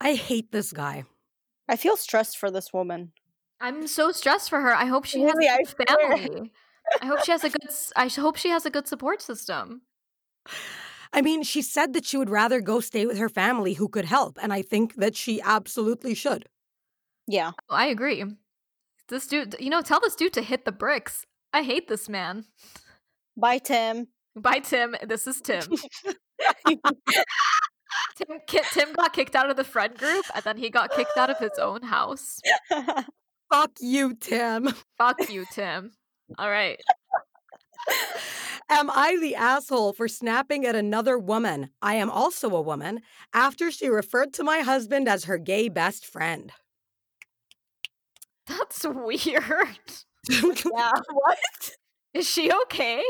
I 0.00 0.14
hate 0.14 0.52
this 0.52 0.72
guy. 0.72 1.04
I 1.68 1.76
feel 1.76 1.96
stressed 1.96 2.38
for 2.38 2.50
this 2.50 2.72
woman. 2.72 3.12
I'm 3.60 3.86
so 3.86 4.10
stressed 4.12 4.48
for 4.48 4.60
her. 4.60 4.74
I 4.74 4.86
hope 4.86 5.04
she 5.04 5.22
Really, 5.24 5.46
has 5.46 5.72
a 5.72 5.84
good 5.84 5.88
family. 5.88 6.52
I 7.02 7.06
hope 7.06 7.24
she 7.24 7.32
has 7.32 7.44
a 7.44 7.50
good 7.50 7.64
s- 7.68 7.92
I 7.94 8.08
sh- 8.08 8.16
hope 8.16 8.36
she 8.36 8.48
has 8.48 8.64
a 8.66 8.70
good 8.70 8.88
support 8.88 9.20
system. 9.22 9.82
I 11.12 11.20
mean, 11.22 11.42
she 11.42 11.60
said 11.62 11.92
that 11.92 12.06
she 12.06 12.16
would 12.16 12.30
rather 12.30 12.60
go 12.60 12.80
stay 12.80 13.04
with 13.04 13.18
her 13.18 13.28
family 13.28 13.74
who 13.74 13.88
could 13.88 14.06
help, 14.06 14.38
and 14.40 14.52
I 14.52 14.62
think 14.62 14.94
that 14.96 15.14
she 15.16 15.40
absolutely 15.42 16.14
should. 16.14 16.46
Yeah. 17.26 17.50
Oh, 17.68 17.74
I 17.74 17.86
agree. 17.86 18.24
This 19.08 19.26
dude, 19.26 19.56
you 19.60 19.70
know, 19.70 19.82
tell 19.82 20.00
this 20.00 20.14
dude 20.16 20.32
to 20.34 20.42
hit 20.42 20.64
the 20.64 20.72
bricks. 20.72 21.26
I 21.52 21.62
hate 21.62 21.88
this 21.88 22.08
man. 22.08 22.44
Bye, 23.36 23.58
Tim. 23.58 24.08
Bye, 24.36 24.60
Tim. 24.60 24.96
This 25.06 25.26
is 25.26 25.40
Tim. 25.40 25.62
Tim, 28.16 28.62
Tim 28.72 28.92
got 28.94 29.12
kicked 29.12 29.34
out 29.34 29.50
of 29.50 29.56
the 29.56 29.64
friend 29.64 29.96
group, 29.96 30.24
and 30.34 30.44
then 30.44 30.56
he 30.56 30.70
got 30.70 30.90
kicked 30.92 31.16
out 31.16 31.30
of 31.30 31.38
his 31.38 31.58
own 31.58 31.82
house. 31.82 32.40
Fuck 33.50 33.72
you, 33.80 34.14
Tim. 34.14 34.68
Fuck 34.98 35.28
you, 35.30 35.44
Tim. 35.52 35.92
All 36.38 36.50
right. 36.50 36.80
Am 38.68 38.88
I 38.90 39.16
the 39.20 39.34
asshole 39.34 39.94
for 39.94 40.06
snapping 40.06 40.64
at 40.64 40.76
another 40.76 41.18
woman? 41.18 41.70
I 41.82 41.94
am 41.94 42.08
also 42.08 42.54
a 42.54 42.60
woman 42.60 43.00
after 43.34 43.70
she 43.72 43.88
referred 43.88 44.32
to 44.34 44.44
my 44.44 44.60
husband 44.60 45.08
as 45.08 45.24
her 45.24 45.38
gay 45.38 45.68
best 45.68 46.06
friend. 46.06 46.52
That's 48.46 48.84
weird. 48.84 49.80
yeah. 50.30 50.92
What? 51.10 51.70
Is 52.14 52.28
she 52.28 52.52
okay? 52.52 53.02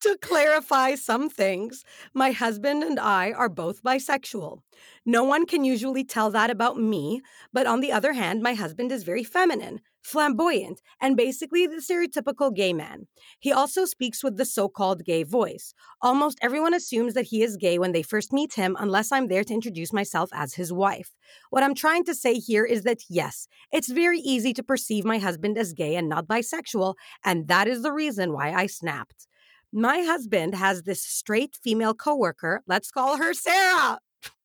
To 0.00 0.18
clarify 0.20 0.94
some 0.94 1.28
things, 1.28 1.84
my 2.14 2.30
husband 2.32 2.82
and 2.82 2.98
I 2.98 3.32
are 3.32 3.48
both 3.48 3.82
bisexual. 3.82 4.58
No 5.04 5.24
one 5.24 5.46
can 5.46 5.64
usually 5.64 6.04
tell 6.04 6.30
that 6.30 6.50
about 6.50 6.78
me, 6.78 7.22
but 7.52 7.66
on 7.66 7.80
the 7.80 7.92
other 7.92 8.12
hand, 8.12 8.42
my 8.42 8.54
husband 8.54 8.92
is 8.92 9.02
very 9.02 9.24
feminine, 9.24 9.80
flamboyant, 10.04 10.80
and 11.00 11.16
basically 11.16 11.66
the 11.66 11.76
stereotypical 11.76 12.54
gay 12.54 12.72
man. 12.72 13.06
He 13.40 13.52
also 13.52 13.84
speaks 13.84 14.22
with 14.22 14.36
the 14.36 14.44
so 14.44 14.68
called 14.68 15.04
gay 15.04 15.22
voice. 15.22 15.74
Almost 16.02 16.38
everyone 16.42 16.74
assumes 16.74 17.14
that 17.14 17.26
he 17.26 17.42
is 17.42 17.56
gay 17.56 17.78
when 17.78 17.92
they 17.92 18.02
first 18.02 18.32
meet 18.32 18.54
him, 18.54 18.76
unless 18.78 19.10
I'm 19.10 19.28
there 19.28 19.44
to 19.44 19.54
introduce 19.54 19.92
myself 19.92 20.30
as 20.32 20.54
his 20.54 20.72
wife. 20.72 21.10
What 21.50 21.62
I'm 21.62 21.74
trying 21.74 22.04
to 22.04 22.14
say 22.14 22.34
here 22.34 22.64
is 22.64 22.82
that 22.82 23.00
yes, 23.08 23.48
it's 23.72 23.88
very 23.88 24.18
easy 24.18 24.52
to 24.54 24.62
perceive 24.62 25.04
my 25.04 25.18
husband 25.18 25.56
as 25.58 25.72
gay 25.72 25.96
and 25.96 26.08
not 26.08 26.28
bisexual, 26.28 26.94
and 27.24 27.48
that 27.48 27.66
is 27.66 27.82
the 27.82 27.92
reason 27.92 28.32
why 28.32 28.52
I 28.52 28.66
snapped. 28.66 29.26
My 29.72 30.02
husband 30.02 30.54
has 30.54 30.82
this 30.82 31.02
straight 31.02 31.56
female 31.60 31.94
coworker. 31.94 32.62
Let's 32.68 32.90
call 32.92 33.16
her 33.16 33.34
Sarah. 33.34 33.98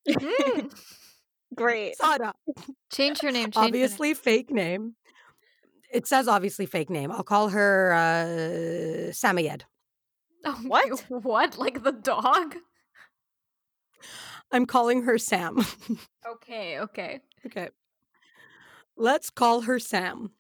Mm. 0.08 0.74
Great. 1.56 1.98
Sarah. 1.98 2.34
Change 2.92 3.22
her 3.22 3.32
name. 3.32 3.52
Change 3.52 3.66
Obviously, 3.68 4.14
fake 4.14 4.52
name. 4.52 4.96
It 5.92 6.06
says 6.08 6.28
obviously 6.28 6.66
fake 6.66 6.90
name. 6.90 7.12
I'll 7.12 7.24
call 7.24 7.50
her 7.50 7.94
uh, 7.94 9.12
Samoyed. 9.12 9.64
Oh, 10.46 10.60
What? 10.68 11.06
What? 11.10 11.58
Like 11.58 11.84
the 11.84 11.92
dog? 11.92 12.56
I'm 14.52 14.66
calling 14.66 15.04
her 15.04 15.18
Sam. 15.18 15.66
Okay. 16.28 16.80
Okay. 16.80 17.22
okay. 17.46 17.70
Let's 18.96 19.30
call 19.30 19.62
her 19.62 19.80
Sam. 19.80 20.32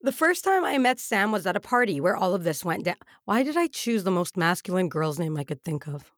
The 0.00 0.12
first 0.12 0.44
time 0.44 0.64
I 0.64 0.78
met 0.78 1.00
Sam 1.00 1.32
was 1.32 1.46
at 1.46 1.56
a 1.56 1.60
party 1.60 2.00
where 2.00 2.16
all 2.16 2.34
of 2.34 2.44
this 2.44 2.64
went 2.64 2.84
down. 2.84 2.96
Why 3.24 3.42
did 3.42 3.56
I 3.56 3.66
choose 3.66 4.04
the 4.04 4.12
most 4.12 4.36
masculine 4.36 4.88
girl's 4.88 5.18
name 5.18 5.36
I 5.36 5.42
could 5.44 5.64
think 5.64 5.88
of? 5.88 6.12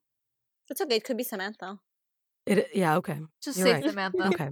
It's 0.69 0.81
okay. 0.81 0.97
It 0.97 1.05
could 1.05 1.17
be 1.17 1.25
Samantha. 1.25 1.79
It, 2.47 2.69
yeah, 2.75 2.97
okay. 2.97 3.21
Just 3.43 3.59
You're 3.59 3.67
say 3.67 3.73
right. 3.75 3.85
Samantha. 3.85 4.27
Okay. 4.29 4.51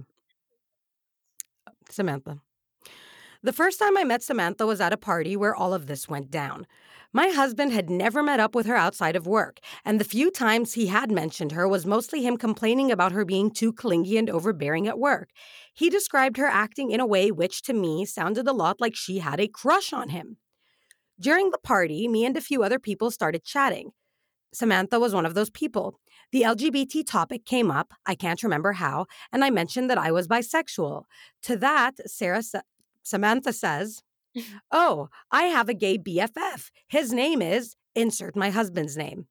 Samantha. 1.89 2.41
The 3.41 3.53
first 3.53 3.79
time 3.79 3.97
I 3.97 4.03
met 4.03 4.21
Samantha 4.21 4.65
was 4.65 4.81
at 4.81 4.91
a 4.91 4.97
party 4.97 5.37
where 5.37 5.55
all 5.55 5.73
of 5.73 5.87
this 5.87 6.09
went 6.09 6.29
down. 6.29 6.67
My 7.13 7.29
husband 7.29 7.71
had 7.71 7.89
never 7.89 8.21
met 8.21 8.41
up 8.41 8.53
with 8.53 8.65
her 8.65 8.75
outside 8.75 9.15
of 9.15 9.25
work, 9.25 9.59
and 9.85 9.97
the 9.97 10.03
few 10.03 10.29
times 10.29 10.73
he 10.73 10.87
had 10.87 11.09
mentioned 11.09 11.53
her 11.53 11.65
was 11.65 11.85
mostly 11.85 12.21
him 12.21 12.35
complaining 12.35 12.91
about 12.91 13.13
her 13.13 13.23
being 13.23 13.49
too 13.49 13.71
clingy 13.71 14.17
and 14.17 14.29
overbearing 14.29 14.89
at 14.89 14.99
work. 14.99 15.29
He 15.73 15.89
described 15.89 16.35
her 16.35 16.47
acting 16.47 16.91
in 16.91 16.99
a 16.99 17.07
way 17.07 17.31
which, 17.31 17.61
to 17.63 17.73
me, 17.73 18.03
sounded 18.03 18.45
a 18.45 18.51
lot 18.51 18.81
like 18.81 18.93
she 18.93 19.19
had 19.19 19.39
a 19.39 19.47
crush 19.47 19.93
on 19.93 20.09
him. 20.09 20.35
During 21.17 21.51
the 21.51 21.59
party, 21.59 22.09
me 22.09 22.25
and 22.25 22.35
a 22.35 22.41
few 22.41 22.61
other 22.61 22.77
people 22.77 23.09
started 23.09 23.45
chatting. 23.45 23.91
Samantha 24.53 24.99
was 24.99 25.13
one 25.13 25.25
of 25.25 25.33
those 25.33 25.49
people. 25.49 25.97
The 26.33 26.41
LGBT 26.41 27.05
topic 27.07 27.45
came 27.45 27.71
up, 27.71 27.93
I 28.05 28.15
can't 28.15 28.43
remember 28.43 28.73
how, 28.73 29.05
and 29.31 29.45
I 29.45 29.49
mentioned 29.49 29.89
that 29.89 29.97
I 29.97 30.11
was 30.11 30.27
bisexual. 30.27 31.03
To 31.43 31.55
that, 31.55 31.93
Sarah 32.05 32.43
sa- 32.43 32.61
Samantha 33.09 33.53
says, 33.53 34.03
"Oh, 34.71 35.09
I 35.31 35.43
have 35.43 35.69
a 35.69 35.73
gay 35.73 35.97
BFF. 35.97 36.69
His 36.87 37.11
name 37.11 37.41
is 37.41 37.75
insert 37.95 38.35
my 38.35 38.49
husband's 38.51 38.95
name." 38.95 39.27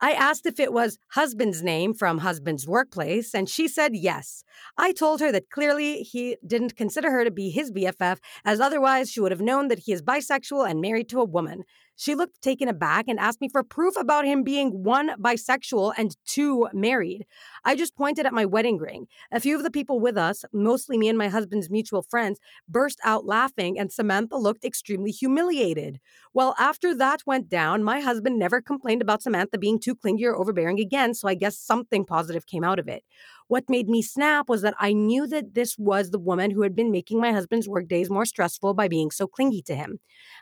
I 0.00 0.12
asked 0.12 0.46
if 0.46 0.60
it 0.60 0.72
was 0.72 0.98
husband's 1.12 1.62
name 1.62 1.94
from 1.94 2.18
husband's 2.18 2.66
workplace, 2.66 3.34
and 3.34 3.48
she 3.48 3.68
said 3.68 3.94
yes. 3.94 4.44
I 4.76 4.92
told 4.92 5.20
her 5.20 5.32
that 5.32 5.50
clearly 5.50 6.02
he 6.02 6.36
didn't 6.46 6.76
consider 6.76 7.10
her 7.10 7.24
to 7.24 7.30
be 7.30 7.50
his 7.50 7.70
BFF, 7.70 8.18
as 8.44 8.60
otherwise 8.60 9.10
she 9.10 9.20
would 9.20 9.32
have 9.32 9.40
known 9.40 9.68
that 9.68 9.80
he 9.80 9.92
is 9.92 10.02
bisexual 10.02 10.68
and 10.68 10.80
married 10.80 11.08
to 11.10 11.20
a 11.20 11.24
woman. 11.24 11.64
She 11.96 12.14
looked 12.14 12.40
taken 12.40 12.68
aback 12.68 13.08
and 13.08 13.20
asked 13.20 13.42
me 13.42 13.48
for 13.50 13.62
proof 13.62 13.94
about 13.98 14.24
him 14.24 14.42
being 14.42 14.82
one, 14.82 15.10
bisexual, 15.20 15.92
and 15.98 16.16
two, 16.26 16.66
married. 16.72 17.26
I 17.64 17.74
just 17.76 17.94
pointed 17.94 18.24
at 18.24 18.32
my 18.32 18.46
wedding 18.46 18.78
ring. 18.78 19.06
A 19.32 19.40
few 19.40 19.54
of 19.54 19.62
the 19.62 19.70
people 19.70 20.00
with 20.00 20.16
us, 20.16 20.44
mostly 20.52 20.96
me 20.96 21.08
and 21.08 21.18
my 21.18 21.28
husband's 21.28 21.68
mutual 21.68 22.02
friends, 22.02 22.40
burst 22.66 22.98
out 23.04 23.26
laughing, 23.26 23.78
and 23.78 23.92
Samantha 23.92 24.36
looked 24.36 24.64
extremely 24.64 25.10
humiliated. 25.10 26.00
Well, 26.32 26.54
after 26.58 26.94
that 26.94 27.20
went 27.26 27.50
down, 27.50 27.84
my 27.84 28.00
husband 28.00 28.38
never 28.38 28.62
complained 28.62 29.02
about 29.02 29.22
Samantha 29.22 29.58
being 29.58 29.78
too 29.78 29.94
clingy 29.94 30.24
or 30.24 30.36
overbearing 30.36 30.80
again, 30.80 31.12
so 31.12 31.28
I 31.28 31.34
guess 31.34 31.58
something 31.58 32.06
positive 32.06 32.46
came 32.46 32.64
out 32.64 32.78
of 32.78 32.88
it. 32.88 33.04
What 33.48 33.68
made 33.68 33.88
me 33.88 34.00
snap 34.00 34.48
was 34.48 34.62
that 34.62 34.76
I 34.78 34.92
knew 34.92 35.26
that 35.26 35.54
this 35.54 35.76
was 35.76 36.10
the 36.10 36.18
woman 36.18 36.50
who 36.50 36.62
had 36.62 36.74
been 36.74 36.92
making 36.92 37.20
my 37.20 37.32
husband's 37.32 37.68
work 37.68 37.88
days 37.88 38.08
more 38.08 38.24
stressful 38.24 38.74
by 38.74 38.88
being 38.88 39.10
so 39.10 39.26
clingy 39.26 39.60
to 39.62 39.74
him. 39.74 39.98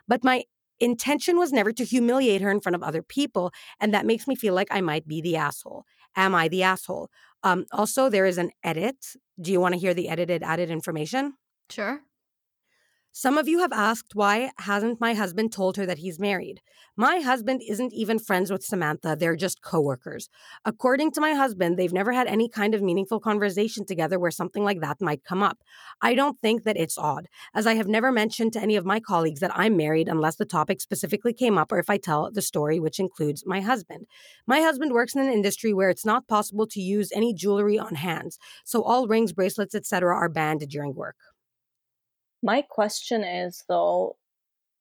But 0.07 0.23
my 0.23 0.43
intention 0.79 1.37
was 1.37 1.51
never 1.51 1.71
to 1.73 1.83
humiliate 1.83 2.41
her 2.41 2.51
in 2.51 2.61
front 2.61 2.75
of 2.75 2.83
other 2.83 3.01
people. 3.01 3.51
And 3.79 3.93
that 3.93 4.05
makes 4.05 4.27
me 4.27 4.35
feel 4.35 4.53
like 4.53 4.67
I 4.71 4.81
might 4.81 5.07
be 5.07 5.21
the 5.21 5.35
asshole. 5.35 5.85
Am 6.15 6.33
I 6.35 6.47
the 6.47 6.63
asshole? 6.63 7.09
Um, 7.43 7.65
also, 7.71 8.09
there 8.09 8.25
is 8.25 8.37
an 8.37 8.51
edit. 8.63 9.13
Do 9.39 9.51
you 9.51 9.61
want 9.61 9.73
to 9.73 9.79
hear 9.79 9.93
the 9.93 10.09
edited 10.09 10.43
added 10.43 10.69
information? 10.69 11.35
Sure. 11.69 12.03
Some 13.11 13.39
of 13.39 13.47
you 13.47 13.59
have 13.59 13.73
asked 13.73 14.13
why 14.13 14.51
hasn't 14.59 15.01
my 15.01 15.15
husband 15.15 15.51
told 15.51 15.77
her 15.77 15.85
that 15.87 15.97
he's 15.97 16.19
married? 16.19 16.61
My 16.95 17.21
husband 17.21 17.63
isn't 17.67 17.91
even 17.91 18.19
friends 18.19 18.51
with 18.51 18.63
Samantha, 18.63 19.15
they're 19.17 19.35
just 19.35 19.63
coworkers. 19.63 20.29
According 20.63 21.11
to 21.13 21.21
my 21.21 21.33
husband, 21.33 21.75
they've 21.75 21.91
never 21.91 22.11
had 22.11 22.27
any 22.27 22.47
kind 22.47 22.75
of 22.75 22.83
meaningful 22.83 23.19
conversation 23.19 23.83
together 23.83 24.19
where 24.19 24.29
something 24.29 24.63
like 24.63 24.79
that 24.81 25.01
might 25.01 25.23
come 25.23 25.41
up. 25.41 25.57
I 26.01 26.13
don't 26.13 26.39
think 26.41 26.65
that 26.65 26.77
it's 26.77 26.99
odd, 26.99 27.27
as 27.55 27.65
I 27.65 27.73
have 27.75 27.87
never 27.87 28.11
mentioned 28.11 28.53
to 28.53 28.61
any 28.61 28.75
of 28.75 28.85
my 28.85 28.99
colleagues 28.99 29.39
that 29.39 29.57
I'm 29.57 29.75
married 29.75 30.07
unless 30.07 30.35
the 30.35 30.45
topic 30.45 30.79
specifically 30.79 31.33
came 31.33 31.57
up 31.57 31.71
or 31.71 31.79
if 31.79 31.89
I 31.89 31.97
tell 31.97 32.29
the 32.31 32.43
story 32.43 32.79
which 32.79 32.99
includes 32.99 33.43
my 33.45 33.59
husband. 33.59 34.05
My 34.45 34.61
husband 34.61 34.91
works 34.91 35.15
in 35.15 35.21
an 35.21 35.33
industry 35.33 35.73
where 35.73 35.89
it's 35.89 36.05
not 36.05 36.27
possible 36.27 36.67
to 36.67 36.79
use 36.79 37.11
any 37.11 37.33
jewelry 37.33 37.79
on 37.79 37.95
hands, 37.95 38.37
so 38.65 38.83
all 38.83 39.07
rings, 39.07 39.33
bracelets, 39.33 39.73
etc. 39.73 40.15
are 40.15 40.29
banned 40.29 40.67
during 40.69 40.93
work. 40.93 41.15
My 42.41 42.61
question 42.61 43.23
is 43.23 43.63
though, 43.67 44.17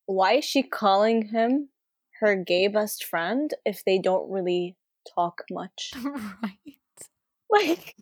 why 0.06 0.34
is 0.34 0.44
she 0.44 0.62
calling 0.62 1.28
him 1.28 1.68
her 2.20 2.34
gay 2.36 2.68
best 2.68 3.04
friend 3.04 3.52
if 3.64 3.84
they 3.84 3.98
don't 3.98 4.30
really 4.30 4.76
talk 5.14 5.44
much? 5.50 5.92
right. 6.04 6.59
Like 7.50 7.94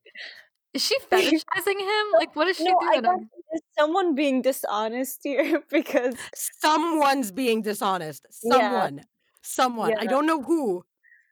Is 0.74 0.82
she 0.84 0.98
fetishizing 1.11 1.78
him? 1.80 2.07
Like 2.14 2.34
what 2.34 2.48
is 2.48 2.57
she 2.57 2.64
no, 2.64 2.78
doing? 2.80 3.02
guess 3.02 3.20
is 3.54 3.62
someone 3.78 4.14
being 4.14 4.42
dishonest 4.42 5.20
here 5.22 5.62
because 5.70 6.16
Someone's 6.34 7.30
being 7.30 7.62
dishonest. 7.62 8.26
Yeah. 8.42 8.52
Someone. 8.59 9.00
Someone. 9.42 9.94
I 9.98 10.07
don't 10.07 10.26
know 10.26 10.42
who, 10.42 10.84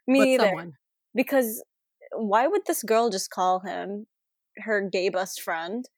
me 0.06 0.20
but 0.20 0.28
either. 0.28 0.44
someone. 0.46 0.72
Because 1.14 1.62
why 2.12 2.46
would 2.46 2.62
this 2.66 2.82
girl 2.84 3.10
just 3.10 3.30
call 3.30 3.60
him 3.60 4.06
her 4.58 4.80
gay 4.80 5.08
best 5.08 5.42
friend? 5.42 5.88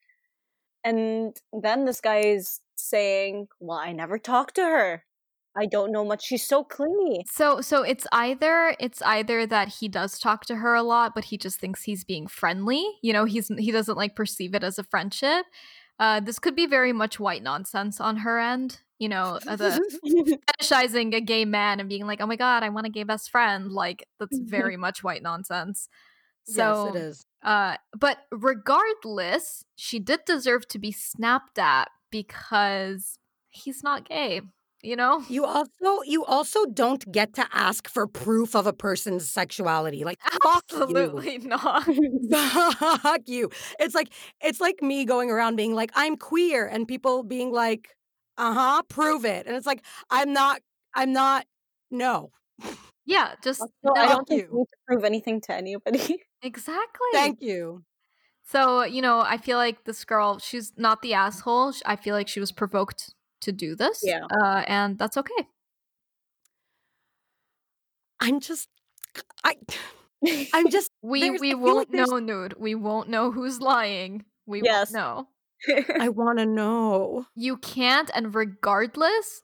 And 0.86 1.36
then 1.52 1.84
this 1.84 2.00
guy 2.00 2.20
is 2.20 2.60
saying, 2.76 3.48
Well, 3.58 3.78
I 3.78 3.92
never 3.92 4.18
talked 4.18 4.54
to 4.54 4.62
her. 4.62 5.02
I 5.58 5.66
don't 5.66 5.90
know 5.90 6.04
much. 6.04 6.24
She's 6.24 6.46
so 6.46 6.62
clingy. 6.62 7.24
So 7.26 7.60
so 7.60 7.82
it's 7.82 8.06
either 8.12 8.76
it's 8.78 9.02
either 9.02 9.46
that 9.46 9.68
he 9.80 9.88
does 9.88 10.18
talk 10.18 10.46
to 10.46 10.56
her 10.56 10.74
a 10.74 10.82
lot, 10.82 11.12
but 11.14 11.24
he 11.24 11.38
just 11.38 11.58
thinks 11.58 11.82
he's 11.82 12.04
being 12.04 12.28
friendly. 12.28 12.84
You 13.02 13.12
know, 13.12 13.24
he's 13.24 13.48
he 13.58 13.72
doesn't 13.72 13.96
like 13.96 14.14
perceive 14.14 14.54
it 14.54 14.62
as 14.62 14.78
a 14.78 14.84
friendship. 14.84 15.46
Uh, 15.98 16.20
this 16.20 16.38
could 16.38 16.54
be 16.54 16.66
very 16.66 16.92
much 16.92 17.18
white 17.18 17.42
nonsense 17.42 18.00
on 18.00 18.18
her 18.18 18.38
end. 18.38 18.80
You 18.98 19.08
know, 19.08 19.40
uh, 19.46 19.56
the 19.56 20.38
fetishizing 20.60 21.14
a 21.14 21.20
gay 21.20 21.44
man 21.44 21.80
and 21.80 21.88
being 21.88 22.06
like, 22.06 22.20
"Oh 22.20 22.26
my 22.26 22.36
god, 22.36 22.62
I 22.62 22.68
want 22.68 22.86
a 22.86 22.90
gay 22.90 23.02
best 23.02 23.30
friend." 23.30 23.72
Like 23.72 24.06
that's 24.20 24.38
very 24.38 24.76
much 24.76 25.02
white 25.02 25.22
nonsense. 25.22 25.88
So 26.44 26.86
yes, 26.86 26.94
it 26.94 26.98
is. 26.98 27.26
Uh, 27.46 27.76
but 27.98 28.18
regardless, 28.32 29.64
she 29.76 30.00
did 30.00 30.20
deserve 30.26 30.68
to 30.68 30.78
be 30.80 30.92
snapped 30.92 31.58
at 31.58 31.88
because 32.10 33.18
he's 33.48 33.82
not 33.84 34.08
gay. 34.08 34.42
You 34.82 34.96
know, 34.96 35.24
You 35.28 35.44
also 35.44 36.02
you 36.04 36.24
also 36.24 36.66
don't 36.66 37.10
get 37.10 37.34
to 37.34 37.46
ask 37.52 37.88
for 37.88 38.06
proof 38.06 38.54
of 38.54 38.66
a 38.66 38.72
person's 38.72 39.30
sexuality. 39.30 40.04
Like 40.04 40.18
fuck 40.42 40.64
you. 40.86 41.12
absolutely 41.12 41.38
not. 41.38 41.84
Fuck 43.02 43.22
you. 43.26 43.50
It's 43.80 43.94
like 43.94 44.08
it's 44.40 44.60
like 44.60 44.82
me 44.82 45.04
going 45.04 45.30
around 45.30 45.56
being 45.56 45.74
like 45.74 45.90
I'm 45.94 46.16
queer 46.16 46.66
and 46.66 46.86
people 46.86 47.22
being 47.24 47.52
like, 47.52 47.96
"Uh-huh, 48.38 48.82
prove 48.88 49.24
it." 49.24 49.46
And 49.46 49.56
it's 49.56 49.66
like 49.66 49.82
I'm 50.10 50.32
not 50.32 50.60
I'm 50.94 51.12
not 51.12 51.46
no. 51.90 52.30
Yeah, 53.04 53.34
just 53.42 53.70
So 53.84 53.94
no. 53.94 53.94
I 53.96 54.08
don't 54.08 54.26
think 54.28 54.42
you. 54.42 54.48
you 54.50 54.58
need 54.58 54.64
to 54.66 54.76
prove 54.86 55.04
anything 55.04 55.40
to 55.42 55.54
anybody. 55.54 56.22
exactly. 56.46 57.08
Thank 57.12 57.42
you. 57.42 57.84
So 58.44 58.84
you 58.84 59.02
know, 59.02 59.20
I 59.20 59.38
feel 59.38 59.58
like 59.58 59.84
this 59.84 60.04
girl, 60.04 60.38
she's 60.38 60.72
not 60.76 61.02
the 61.02 61.14
asshole. 61.14 61.72
I 61.84 61.96
feel 61.96 62.14
like 62.14 62.28
she 62.28 62.40
was 62.40 62.52
provoked 62.52 63.14
to 63.42 63.52
do 63.52 63.74
this. 63.74 64.02
Yeah. 64.04 64.26
uh, 64.30 64.64
and 64.66 64.98
that's 64.98 65.16
okay. 65.16 65.48
I'm 68.20 68.40
just 68.40 68.68
I 69.44 69.56
I'm 70.54 70.70
just 70.70 70.90
We 71.02 71.30
we 71.30 71.54
won't 71.54 71.78
like 71.78 71.90
know, 71.90 72.18
Noor. 72.18 72.50
We 72.58 72.74
won't 72.74 73.08
know 73.08 73.30
who's 73.30 73.60
lying. 73.60 74.24
We 74.46 74.62
Yes. 74.62 74.92
won't 74.92 75.02
know. 75.04 75.28
I 75.98 76.08
want 76.10 76.38
to 76.38 76.46
know. 76.46 77.26
You 77.34 77.56
can't, 77.58 78.10
and 78.14 78.34
regardless, 78.34 79.42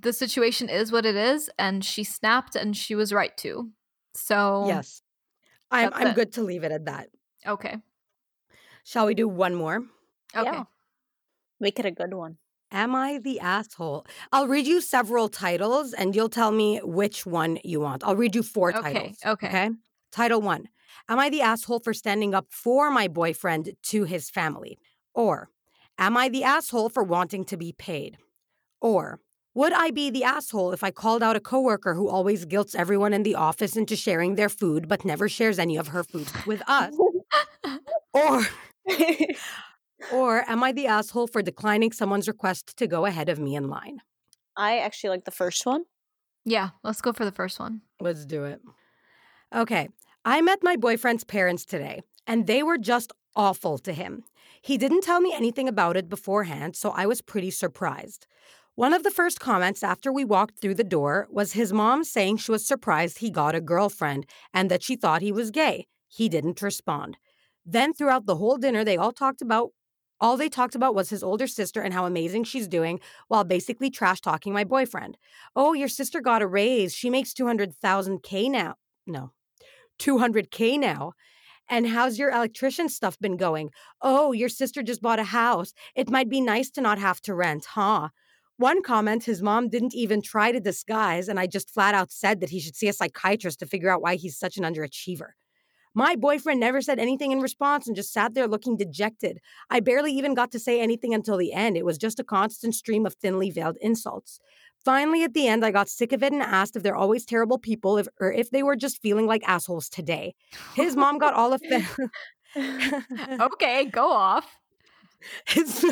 the 0.00 0.12
situation 0.12 0.68
is 0.68 0.92
what 0.92 1.06
it 1.06 1.16
is, 1.16 1.50
and 1.58 1.84
she 1.84 2.04
snapped, 2.04 2.56
and 2.56 2.76
she 2.76 2.94
was 2.94 3.12
right 3.12 3.36
to. 3.38 3.70
So 4.14 4.66
Yes. 4.68 5.02
I'm 5.72 5.90
That's 5.90 6.00
I'm 6.02 6.08
it. 6.08 6.14
good 6.14 6.32
to 6.34 6.42
leave 6.42 6.64
it 6.64 6.72
at 6.72 6.84
that. 6.86 7.08
okay, 7.46 7.76
Shall 8.84 9.06
we 9.06 9.14
do 9.14 9.28
one 9.28 9.54
more? 9.54 9.82
okay. 10.34 10.44
Yeah. 10.44 10.64
Make 11.60 11.78
it 11.78 11.86
a 11.86 11.90
good 11.90 12.14
one. 12.14 12.38
Am 12.70 12.94
I 12.94 13.18
the 13.18 13.38
asshole? 13.40 14.06
I'll 14.32 14.48
read 14.48 14.66
you 14.66 14.80
several 14.80 15.28
titles 15.28 15.92
and 15.92 16.16
you'll 16.16 16.30
tell 16.30 16.50
me 16.50 16.80
which 16.82 17.26
one 17.26 17.58
you 17.64 17.80
want. 17.80 18.02
I'll 18.02 18.16
read 18.16 18.34
you 18.34 18.42
four 18.42 18.72
Okay, 18.74 18.92
titles. 18.94 19.18
okay. 19.24 19.46
Okay. 19.48 19.70
Title 20.10 20.40
one 20.40 20.68
Am 21.08 21.18
I 21.18 21.28
the 21.30 21.42
asshole 21.42 21.80
for 21.80 21.94
standing 21.94 22.34
up 22.34 22.46
for 22.50 22.90
my 22.90 23.08
boyfriend 23.08 23.72
to 23.84 24.04
his 24.04 24.30
family? 24.30 24.78
Or 25.14 25.50
Am 25.98 26.16
I 26.16 26.28
the 26.30 26.44
asshole 26.44 26.88
for 26.88 27.02
wanting 27.02 27.44
to 27.46 27.56
be 27.56 27.72
paid? 27.72 28.16
Or 28.80 29.20
would 29.54 29.72
I 29.72 29.90
be 29.90 30.10
the 30.10 30.24
asshole 30.24 30.72
if 30.72 30.82
I 30.82 30.90
called 30.90 31.22
out 31.22 31.36
a 31.36 31.40
coworker 31.40 31.94
who 31.94 32.08
always 32.08 32.44
guilts 32.44 32.74
everyone 32.74 33.12
in 33.12 33.22
the 33.22 33.34
office 33.34 33.76
into 33.76 33.96
sharing 33.96 34.34
their 34.34 34.48
food 34.48 34.88
but 34.88 35.04
never 35.04 35.28
shares 35.28 35.58
any 35.58 35.76
of 35.76 35.88
her 35.88 36.04
food 36.04 36.28
with 36.46 36.62
us? 36.66 36.94
Or 38.14 38.42
or 40.12 40.50
am 40.50 40.62
I 40.62 40.72
the 40.72 40.86
asshole 40.86 41.28
for 41.28 41.42
declining 41.42 41.92
someone's 41.92 42.28
request 42.28 42.76
to 42.76 42.86
go 42.86 43.06
ahead 43.06 43.28
of 43.28 43.38
me 43.38 43.54
in 43.54 43.68
line? 43.68 44.00
I 44.56 44.78
actually 44.78 45.10
like 45.10 45.24
the 45.24 45.30
first 45.30 45.64
one. 45.64 45.84
Yeah, 46.44 46.70
let's 46.82 47.00
go 47.00 47.12
for 47.12 47.24
the 47.24 47.32
first 47.32 47.60
one. 47.60 47.82
Let's 48.00 48.26
do 48.26 48.44
it. 48.44 48.60
Okay. 49.54 49.88
I 50.24 50.40
met 50.40 50.58
my 50.62 50.76
boyfriend's 50.76 51.24
parents 51.24 51.64
today, 51.64 52.02
and 52.26 52.46
they 52.46 52.62
were 52.62 52.78
just 52.78 53.12
awful 53.34 53.78
to 53.78 53.92
him. 53.92 54.24
He 54.60 54.78
didn't 54.78 55.02
tell 55.02 55.20
me 55.20 55.32
anything 55.34 55.68
about 55.68 55.96
it 55.96 56.08
beforehand, 56.08 56.76
so 56.76 56.90
I 56.90 57.06
was 57.06 57.20
pretty 57.20 57.50
surprised. 57.50 58.26
One 58.74 58.94
of 58.94 59.02
the 59.02 59.10
first 59.10 59.38
comments 59.38 59.82
after 59.82 60.10
we 60.12 60.24
walked 60.24 60.58
through 60.60 60.76
the 60.76 60.84
door 60.84 61.28
was 61.30 61.52
his 61.52 61.72
mom 61.72 62.04
saying 62.04 62.38
she 62.38 62.50
was 62.50 62.66
surprised 62.66 63.18
he 63.18 63.30
got 63.30 63.54
a 63.54 63.60
girlfriend 63.60 64.26
and 64.54 64.70
that 64.70 64.82
she 64.82 64.96
thought 64.96 65.20
he 65.20 65.32
was 65.32 65.50
gay. 65.50 65.86
He 66.08 66.28
didn't 66.28 66.62
respond. 66.62 67.18
Then 67.66 67.92
throughout 67.92 68.26
the 68.26 68.36
whole 68.36 68.56
dinner, 68.56 68.84
they 68.84 68.96
all 68.96 69.12
talked 69.12 69.42
about 69.42 69.70
all 70.20 70.36
they 70.36 70.48
talked 70.48 70.74
about 70.76 70.94
was 70.94 71.10
his 71.10 71.22
older 71.22 71.48
sister 71.48 71.82
and 71.82 71.92
how 71.92 72.06
amazing 72.06 72.44
she's 72.44 72.68
doing 72.68 73.00
while 73.26 73.42
basically 73.44 73.90
trash 73.90 74.20
talking 74.20 74.52
my 74.52 74.62
boyfriend. 74.64 75.18
Oh, 75.56 75.72
your 75.72 75.88
sister 75.88 76.20
got 76.20 76.42
a 76.42 76.46
raise. 76.46 76.94
She 76.94 77.10
makes 77.10 77.34
200,000K 77.34 78.48
now. 78.48 78.76
No, 79.06 79.32
200K 79.98 80.78
now. 80.78 81.12
And 81.68 81.88
how's 81.88 82.18
your 82.18 82.30
electrician 82.30 82.88
stuff 82.88 83.18
been 83.18 83.36
going? 83.36 83.70
Oh, 84.00 84.32
your 84.32 84.48
sister 84.48 84.82
just 84.82 85.02
bought 85.02 85.18
a 85.18 85.24
house. 85.24 85.72
It 85.96 86.10
might 86.10 86.28
be 86.28 86.40
nice 86.40 86.70
to 86.72 86.80
not 86.80 86.98
have 86.98 87.20
to 87.22 87.34
rent, 87.34 87.64
huh? 87.70 88.10
One 88.58 88.82
comment 88.82 89.24
his 89.24 89.42
mom 89.42 89.68
didn't 89.68 89.94
even 89.94 90.22
try 90.22 90.52
to 90.52 90.60
disguise, 90.60 91.28
and 91.28 91.40
I 91.40 91.46
just 91.46 91.70
flat 91.70 91.94
out 91.94 92.12
said 92.12 92.40
that 92.40 92.50
he 92.50 92.60
should 92.60 92.76
see 92.76 92.88
a 92.88 92.92
psychiatrist 92.92 93.58
to 93.60 93.66
figure 93.66 93.90
out 93.90 94.02
why 94.02 94.16
he's 94.16 94.38
such 94.38 94.56
an 94.56 94.64
underachiever. 94.64 95.30
My 95.94 96.16
boyfriend 96.16 96.58
never 96.58 96.80
said 96.80 96.98
anything 96.98 97.32
in 97.32 97.40
response 97.40 97.86
and 97.86 97.94
just 97.94 98.12
sat 98.12 98.32
there 98.32 98.48
looking 98.48 98.76
dejected. 98.76 99.40
I 99.68 99.80
barely 99.80 100.12
even 100.12 100.34
got 100.34 100.50
to 100.52 100.58
say 100.58 100.80
anything 100.80 101.12
until 101.12 101.36
the 101.36 101.52
end. 101.52 101.76
It 101.76 101.84
was 101.84 101.98
just 101.98 102.18
a 102.18 102.24
constant 102.24 102.74
stream 102.74 103.04
of 103.04 103.14
thinly 103.14 103.50
veiled 103.50 103.76
insults. 103.80 104.40
Finally, 104.84 105.22
at 105.22 105.34
the 105.34 105.46
end, 105.46 105.64
I 105.64 105.70
got 105.70 105.88
sick 105.88 106.12
of 106.12 106.22
it 106.22 106.32
and 106.32 106.42
asked 106.42 106.76
if 106.76 106.82
they're 106.82 106.96
always 106.96 107.26
terrible 107.26 107.58
people 107.58 107.98
if, 107.98 108.08
or 108.20 108.32
if 108.32 108.50
they 108.50 108.62
were 108.62 108.74
just 108.74 109.02
feeling 109.02 109.26
like 109.26 109.46
assholes 109.46 109.88
today. 109.88 110.34
His 110.74 110.96
mom 110.96 111.18
got 111.18 111.34
all 111.34 111.52
offended. 111.52 111.86
okay, 113.40 113.84
go 113.84 114.10
off. 114.10 114.46
his, 115.46 115.84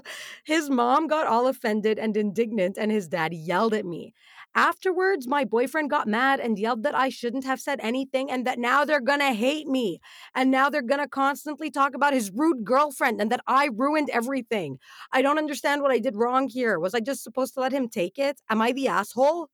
his 0.44 0.70
mom 0.70 1.06
got 1.06 1.26
all 1.26 1.46
offended 1.46 1.98
and 1.98 2.16
indignant, 2.16 2.76
and 2.78 2.90
his 2.90 3.08
dad 3.08 3.32
yelled 3.34 3.74
at 3.74 3.84
me. 3.86 4.14
Afterwards, 4.54 5.26
my 5.28 5.44
boyfriend 5.44 5.90
got 5.90 6.08
mad 6.08 6.40
and 6.40 6.58
yelled 6.58 6.82
that 6.82 6.94
I 6.94 7.10
shouldn't 7.10 7.44
have 7.44 7.60
said 7.60 7.80
anything 7.82 8.30
and 8.30 8.46
that 8.46 8.58
now 8.58 8.84
they're 8.84 9.00
gonna 9.00 9.32
hate 9.34 9.66
me. 9.68 10.00
And 10.34 10.50
now 10.50 10.70
they're 10.70 10.82
gonna 10.82 11.08
constantly 11.08 11.70
talk 11.70 11.94
about 11.94 12.14
his 12.14 12.30
rude 12.32 12.64
girlfriend 12.64 13.20
and 13.20 13.30
that 13.30 13.42
I 13.46 13.66
ruined 13.66 14.10
everything. 14.10 14.78
I 15.12 15.22
don't 15.22 15.38
understand 15.38 15.82
what 15.82 15.92
I 15.92 15.98
did 15.98 16.16
wrong 16.16 16.48
here. 16.48 16.78
Was 16.80 16.94
I 16.94 17.00
just 17.00 17.22
supposed 17.22 17.54
to 17.54 17.60
let 17.60 17.72
him 17.72 17.88
take 17.88 18.18
it? 18.18 18.40
Am 18.50 18.60
I 18.62 18.72
the 18.72 18.88
asshole? 18.88 19.48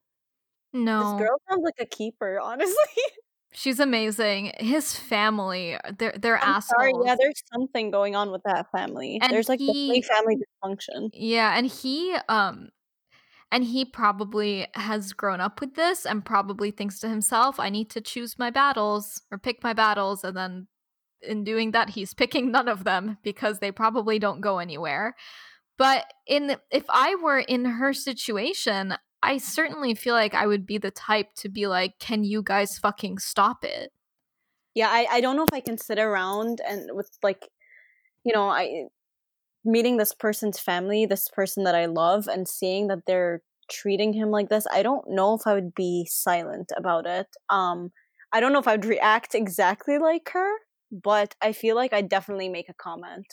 No, 0.73 0.99
This 0.99 1.13
girl 1.13 1.41
sounds 1.49 1.63
like 1.65 1.79
a 1.79 1.87
keeper, 1.87 2.39
honestly. 2.43 3.03
She's 3.55 3.81
amazing. 3.81 4.53
His 4.59 4.95
family, 4.97 5.79
they're 5.99 6.15
they're 6.19 6.39
I'm 6.43 6.57
assholes. 6.57 6.69
sorry, 6.79 6.93
yeah, 7.05 7.17
there's 7.19 7.43
something 7.53 7.91
going 7.91 8.17
on 8.17 8.31
with 8.31 8.43
that 8.45 8.67
family. 8.73 9.19
And 9.21 9.33
there's 9.33 9.49
like 9.49 9.61
he- 9.61 10.03
family 10.03 10.37
dysfunction. 10.37 11.11
Yeah, 11.13 11.57
and 11.57 11.67
he 11.67 12.17
um 12.29 12.71
And 13.53 13.65
he 13.65 13.85
probably 13.85 14.67
has 14.75 15.13
grown 15.13 15.41
up 15.41 15.61
with 15.61 15.75
this 15.75 16.07
and 16.07 16.25
probably 16.25 16.71
thinks 16.73 16.99
to 17.01 17.09
himself, 17.09 17.61
I 17.61 17.71
need 17.71 17.91
to 17.91 18.01
choose 18.01 18.39
my 18.39 18.51
battles 18.51 19.23
or 19.31 19.39
pick 19.39 19.63
my 19.63 19.73
battles. 19.73 20.25
And 20.25 20.37
then 20.37 20.69
in 21.23 21.45
doing 21.45 21.73
that, 21.73 21.91
he's 21.91 22.15
picking 22.15 22.51
none 22.51 22.69
of 22.69 22.85
them 22.85 23.19
because 23.23 23.61
they 23.61 23.73
probably 23.73 24.19
don't 24.19 24.41
go 24.41 24.59
anywhere. 24.59 25.15
But 25.79 26.07
in 26.27 26.57
if 26.71 26.85
I 26.89 27.15
were 27.17 27.39
in 27.41 27.65
her 27.65 27.93
situation, 27.95 28.95
I 29.25 29.39
certainly 29.39 29.95
feel 29.95 30.15
like 30.15 30.35
I 30.35 30.47
would 30.47 30.67
be 30.67 30.79
the 30.79 30.91
type 30.91 31.35
to 31.37 31.49
be 31.49 31.67
like, 31.67 31.99
"Can 31.99 32.25
you 32.25 32.43
guys 32.43 32.79
fucking 32.79 33.19
stop 33.19 33.65
it?" 33.65 33.93
Yeah, 34.75 34.89
I 34.91 35.07
I 35.11 35.21
don't 35.21 35.37
know 35.37 35.45
if 35.45 35.53
I 35.53 35.61
can 35.61 35.79
sit 35.79 35.99
around 35.99 36.61
and 36.69 36.91
with 36.95 37.11
like, 37.23 37.49
you 38.25 38.33
know, 38.35 38.49
I 38.49 38.85
meeting 39.65 39.97
this 39.99 40.15
person's 40.15 40.59
family, 40.61 41.07
this 41.07 41.29
person 41.29 41.65
that 41.65 41.75
I 41.75 41.87
love, 41.87 42.29
and 42.29 42.49
seeing 42.49 42.89
that 42.89 43.07
they're 43.07 43.43
treating 43.71 44.13
him 44.13 44.31
like 44.31 44.49
this. 44.51 44.67
I 44.73 44.83
don't 44.83 45.09
know 45.11 45.35
if 45.35 45.47
I 45.47 45.55
would 45.55 45.75
be 45.75 46.07
silent 46.11 46.73
about 46.77 47.07
it. 47.07 47.29
Um, 47.51 47.93
I 48.33 48.41
don't 48.41 48.53
know 48.53 48.59
if 48.61 48.69
I 48.69 48.73
would 48.73 48.85
react 48.85 49.35
exactly 49.35 49.99
like 49.99 50.31
her, 50.33 50.53
but 50.93 51.35
I 51.43 51.53
feel 51.53 51.77
like 51.77 51.93
I 51.93 52.03
definitely 52.03 52.49
make 52.49 52.69
a 52.69 52.75
comment 52.75 53.27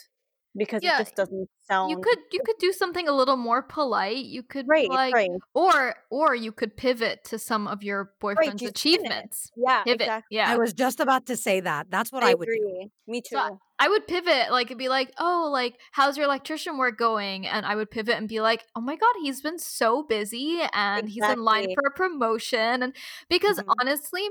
because 0.56 0.82
yeah, 0.82 0.96
it 0.96 1.04
just 1.04 1.16
doesn't 1.16 1.48
sound 1.68 1.90
you 1.90 1.98
could 1.98 2.18
you 2.30 2.40
could 2.44 2.56
do 2.58 2.72
something 2.72 3.08
a 3.08 3.12
little 3.12 3.36
more 3.36 3.62
polite 3.62 4.24
you 4.24 4.42
could 4.42 4.66
right, 4.68 4.88
like 4.88 5.14
right. 5.14 5.30
or 5.54 5.94
or 6.10 6.34
you 6.34 6.52
could 6.52 6.76
pivot 6.76 7.24
to 7.24 7.38
some 7.38 7.66
of 7.66 7.82
your 7.82 8.12
boyfriend's 8.20 8.62
right, 8.62 8.70
achievements 8.70 9.50
yeah 9.56 9.82
pivot 9.82 10.02
exactly. 10.02 10.36
yeah 10.36 10.50
i 10.50 10.56
was 10.56 10.72
just 10.72 11.00
about 11.00 11.26
to 11.26 11.36
say 11.36 11.60
that 11.60 11.86
that's 11.90 12.12
what 12.12 12.22
i, 12.22 12.30
I 12.30 12.34
would 12.34 12.48
agree. 12.48 12.90
do 13.06 13.10
me 13.10 13.20
too 13.20 13.36
so 13.36 13.58
I 13.82 13.88
would 13.88 14.06
pivot, 14.06 14.52
like, 14.52 14.68
it'd 14.68 14.78
be 14.78 14.88
like, 14.88 15.12
oh, 15.18 15.48
like, 15.52 15.74
how's 15.90 16.16
your 16.16 16.26
electrician 16.26 16.78
work 16.78 16.96
going? 16.96 17.48
And 17.48 17.66
I 17.66 17.74
would 17.74 17.90
pivot 17.90 18.16
and 18.16 18.28
be 18.28 18.40
like, 18.40 18.64
oh 18.76 18.80
my 18.80 18.94
God, 18.94 19.12
he's 19.20 19.40
been 19.40 19.58
so 19.58 20.04
busy 20.04 20.60
and 20.72 21.08
exactly. 21.08 21.10
he's 21.10 21.24
in 21.24 21.42
line 21.42 21.74
for 21.74 21.88
a 21.88 21.90
promotion. 21.90 22.84
And 22.84 22.94
because 23.28 23.58
mm-hmm. 23.58 23.70
honestly, 23.80 24.22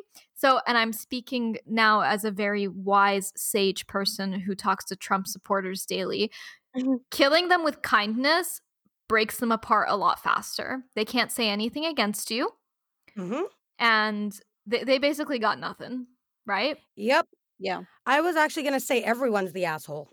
so, 0.42 0.60
and 0.66 0.76
I'm 0.76 0.92
speaking 0.92 1.60
now 1.68 2.02
as 2.02 2.26
a 2.26 2.32
very 2.32 2.68
wise, 2.68 3.32
sage 3.36 3.86
person 3.86 4.34
who 4.34 4.56
talks 4.56 4.84
to 4.86 4.96
Trump 4.96 5.28
supporters 5.28 5.86
daily, 5.86 6.32
mm-hmm. 6.76 6.96
killing 7.12 7.48
them 7.48 7.64
with 7.64 7.84
kindness 7.84 8.60
breaks 9.08 9.38
them 9.38 9.52
apart 9.52 9.88
a 9.88 9.96
lot 9.96 10.24
faster. 10.24 10.82
They 10.96 11.06
can't 11.06 11.32
say 11.32 11.48
anything 11.48 11.86
against 11.86 12.32
you. 12.32 12.50
Mm-hmm. 13.16 13.44
And 13.78 14.34
they, 14.66 14.84
they 14.84 14.98
basically 14.98 15.38
got 15.38 15.60
nothing, 15.60 16.08
right? 16.48 16.80
Yep. 16.96 17.28
Yeah. 17.60 17.82
I 18.08 18.22
was 18.22 18.36
actually 18.36 18.64
going 18.64 18.74
to 18.74 18.80
say 18.80 19.04
everyone's 19.04 19.54
the 19.54 19.66
asshole. 19.66 20.10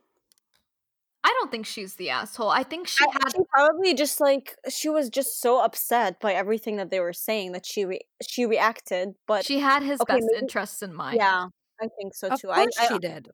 I 1.29 1.35
don't 1.39 1.51
think 1.51 1.67
she's 1.67 1.97
the 1.97 2.09
asshole. 2.09 2.49
I 2.49 2.63
think 2.63 2.89
she 2.89 3.05
I, 3.05 3.13
had 3.13 3.33
she 3.33 3.43
probably 3.53 3.93
just 3.93 4.19
like 4.19 4.57
she 4.71 4.89
was 4.89 5.11
just 5.11 5.43
so 5.43 5.63
upset 5.63 6.21
by 6.21 6.33
everything 6.33 6.77
that 6.77 6.91
they 6.91 7.01
were 7.01 7.13
saying 7.13 7.53
that 7.53 7.67
she 7.67 7.85
re- 7.85 8.01
she 8.27 8.47
reacted, 8.47 9.11
but 9.27 9.45
she 9.45 9.59
had 9.59 9.83
his 9.83 10.01
okay, 10.01 10.15
best 10.15 10.27
maybe, 10.31 10.41
interests 10.41 10.81
in 10.81 10.95
mind. 10.95 11.19
Yeah, 11.19 11.49
I 11.83 11.89
think 12.01 12.15
so 12.15 12.29
too. 12.29 12.35
of 12.35 12.41
too. 12.41 12.47
Course 12.47 12.79
I, 12.81 12.89
she 12.89 12.99
did. 12.99 13.29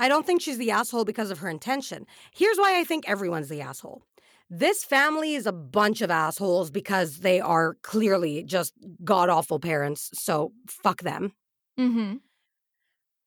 I 0.00 0.08
don't 0.08 0.26
think 0.26 0.42
she's 0.42 0.58
the 0.58 0.72
asshole 0.72 1.04
because 1.04 1.30
of 1.30 1.38
her 1.38 1.48
intention. 1.48 2.06
Here's 2.34 2.56
why 2.56 2.80
I 2.80 2.82
think 2.82 3.08
everyone's 3.08 3.48
the 3.48 3.60
asshole. 3.60 4.02
This 4.50 4.82
family 4.82 5.34
is 5.34 5.46
a 5.46 5.52
bunch 5.52 6.02
of 6.02 6.10
assholes 6.10 6.72
because 6.72 7.18
they 7.18 7.40
are 7.40 7.76
clearly 7.82 8.42
just 8.42 8.74
god 9.04 9.28
awful 9.28 9.60
parents. 9.60 10.10
So 10.14 10.54
fuck 10.66 11.02
them. 11.02 11.34
Mm-hmm. 11.78 12.16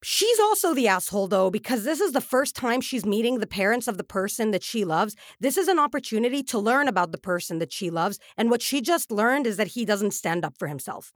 She's 0.08 0.40
also 0.40 0.76
the 0.76 0.88
asshole, 0.88 1.30
though, 1.30 1.50
because 1.50 1.84
this 1.84 2.00
is 2.00 2.12
the 2.12 2.22
first 2.22 2.56
time 2.56 2.80
she's 2.80 3.08
meeting 3.08 3.40
the 3.40 3.48
parents 3.48 3.88
of 3.88 3.98
the 3.98 4.04
person 4.04 4.52
that 4.52 4.62
she 4.62 4.86
loves. 4.86 5.16
This 5.40 5.58
is 5.58 5.68
an 5.68 5.80
opportunity 5.80 6.44
to 6.44 6.60
learn 6.60 6.88
about 6.88 7.12
the 7.12 7.18
person 7.18 7.58
that 7.58 7.74
she 7.74 7.90
loves. 7.90 8.20
And 8.38 8.52
what 8.52 8.62
she 8.62 8.82
just 8.82 9.10
learned 9.10 9.48
is 9.48 9.58
that 9.58 9.70
he 9.70 9.84
doesn't 9.84 10.12
stand 10.12 10.46
up 10.46 10.60
for 10.60 10.68
himself. 10.68 11.12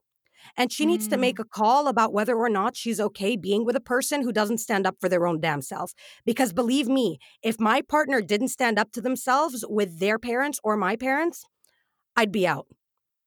And 0.57 0.71
she 0.71 0.85
mm. 0.85 0.87
needs 0.87 1.07
to 1.09 1.17
make 1.17 1.37
mm. 1.37 1.41
a 1.41 1.47
call 1.47 1.87
about 1.87 2.13
whether 2.13 2.35
or 2.35 2.49
not 2.49 2.75
she's 2.75 2.99
okay 2.99 3.35
being 3.35 3.63
with 3.63 3.75
a 3.75 3.79
person 3.79 4.23
who 4.23 4.31
doesn't 4.31 4.57
stand 4.57 4.87
up 4.87 4.95
for 4.99 5.07
their 5.07 5.27
own 5.27 5.39
damn 5.39 5.61
self. 5.61 5.93
Because 6.25 6.51
believe 6.51 6.87
me, 6.87 7.19
if 7.43 7.59
my 7.59 7.83
partner 7.83 8.21
didn't 8.21 8.47
stand 8.47 8.79
up 8.79 8.91
to 8.93 9.01
themselves 9.01 9.63
with 9.69 9.99
their 9.99 10.17
parents 10.17 10.59
or 10.63 10.75
my 10.75 10.95
parents, 10.95 11.45
I'd 12.15 12.31
be 12.31 12.47
out. 12.47 12.65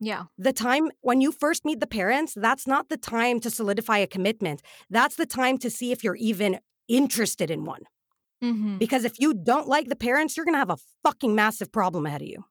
Yeah. 0.03 0.24
The 0.36 0.53
time 0.53 0.90
when 1.00 1.20
you 1.20 1.30
first 1.30 1.64
meet 1.64 1.78
the 1.78 1.86
parents, 1.86 2.34
that's 2.34 2.66
not 2.66 2.88
the 2.88 2.96
time 2.96 3.38
to 3.38 3.50
solidify 3.50 3.98
a 3.98 4.07
commitment. 4.09 4.61
That's 4.90 5.14
the 5.14 5.26
time 5.26 5.59
to 5.59 5.70
see 5.70 5.92
if 5.92 6.03
you're 6.03 6.16
even 6.16 6.59
interested 6.88 7.53
in 7.53 7.64
one. 7.64 7.82
Mm-hmm. 8.42 8.78
Because 8.78 9.05
if 9.05 9.20
you 9.20 9.32
don't 9.32 9.68
like 9.68 9.88
the 9.88 9.94
parents, 9.94 10.36
you're 10.36 10.44
going 10.44 10.57
to 10.57 10.59
have 10.59 10.70
a 10.70 10.76
fucking 11.05 11.36
massive 11.36 11.70
problem 11.70 12.05
ahead 12.07 12.22
of 12.22 12.28
you. 12.28 12.44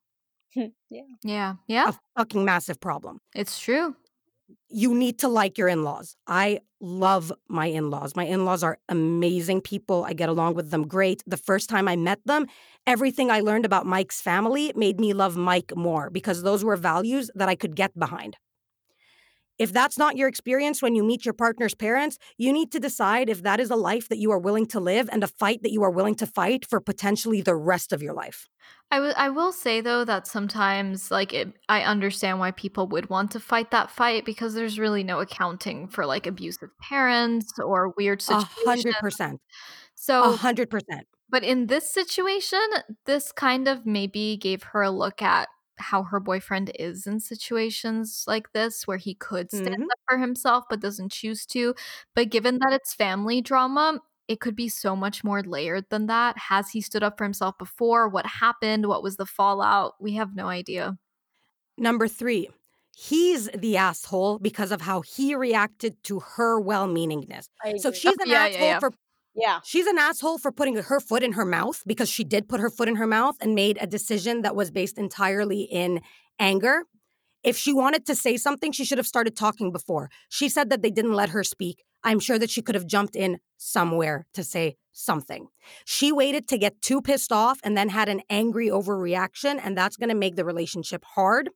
yeah. 0.54 0.68
Yeah. 1.22 1.54
Yeah. 1.66 1.90
A 1.90 1.98
fucking 2.16 2.44
massive 2.44 2.80
problem. 2.80 3.20
It's 3.34 3.60
true 3.60 3.96
you 4.68 4.94
need 4.94 5.18
to 5.20 5.28
like 5.28 5.58
your 5.58 5.68
in 5.68 5.84
laws. 5.84 6.16
I 6.26 6.60
love 6.80 7.32
my 7.48 7.66
in 7.66 7.90
laws. 7.90 8.16
My 8.16 8.24
in 8.24 8.44
laws 8.44 8.62
are 8.62 8.78
amazing 8.88 9.60
people. 9.60 10.04
I 10.04 10.12
get 10.12 10.28
along 10.28 10.54
with 10.54 10.70
them 10.70 10.86
great. 10.86 11.22
The 11.26 11.36
first 11.36 11.68
time 11.68 11.88
I 11.88 11.96
met 11.96 12.20
them, 12.26 12.46
everything 12.86 13.30
I 13.30 13.40
learned 13.40 13.64
about 13.64 13.86
Mike's 13.86 14.20
family 14.20 14.72
made 14.74 14.98
me 14.98 15.12
love 15.12 15.36
Mike 15.36 15.72
more 15.76 16.10
because 16.10 16.42
those 16.42 16.64
were 16.64 16.76
values 16.76 17.30
that 17.34 17.48
I 17.48 17.54
could 17.54 17.76
get 17.76 17.98
behind. 17.98 18.36
If 19.58 19.72
that's 19.72 19.98
not 19.98 20.16
your 20.16 20.28
experience 20.28 20.82
when 20.82 20.94
you 20.94 21.04
meet 21.04 21.24
your 21.24 21.34
partner's 21.34 21.74
parents, 21.74 22.18
you 22.36 22.52
need 22.52 22.72
to 22.72 22.80
decide 22.80 23.28
if 23.28 23.42
that 23.42 23.60
is 23.60 23.70
a 23.70 23.76
life 23.76 24.08
that 24.08 24.18
you 24.18 24.30
are 24.30 24.38
willing 24.38 24.66
to 24.66 24.80
live 24.80 25.08
and 25.12 25.22
a 25.22 25.28
fight 25.28 25.62
that 25.62 25.72
you 25.72 25.82
are 25.82 25.90
willing 25.90 26.14
to 26.16 26.26
fight 26.26 26.66
for 26.68 26.80
potentially 26.80 27.40
the 27.42 27.54
rest 27.54 27.92
of 27.92 28.02
your 28.02 28.14
life. 28.14 28.48
I, 28.90 28.96
w- 28.96 29.14
I 29.16 29.30
will 29.30 29.52
say 29.52 29.80
though 29.80 30.04
that 30.04 30.26
sometimes 30.26 31.10
like 31.10 31.32
it, 31.32 31.52
I 31.68 31.82
understand 31.82 32.38
why 32.38 32.50
people 32.50 32.86
would 32.88 33.08
want 33.08 33.30
to 33.32 33.40
fight 33.40 33.70
that 33.70 33.90
fight 33.90 34.24
because 34.24 34.54
there's 34.54 34.78
really 34.78 35.02
no 35.02 35.20
accounting 35.20 35.88
for 35.88 36.04
like 36.06 36.26
abusive 36.26 36.70
parents 36.80 37.52
or 37.58 37.94
weird 37.96 38.20
situations. 38.20 38.50
A 38.64 38.68
hundred 38.68 38.94
percent. 39.00 39.40
So 39.94 40.24
a 40.24 40.36
hundred 40.36 40.70
percent. 40.70 41.06
But 41.30 41.42
in 41.42 41.68
this 41.68 41.90
situation, 41.90 42.60
this 43.06 43.32
kind 43.32 43.66
of 43.66 43.86
maybe 43.86 44.36
gave 44.36 44.62
her 44.64 44.82
a 44.82 44.90
look 44.90 45.22
at 45.22 45.48
how 45.78 46.02
her 46.04 46.20
boyfriend 46.20 46.72
is 46.78 47.06
in 47.06 47.20
situations 47.20 48.24
like 48.26 48.52
this 48.52 48.86
where 48.86 48.98
he 48.98 49.14
could 49.14 49.50
stand 49.50 49.68
mm-hmm. 49.68 49.82
up 49.82 49.98
for 50.08 50.18
himself 50.18 50.64
but 50.68 50.80
doesn't 50.80 51.12
choose 51.12 51.46
to. 51.46 51.74
But 52.14 52.30
given 52.30 52.58
that 52.58 52.72
it's 52.72 52.94
family 52.94 53.40
drama, 53.40 54.00
it 54.28 54.40
could 54.40 54.56
be 54.56 54.68
so 54.68 54.94
much 54.94 55.24
more 55.24 55.42
layered 55.42 55.86
than 55.90 56.06
that. 56.06 56.38
Has 56.38 56.70
he 56.70 56.80
stood 56.80 57.02
up 57.02 57.18
for 57.18 57.24
himself 57.24 57.58
before? 57.58 58.08
What 58.08 58.26
happened? 58.26 58.86
What 58.86 59.02
was 59.02 59.16
the 59.16 59.26
fallout? 59.26 59.94
We 60.00 60.14
have 60.14 60.34
no 60.34 60.46
idea. 60.48 60.96
Number 61.76 62.06
three, 62.06 62.48
he's 62.96 63.48
the 63.48 63.76
asshole 63.76 64.38
because 64.38 64.72
of 64.72 64.80
how 64.80 65.00
he 65.00 65.34
reacted 65.34 66.02
to 66.04 66.20
her 66.20 66.60
well 66.60 66.86
meaningness. 66.86 67.48
So 67.78 67.92
she's 67.92 68.16
an 68.18 68.28
yeah, 68.28 68.46
asshole 68.46 68.60
yeah, 68.60 68.66
yeah. 68.66 68.78
for 68.78 68.92
yeah. 69.34 69.60
She's 69.64 69.86
an 69.86 69.98
asshole 69.98 70.38
for 70.38 70.52
putting 70.52 70.76
her 70.76 71.00
foot 71.00 71.22
in 71.22 71.32
her 71.32 71.44
mouth 71.44 71.82
because 71.86 72.08
she 72.08 72.24
did 72.24 72.48
put 72.48 72.60
her 72.60 72.70
foot 72.70 72.88
in 72.88 72.96
her 72.96 73.06
mouth 73.06 73.36
and 73.40 73.54
made 73.54 73.78
a 73.80 73.86
decision 73.86 74.42
that 74.42 74.54
was 74.54 74.70
based 74.70 74.98
entirely 74.98 75.62
in 75.62 76.00
anger. 76.38 76.84
If 77.42 77.56
she 77.56 77.72
wanted 77.72 78.06
to 78.06 78.14
say 78.14 78.36
something, 78.36 78.72
she 78.72 78.84
should 78.84 78.98
have 78.98 79.06
started 79.06 79.36
talking 79.36 79.72
before. 79.72 80.10
She 80.28 80.48
said 80.48 80.70
that 80.70 80.82
they 80.82 80.90
didn't 80.90 81.14
let 81.14 81.30
her 81.30 81.42
speak. 81.42 81.82
I'm 82.04 82.20
sure 82.20 82.38
that 82.38 82.50
she 82.50 82.62
could 82.62 82.74
have 82.74 82.86
jumped 82.86 83.16
in 83.16 83.38
somewhere 83.56 84.26
to 84.34 84.44
say 84.44 84.76
something. 84.92 85.48
She 85.84 86.12
waited 86.12 86.46
to 86.48 86.58
get 86.58 86.82
too 86.82 87.00
pissed 87.00 87.32
off 87.32 87.58
and 87.64 87.76
then 87.76 87.88
had 87.88 88.08
an 88.08 88.22
angry 88.28 88.68
overreaction, 88.68 89.60
and 89.62 89.76
that's 89.76 89.96
going 89.96 90.08
to 90.08 90.14
make 90.14 90.36
the 90.36 90.44
relationship 90.44 91.04
hard. 91.04 91.50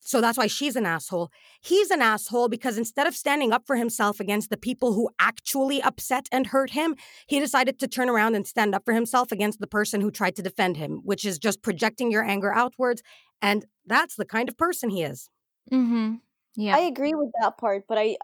So 0.00 0.20
that's 0.20 0.38
why 0.38 0.46
she's 0.46 0.76
an 0.76 0.86
asshole. 0.86 1.30
He's 1.60 1.90
an 1.90 2.00
asshole 2.00 2.48
because 2.48 2.78
instead 2.78 3.06
of 3.06 3.14
standing 3.14 3.52
up 3.52 3.66
for 3.66 3.76
himself 3.76 4.20
against 4.20 4.48
the 4.48 4.56
people 4.56 4.94
who 4.94 5.10
actually 5.18 5.82
upset 5.82 6.28
and 6.32 6.46
hurt 6.46 6.70
him, 6.70 6.94
he 7.26 7.40
decided 7.40 7.78
to 7.80 7.88
turn 7.88 8.08
around 8.08 8.34
and 8.34 8.46
stand 8.46 8.74
up 8.74 8.84
for 8.84 8.94
himself 8.94 9.32
against 9.32 9.60
the 9.60 9.66
person 9.66 10.00
who 10.00 10.10
tried 10.10 10.36
to 10.36 10.42
defend 10.42 10.76
him, 10.76 11.00
which 11.04 11.24
is 11.24 11.38
just 11.38 11.62
projecting 11.62 12.10
your 12.10 12.24
anger 12.24 12.54
outwards. 12.54 13.02
And 13.42 13.66
that's 13.86 14.16
the 14.16 14.24
kind 14.24 14.48
of 14.48 14.56
person 14.56 14.90
he 14.90 15.02
is. 15.02 15.28
Mm-hmm. 15.72 16.14
Yeah. 16.56 16.76
I 16.76 16.80
agree 16.80 17.14
with 17.14 17.30
that 17.40 17.58
part, 17.58 17.84
but 17.88 17.98
I 17.98 18.16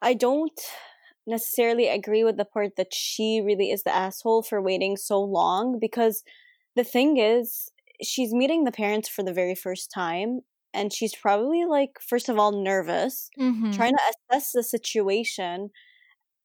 I 0.00 0.14
don't 0.14 0.60
necessarily 1.26 1.88
agree 1.88 2.24
with 2.24 2.36
the 2.36 2.44
part 2.44 2.76
that 2.76 2.92
she 2.92 3.40
really 3.40 3.70
is 3.70 3.84
the 3.84 3.94
asshole 3.94 4.42
for 4.42 4.60
waiting 4.60 4.96
so 4.96 5.22
long 5.22 5.78
because 5.78 6.24
the 6.74 6.84
thing 6.84 7.18
is 7.18 7.70
she's 8.02 8.34
meeting 8.34 8.64
the 8.64 8.72
parents 8.72 9.08
for 9.08 9.22
the 9.22 9.32
very 9.32 9.54
first 9.54 9.90
time 9.90 10.40
and 10.74 10.92
she's 10.92 11.14
probably 11.14 11.64
like 11.64 11.98
first 12.00 12.28
of 12.28 12.38
all 12.38 12.52
nervous 12.52 13.28
mm-hmm. 13.38 13.70
trying 13.72 13.92
to 13.92 14.14
assess 14.30 14.52
the 14.52 14.62
situation 14.62 15.70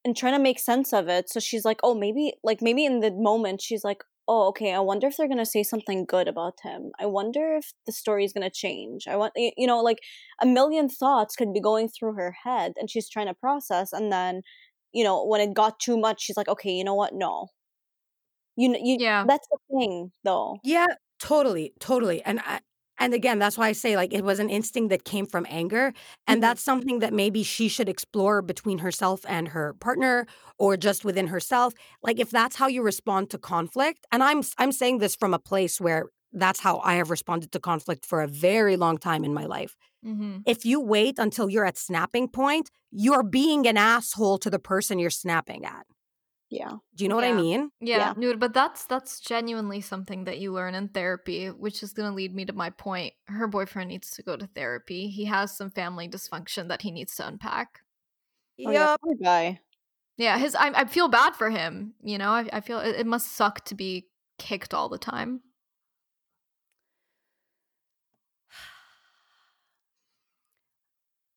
and 0.06 0.16
trying 0.16 0.34
to 0.34 0.40
make 0.40 0.60
sense 0.60 0.94
of 0.94 1.08
it 1.08 1.30
so 1.30 1.40
she's 1.40 1.66
like 1.66 1.80
oh 1.84 1.96
maybe 1.96 2.34
like 2.44 2.62
maybe 2.62 2.86
in 2.86 3.00
the 3.00 3.12
moment 3.12 3.62
she's 3.62 3.84
like 3.84 4.04
oh 4.28 4.48
okay 4.48 4.74
i 4.74 4.80
wonder 4.80 5.08
if 5.08 5.18
they're 5.18 5.28
going 5.28 5.38
to 5.38 5.46
say 5.46 5.64
something 5.64 6.06
good 6.06 6.28
about 6.28 6.56
him. 6.64 6.92
I 7.00 7.06
wonder 7.06 7.56
if 7.56 7.72
the 7.86 7.92
story 7.92 8.26
is 8.26 8.34
going 8.34 8.44
to 8.44 8.54
change. 8.54 9.08
I 9.08 9.16
want 9.16 9.34
you 9.36 9.68
know 9.68 9.80
like 9.82 10.00
a 10.42 10.46
million 10.46 10.90
thoughts 10.90 11.36
could 11.36 11.54
be 11.54 11.62
going 11.62 11.90
through 11.90 12.14
her 12.14 12.36
head 12.44 12.74
and 12.78 12.90
she's 12.90 13.10
trying 13.10 13.28
to 13.28 13.34
process 13.34 13.94
and 13.94 14.12
then 14.12 14.42
you 14.94 15.04
know 15.04 15.26
when 15.26 15.42
it 15.42 15.54
got 15.54 15.80
too 15.80 15.98
much 15.98 16.22
she's 16.22 16.38
like 16.38 16.50
okay 16.50 16.72
you 16.72 16.84
know 16.84 16.96
what? 16.96 17.14
No. 17.14 17.48
You 18.58 18.70
know 18.70 18.80
you 18.82 18.98
yeah. 19.00 19.24
that's 19.28 19.48
the 19.50 19.60
thing 19.72 20.12
though. 20.24 20.58
Yeah 20.64 20.88
totally 21.20 21.74
totally 21.80 22.22
and 22.24 22.40
i 22.42 22.60
And 23.00 23.14
again, 23.14 23.40
that's 23.40 23.58
why 23.58 23.68
I 23.68 23.72
say 23.74 23.96
like 23.96 24.14
it 24.14 24.24
was 24.24 24.40
an 24.40 24.50
instinct 24.50 24.90
that 24.90 25.04
came 25.06 25.26
from 25.26 25.46
anger. 25.50 25.94
And 26.26 26.42
Mhm. 26.42 26.42
that's 26.42 26.62
something 26.62 27.00
that 27.00 27.14
maybe 27.14 27.44
she 27.44 27.68
should 27.70 27.90
explore 27.90 28.42
between 28.42 28.80
herself 28.80 29.22
and 29.28 29.50
her 29.50 29.76
partner 29.80 30.26
or 30.58 30.78
just 30.78 31.06
within 31.06 31.28
herself. 31.28 31.74
Like 32.02 32.20
if 32.20 32.30
that's 32.32 32.56
how 32.56 32.68
you 32.68 32.82
respond 32.82 33.30
to 33.32 33.38
conflict, 33.38 34.06
and 34.12 34.24
I'm 34.24 34.42
I'm 34.58 34.72
saying 34.72 35.00
this 35.00 35.16
from 35.16 35.34
a 35.34 35.40
place 35.40 35.80
where 35.80 36.06
that's 36.34 36.60
how 36.60 36.80
I 36.80 36.96
have 36.96 37.10
responded 37.10 37.52
to 37.54 37.60
conflict 37.60 38.06
for 38.06 38.22
a 38.22 38.28
very 38.28 38.76
long 38.78 38.98
time 38.98 39.24
in 39.24 39.34
my 39.34 39.46
life. 39.46 39.76
Mm-hmm. 40.06 40.38
If 40.46 40.66
you 40.66 40.80
wait 40.80 41.20
until 41.20 41.50
you're 41.50 41.66
at 41.66 41.78
snapping 41.78 42.30
point, 42.30 42.72
you're 42.92 43.24
being 43.24 43.68
an 43.68 43.78
asshole 43.78 44.38
to 44.40 44.50
the 44.50 44.60
person 44.60 45.00
you're 45.00 45.10
snapping 45.10 45.66
at. 45.66 45.86
Yeah. 46.50 46.72
Do 46.96 47.04
you 47.04 47.10
know 47.10 47.16
what 47.16 47.26
I 47.26 47.34
mean? 47.34 47.70
Yeah, 47.82 47.98
Yeah. 47.98 48.14
no, 48.16 48.36
but 48.38 48.54
that's 48.54 48.86
that's 48.86 49.20
genuinely 49.20 49.82
something 49.82 50.24
that 50.24 50.40
you 50.40 50.54
learn 50.54 50.76
in 50.76 50.88
therapy, 50.90 51.48
which 51.48 51.84
is 51.84 51.94
going 51.94 52.10
to 52.10 52.16
lead 52.16 52.34
me 52.34 52.46
to 52.46 52.54
my 52.54 52.70
point. 52.70 53.14
Her 53.26 53.48
boyfriend 53.48 53.90
needs 53.90 54.12
to 54.12 54.24
go 54.24 54.38
to 54.38 54.48
therapy. 54.48 55.10
He 55.10 55.26
has 55.26 55.56
some 55.56 55.70
family 55.70 56.08
dysfunction 56.08 56.70
that 56.70 56.82
he 56.82 56.92
needs 56.92 57.16
to 57.16 57.28
unpack. 57.28 57.82
Oh, 58.66 58.72
yeah, 58.72 58.96
poor 59.04 59.16
guy. 59.22 59.60
Yeah, 60.18 60.38
his 60.40 60.56
I, 60.56 60.70
I 60.70 60.86
feel 60.86 61.10
bad 61.10 61.36
for 61.36 61.50
him. 61.50 61.94
You 62.02 62.18
know, 62.18 62.32
I, 62.32 62.50
I 62.54 62.62
feel 62.62 62.80
it, 62.80 62.96
it 62.96 63.06
must 63.06 63.34
suck 63.34 63.64
to 63.66 63.76
be 63.76 64.08
kicked 64.40 64.74
all 64.74 64.90
the 64.90 64.98
time. 64.98 65.42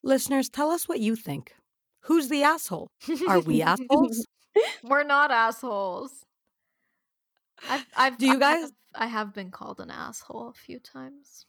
Listeners, 0.02 0.48
tell 0.48 0.70
us 0.70 0.88
what 0.88 1.00
you 1.00 1.14
think. 1.14 1.54
Who's 2.04 2.28
the 2.28 2.42
asshole? 2.42 2.88
Are 3.28 3.40
we 3.40 3.61
assholes? 3.62 4.26
We're 4.84 5.05
not 5.05 5.30
assholes. 5.30 6.12
I've, 7.68 7.84
I've 7.96 8.18
Do 8.18 8.26
you 8.26 8.36
I 8.36 8.38
guys- 8.38 8.61
have- 8.62 8.70
I 8.92 9.07
have 9.07 9.32
been 9.32 9.51
called 9.53 9.78
an 9.80 9.90
asshole 9.90 10.48
a 10.48 10.53
few 10.53 10.80
times. 10.80 11.46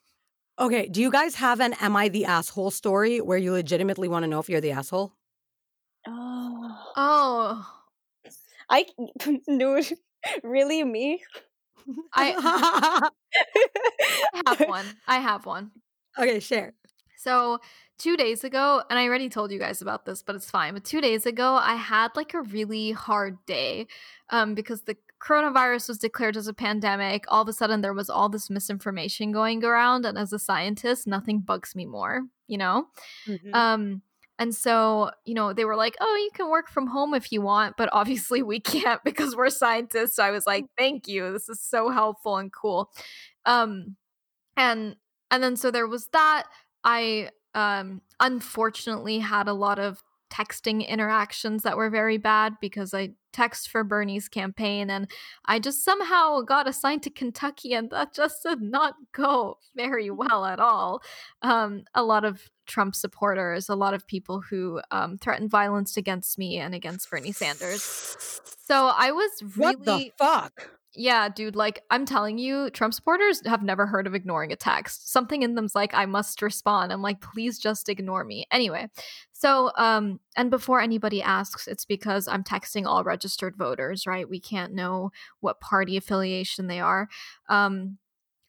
Okay, 0.59 0.87
do 0.87 1.01
you 1.01 1.09
guys 1.09 1.33
have 1.35 1.59
an 1.59 1.73
am 1.81 1.95
I 1.95 2.09
the 2.09 2.25
asshole 2.25 2.69
story 2.69 3.19
where 3.19 3.37
you 3.39 3.51
legitimately 3.53 4.07
want 4.07 4.23
to 4.23 4.27
know 4.27 4.37
if 4.39 4.47
you're 4.47 4.61
the 4.61 4.71
asshole? 4.71 5.13
Oh, 6.07 6.77
Oh, 6.95 7.67
I 8.69 8.85
dude, 9.47 9.91
really 10.43 10.83
me? 10.83 11.23
I 12.13 13.09
have 14.45 14.59
one. 14.69 14.85
I 15.07 15.17
have 15.17 15.45
one. 15.47 15.71
okay, 16.19 16.39
share. 16.39 16.73
So, 17.21 17.59
two 17.99 18.17
days 18.17 18.43
ago, 18.43 18.81
and 18.89 18.97
I 18.97 19.05
already 19.05 19.29
told 19.29 19.51
you 19.51 19.59
guys 19.59 19.81
about 19.81 20.05
this, 20.05 20.23
but 20.23 20.35
it's 20.35 20.49
fine. 20.49 20.73
But 20.73 20.83
two 20.83 21.01
days 21.01 21.27
ago, 21.27 21.53
I 21.53 21.75
had 21.75 22.09
like 22.15 22.33
a 22.33 22.41
really 22.41 22.91
hard 22.91 23.37
day 23.45 23.85
um, 24.31 24.55
because 24.55 24.81
the 24.81 24.97
coronavirus 25.21 25.89
was 25.89 25.99
declared 25.99 26.35
as 26.35 26.47
a 26.47 26.53
pandemic. 26.53 27.25
All 27.27 27.43
of 27.43 27.47
a 27.47 27.53
sudden, 27.53 27.81
there 27.81 27.93
was 27.93 28.09
all 28.09 28.27
this 28.27 28.49
misinformation 28.49 29.31
going 29.31 29.63
around. 29.63 30.03
And 30.05 30.17
as 30.17 30.33
a 30.33 30.39
scientist, 30.39 31.05
nothing 31.05 31.41
bugs 31.41 31.75
me 31.75 31.85
more, 31.85 32.23
you 32.47 32.57
know? 32.57 32.87
Mm-hmm. 33.27 33.53
Um, 33.53 34.01
and 34.39 34.55
so, 34.55 35.11
you 35.23 35.35
know, 35.35 35.53
they 35.53 35.65
were 35.65 35.75
like, 35.75 35.95
oh, 36.01 36.15
you 36.23 36.31
can 36.33 36.49
work 36.49 36.69
from 36.69 36.87
home 36.87 37.13
if 37.13 37.31
you 37.31 37.43
want, 37.43 37.77
but 37.77 37.89
obviously 37.93 38.41
we 38.41 38.59
can't 38.59 39.03
because 39.05 39.35
we're 39.35 39.51
scientists. 39.51 40.15
So 40.15 40.23
I 40.23 40.31
was 40.31 40.47
like, 40.47 40.65
thank 40.75 41.07
you. 41.07 41.31
This 41.31 41.47
is 41.47 41.61
so 41.61 41.89
helpful 41.91 42.37
and 42.37 42.51
cool. 42.51 42.89
Um, 43.45 43.95
and 44.57 44.95
and 45.29 45.41
then 45.41 45.55
so 45.55 45.69
there 45.69 45.87
was 45.87 46.07
that. 46.13 46.45
I 46.83 47.29
um 47.53 48.01
unfortunately 48.19 49.19
had 49.19 49.47
a 49.47 49.53
lot 49.53 49.79
of 49.79 50.03
texting 50.31 50.87
interactions 50.87 51.63
that 51.63 51.75
were 51.77 51.89
very 51.89 52.17
bad 52.17 52.55
because 52.61 52.93
I 52.93 53.11
text 53.33 53.69
for 53.69 53.83
Bernie's 53.83 54.27
campaign 54.27 54.89
and 54.89 55.09
I 55.45 55.59
just 55.59 55.83
somehow 55.83 56.41
got 56.41 56.67
assigned 56.67 57.03
to 57.03 57.09
Kentucky 57.09 57.73
and 57.73 57.89
that 57.91 58.13
just 58.13 58.43
did 58.43 58.61
not 58.61 58.95
go 59.11 59.57
very 59.75 60.09
well 60.09 60.45
at 60.45 60.59
all. 60.59 61.01
Um, 61.41 61.83
a 61.93 62.03
lot 62.03 62.25
of 62.25 62.49
Trump 62.65 62.95
supporters, 62.95 63.67
a 63.67 63.75
lot 63.75 63.93
of 63.93 64.07
people 64.07 64.41
who 64.41 64.81
um, 64.91 65.17
threatened 65.17 65.49
violence 65.49 65.97
against 65.97 66.37
me 66.37 66.57
and 66.57 66.73
against 66.73 67.09
Bernie 67.09 67.33
Sanders. 67.33 67.83
So 68.65 68.91
I 68.95 69.11
was 69.11 69.31
really 69.57 69.75
What 69.75 69.85
the 69.85 70.11
fuck? 70.17 70.80
Yeah, 70.93 71.29
dude, 71.29 71.55
like 71.55 71.83
I'm 71.89 72.05
telling 72.05 72.37
you, 72.37 72.69
Trump 72.69 72.93
supporters 72.93 73.41
have 73.45 73.63
never 73.63 73.85
heard 73.85 74.07
of 74.07 74.15
ignoring 74.15 74.51
a 74.51 74.57
text. 74.57 75.11
Something 75.11 75.41
in 75.41 75.55
them's 75.55 75.73
like, 75.73 75.93
I 75.93 76.05
must 76.05 76.41
respond. 76.41 76.91
I'm 76.91 77.01
like, 77.01 77.21
please 77.21 77.57
just 77.57 77.87
ignore 77.87 78.25
me. 78.25 78.45
Anyway, 78.51 78.89
so 79.31 79.71
um, 79.77 80.19
and 80.35 80.51
before 80.51 80.81
anybody 80.81 81.21
asks, 81.21 81.67
it's 81.67 81.85
because 81.85 82.27
I'm 82.27 82.43
texting 82.43 82.85
all 82.85 83.05
registered 83.05 83.55
voters, 83.55 84.05
right? 84.05 84.29
We 84.29 84.41
can't 84.41 84.73
know 84.73 85.11
what 85.39 85.61
party 85.61 85.95
affiliation 85.95 86.67
they 86.67 86.81
are. 86.81 87.07
Um, 87.47 87.97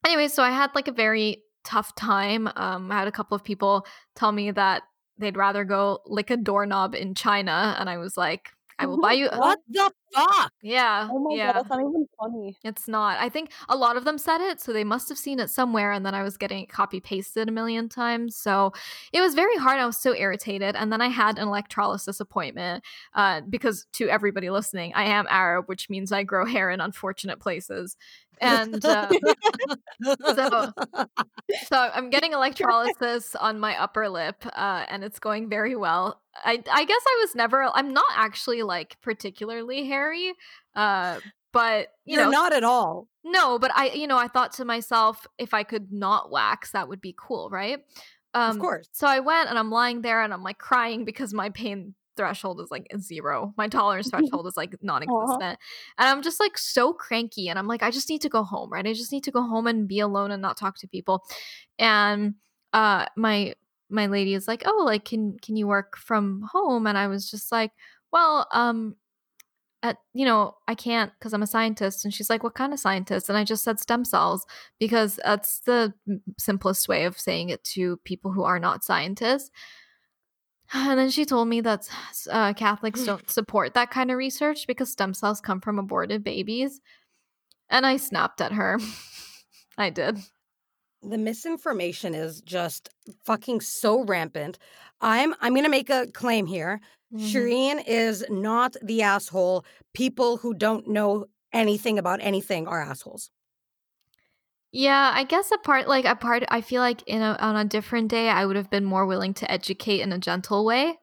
anyway, 0.05 0.26
so 0.26 0.43
I 0.43 0.51
had 0.51 0.70
like 0.74 0.88
a 0.88 0.93
very 0.93 1.45
tough 1.64 1.95
time. 1.95 2.49
Um, 2.57 2.90
I 2.90 2.99
had 2.99 3.09
a 3.09 3.12
couple 3.12 3.36
of 3.36 3.45
people 3.45 3.86
tell 4.16 4.32
me 4.32 4.51
that 4.51 4.82
they'd 5.16 5.36
rather 5.36 5.64
go 5.64 6.01
lick 6.07 6.30
a 6.30 6.36
doorknob 6.36 6.97
in 6.97 7.14
China, 7.14 7.76
and 7.78 7.88
I 7.88 7.99
was 7.99 8.16
like, 8.16 8.51
I 8.83 8.87
will 8.87 9.01
buy 9.01 9.12
you. 9.12 9.28
What 9.33 9.61
the 9.68 9.91
fuck? 10.14 10.53
Yeah, 10.62 11.09
Oh 11.11 11.18
my 11.18 11.35
yeah. 11.35 11.53
god, 11.53 11.57
that's 11.61 11.70
not 11.70 11.80
even 11.80 12.07
funny. 12.20 12.57
It's 12.64 12.87
not. 12.89 13.18
I 13.18 13.28
think 13.28 13.51
a 13.68 13.76
lot 13.76 13.97
of 13.97 14.05
them 14.05 14.18
said 14.18 14.41
it, 14.41 14.61
so 14.61 14.72
they 14.72 14.85
must 14.85 15.09
have 15.09 15.18
seen 15.18 15.41
it 15.41 15.51
somewhere, 15.51 15.93
and 15.93 16.05
then 16.05 16.14
I 16.14 16.22
was 16.22 16.37
getting 16.37 16.62
it 16.62 16.68
copy 16.68 17.01
pasted 17.01 17.49
a 17.49 17.53
million 17.53 17.89
times. 17.89 18.37
So 18.37 18.72
it 19.12 19.20
was 19.20 19.35
very 19.35 19.57
hard. 19.57 19.78
I 19.78 19.87
was 19.87 19.97
so 19.97 20.14
irritated. 20.14 20.76
And 20.76 20.93
then 20.93 21.01
I 21.01 21.09
had 21.09 21.39
an 21.39 21.49
electrolysis 21.49 22.20
appointment 22.20 22.85
uh, 23.14 23.41
because, 23.49 23.87
to 23.95 24.09
everybody 24.09 24.51
listening, 24.51 24.93
I 24.95 25.05
am 25.05 25.26
Arab, 25.30 25.68
which 25.68 25.89
means 25.89 26.12
I 26.12 26.22
grow 26.24 26.45
hair 26.45 26.70
in 26.70 26.80
unfortunate 26.80 27.41
places. 27.41 27.97
And 28.41 28.85
uh, 28.85 29.09
so, 30.05 30.72
so 31.66 31.76
I'm 31.76 32.11
getting 32.11 32.33
electrolysis 32.33 33.37
on 33.37 33.61
my 33.61 33.80
upper 33.80 34.09
lip, 34.09 34.45
uh, 34.47 34.85
and 34.89 35.05
it's 35.05 35.18
going 35.18 35.49
very 35.49 35.76
well. 35.76 36.20
I, 36.45 36.62
I 36.70 36.85
guess 36.85 37.03
I 37.07 37.18
was 37.22 37.35
never. 37.35 37.70
I'm 37.72 37.93
not 37.93 38.11
actually 38.14 38.62
like 38.62 38.97
particularly 39.01 39.87
hairy, 39.87 40.33
uh, 40.74 41.20
but 41.53 41.89
you 42.05 42.16
You're 42.16 42.24
know, 42.24 42.30
not 42.30 42.53
at 42.53 42.64
all. 42.64 43.09
no, 43.24 43.59
but 43.59 43.70
I, 43.74 43.91
you 43.91 44.07
know, 44.07 44.18
I 44.18 44.28
thought 44.28 44.53
to 44.55 44.64
myself, 44.64 45.26
if 45.39 45.55
I 45.55 45.62
could 45.62 45.93
not 45.93 46.30
wax, 46.30 46.72
that 46.72 46.89
would 46.89 47.01
be 47.01 47.14
cool, 47.16 47.49
right? 47.51 47.78
Um, 48.35 48.57
of 48.57 48.59
course. 48.59 48.89
So 48.93 49.07
I 49.07 49.20
went 49.20 49.51
and 49.51 49.59
I'm 49.59 49.70
lying 49.70 50.03
there 50.03 50.22
and 50.22 50.33
I'm 50.33 50.43
like 50.43 50.59
crying 50.59 51.05
because 51.05 51.35
my 51.35 51.51
pain 51.51 51.95
threshold 52.16 52.60
is 52.60 52.70
like 52.70 52.86
zero. 52.98 53.52
My 53.56 53.68
tolerance 53.68 54.10
threshold 54.10 54.46
is 54.46 54.56
like 54.56 54.74
non 54.82 55.02
existent. 55.02 55.58
And 55.98 56.08
I'm 56.08 56.22
just 56.22 56.40
like 56.40 56.58
so 56.58 56.92
cranky. 56.92 57.48
And 57.48 57.58
I'm 57.58 57.66
like, 57.66 57.82
I 57.82 57.90
just 57.90 58.08
need 58.08 58.22
to 58.22 58.28
go 58.28 58.42
home, 58.42 58.70
right? 58.70 58.86
I 58.86 58.92
just 58.92 59.12
need 59.12 59.24
to 59.24 59.30
go 59.30 59.42
home 59.42 59.66
and 59.66 59.88
be 59.88 60.00
alone 60.00 60.30
and 60.30 60.42
not 60.42 60.56
talk 60.56 60.78
to 60.78 60.88
people. 60.88 61.24
And 61.78 62.34
uh 62.72 63.06
my 63.16 63.54
my 63.90 64.06
lady 64.06 64.34
is 64.34 64.48
like, 64.48 64.62
Oh, 64.66 64.82
like 64.84 65.04
can 65.04 65.38
can 65.38 65.56
you 65.56 65.66
work 65.66 65.96
from 65.96 66.48
home? 66.52 66.86
And 66.86 66.96
I 66.96 67.06
was 67.06 67.30
just 67.30 67.52
like, 67.52 67.72
Well, 68.12 68.46
um, 68.52 68.96
at 69.82 69.98
you 70.14 70.24
know 70.24 70.54
i 70.68 70.74
can't 70.74 71.12
because 71.18 71.32
i'm 71.32 71.42
a 71.42 71.46
scientist 71.46 72.04
and 72.04 72.14
she's 72.14 72.30
like 72.30 72.42
what 72.42 72.54
kind 72.54 72.72
of 72.72 72.78
scientist 72.78 73.28
and 73.28 73.36
i 73.36 73.44
just 73.44 73.64
said 73.64 73.80
stem 73.80 74.04
cells 74.04 74.46
because 74.78 75.18
that's 75.24 75.60
the 75.60 75.92
simplest 76.38 76.88
way 76.88 77.04
of 77.04 77.18
saying 77.18 77.50
it 77.50 77.62
to 77.64 77.96
people 77.98 78.32
who 78.32 78.44
are 78.44 78.58
not 78.58 78.84
scientists 78.84 79.50
and 80.91 80.99
then 80.99 81.11
she 81.11 81.25
told 81.25 81.49
me 81.49 81.61
that 81.61 81.89
uh, 82.31 82.53
catholics 82.55 83.05
don't 83.05 83.31
support 83.31 83.75
that 83.75 83.91
kind 83.91 84.11
of 84.11 84.16
research 84.16 84.66
because 84.66 84.91
stem 84.91 85.14
cells 85.14 85.41
come 85.41 85.61
from 85.61 85.79
aborted 85.79 86.23
babies 86.25 86.81
and 87.70 87.87
i 87.87 87.97
snapped 87.97 88.41
at 88.41 88.53
her 88.53 88.79
i 89.79 89.91
did 89.91 90.18
The 91.03 91.18
misinformation 91.18 92.14
is 92.14 92.41
just 92.43 92.89
fucking 93.27 93.61
so 93.61 94.05
rampant. 94.05 94.59
I'm 95.01 95.35
I'm 95.41 95.53
gonna 95.57 95.68
make 95.79 95.91
a 95.91 96.07
claim 96.12 96.47
here. 96.47 96.81
Mhm. 97.12 97.27
Shereen 97.29 97.83
is 97.89 98.25
not 98.31 98.77
the 98.83 99.03
asshole. 99.03 99.64
People 99.95 100.37
who 100.37 100.55
don't 100.55 100.87
know 100.87 101.27
anything 101.53 101.99
about 101.99 102.20
anything 102.23 102.68
are 102.68 102.81
assholes. 102.81 103.31
Yeah, 104.73 105.12
I 105.14 105.25
guess 105.25 105.53
a 105.53 105.59
part 105.59 105.87
like 105.87 106.07
a 106.07 106.16
part 106.16 106.45
I 106.49 106.62
feel 106.62 106.81
like 106.81 107.03
in 107.07 107.20
a 107.20 107.37
on 107.39 107.57
a 107.57 107.64
different 107.64 108.09
day 108.09 108.31
I 108.31 108.47
would 108.47 108.57
have 108.57 108.70
been 108.70 108.87
more 108.87 109.05
willing 109.05 109.35
to 109.35 109.51
educate 109.51 110.01
in 110.01 110.12
a 110.12 110.18
gentle 110.18 110.64
way. 110.64 110.97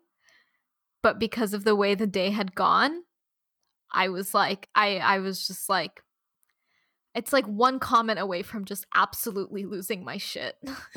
But 1.01 1.19
because 1.19 1.53
of 1.53 1.63
the 1.63 1.75
way 1.75 1.95
the 1.95 2.07
day 2.07 2.29
had 2.31 2.55
gone, 2.55 3.03
I 3.91 4.09
was 4.09 4.33
like 4.33 4.69
I 4.75 4.97
I 4.99 5.19
was 5.19 5.45
just 5.47 5.69
like 5.69 6.03
it's 7.15 7.33
like 7.33 7.45
one 7.45 7.79
comment 7.79 8.19
away 8.19 8.43
from 8.43 8.65
just 8.65 8.85
absolutely 8.95 9.65
losing 9.65 10.03
my 10.03 10.17
shit. 10.17 10.55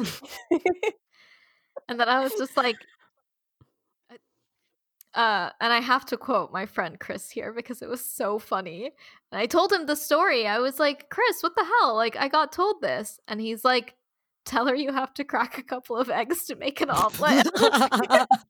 and 1.89 1.99
then 2.01 2.09
I 2.09 2.21
was 2.21 2.35
just 2.35 2.57
like 2.57 2.77
uh 5.15 5.51
and 5.61 5.73
I 5.73 5.81
have 5.81 6.05
to 6.07 6.17
quote 6.17 6.53
my 6.53 6.67
friend 6.67 6.99
Chris 6.99 7.31
here 7.31 7.53
because 7.53 7.83
it 7.83 7.89
was 7.89 8.05
so 8.05 8.39
funny. 8.39 8.93
And 9.31 9.41
I 9.41 9.47
told 9.47 9.73
him 9.73 9.87
the 9.87 9.97
story. 9.97 10.47
I 10.47 10.59
was 10.59 10.79
like, 10.79 11.11
"Chris, 11.11 11.43
what 11.43 11.55
the 11.57 11.65
hell? 11.65 11.95
Like 11.97 12.17
I 12.17 12.29
got 12.29 12.53
told 12.53 12.81
this." 12.83 13.21
And 13.29 13.41
he's 13.41 13.65
like, 13.65 13.95
"Tell 14.45 14.67
her 14.67 14.75
you 14.75 14.93
have 14.93 15.15
to 15.15 15.25
crack 15.25 15.59
a 15.59 15.63
couple 15.63 15.97
of 15.97 16.11
eggs 16.11 16.45
to 16.47 16.57
make 16.57 16.81
an 16.81 16.91
omelet." 16.91 17.47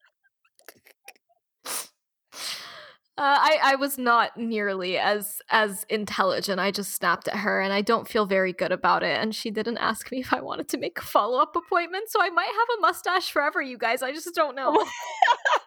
Uh, 3.18 3.36
I 3.38 3.58
I 3.62 3.74
was 3.76 3.98
not 3.98 4.38
nearly 4.38 4.96
as 4.96 5.42
as 5.50 5.84
intelligent. 5.90 6.58
I 6.58 6.70
just 6.70 6.94
snapped 6.94 7.28
at 7.28 7.36
her, 7.36 7.60
and 7.60 7.70
I 7.70 7.82
don't 7.82 8.08
feel 8.08 8.24
very 8.24 8.54
good 8.54 8.72
about 8.72 9.02
it. 9.02 9.18
And 9.20 9.34
she 9.34 9.50
didn't 9.50 9.76
ask 9.78 10.10
me 10.10 10.20
if 10.20 10.32
I 10.32 10.40
wanted 10.40 10.68
to 10.70 10.78
make 10.78 10.98
a 10.98 11.02
follow 11.02 11.38
up 11.38 11.54
appointment, 11.54 12.08
so 12.08 12.22
I 12.22 12.30
might 12.30 12.46
have 12.46 12.78
a 12.78 12.80
mustache 12.80 13.30
forever, 13.30 13.60
you 13.60 13.76
guys. 13.76 14.02
I 14.02 14.12
just 14.12 14.34
don't 14.34 14.56
know. 14.56 14.72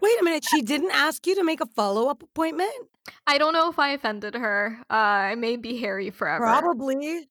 Wait 0.00 0.20
a 0.20 0.24
minute. 0.24 0.44
She 0.48 0.62
didn't 0.62 0.92
ask 0.92 1.26
you 1.26 1.34
to 1.36 1.44
make 1.44 1.60
a 1.60 1.66
follow 1.66 2.08
up 2.08 2.22
appointment? 2.22 2.72
I 3.26 3.38
don't 3.38 3.52
know 3.52 3.70
if 3.70 3.78
I 3.78 3.90
offended 3.90 4.34
her. 4.34 4.78
Uh, 4.90 4.94
I 4.94 5.34
may 5.34 5.56
be 5.56 5.78
hairy 5.78 6.10
forever. 6.10 6.44
Probably. 6.44 7.28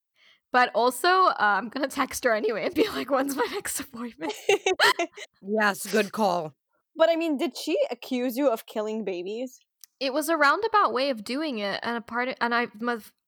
But 0.51 0.71
also, 0.73 1.07
uh, 1.07 1.35
I'm 1.39 1.69
gonna 1.69 1.87
text 1.87 2.23
her 2.23 2.33
anyway 2.33 2.65
and 2.65 2.73
be 2.73 2.87
like, 2.89 3.11
"When's 3.11 3.35
my 3.35 3.45
next 3.51 3.79
appointment?" 3.79 4.33
yes, 5.41 5.85
good 5.85 6.11
call. 6.11 6.55
But 6.95 7.09
I 7.09 7.15
mean, 7.15 7.37
did 7.37 7.55
she 7.55 7.77
accuse 7.91 8.35
you 8.35 8.49
of 8.49 8.65
killing 8.65 9.05
babies? 9.05 9.59
It 9.99 10.11
was 10.11 10.27
a 10.27 10.37
roundabout 10.37 10.91
way 10.91 11.11
of 11.11 11.23
doing 11.23 11.59
it, 11.59 11.79
and 11.83 11.97
a 11.97 12.01
part 12.01 12.29
of, 12.29 12.35
and 12.41 12.55
I 12.55 12.67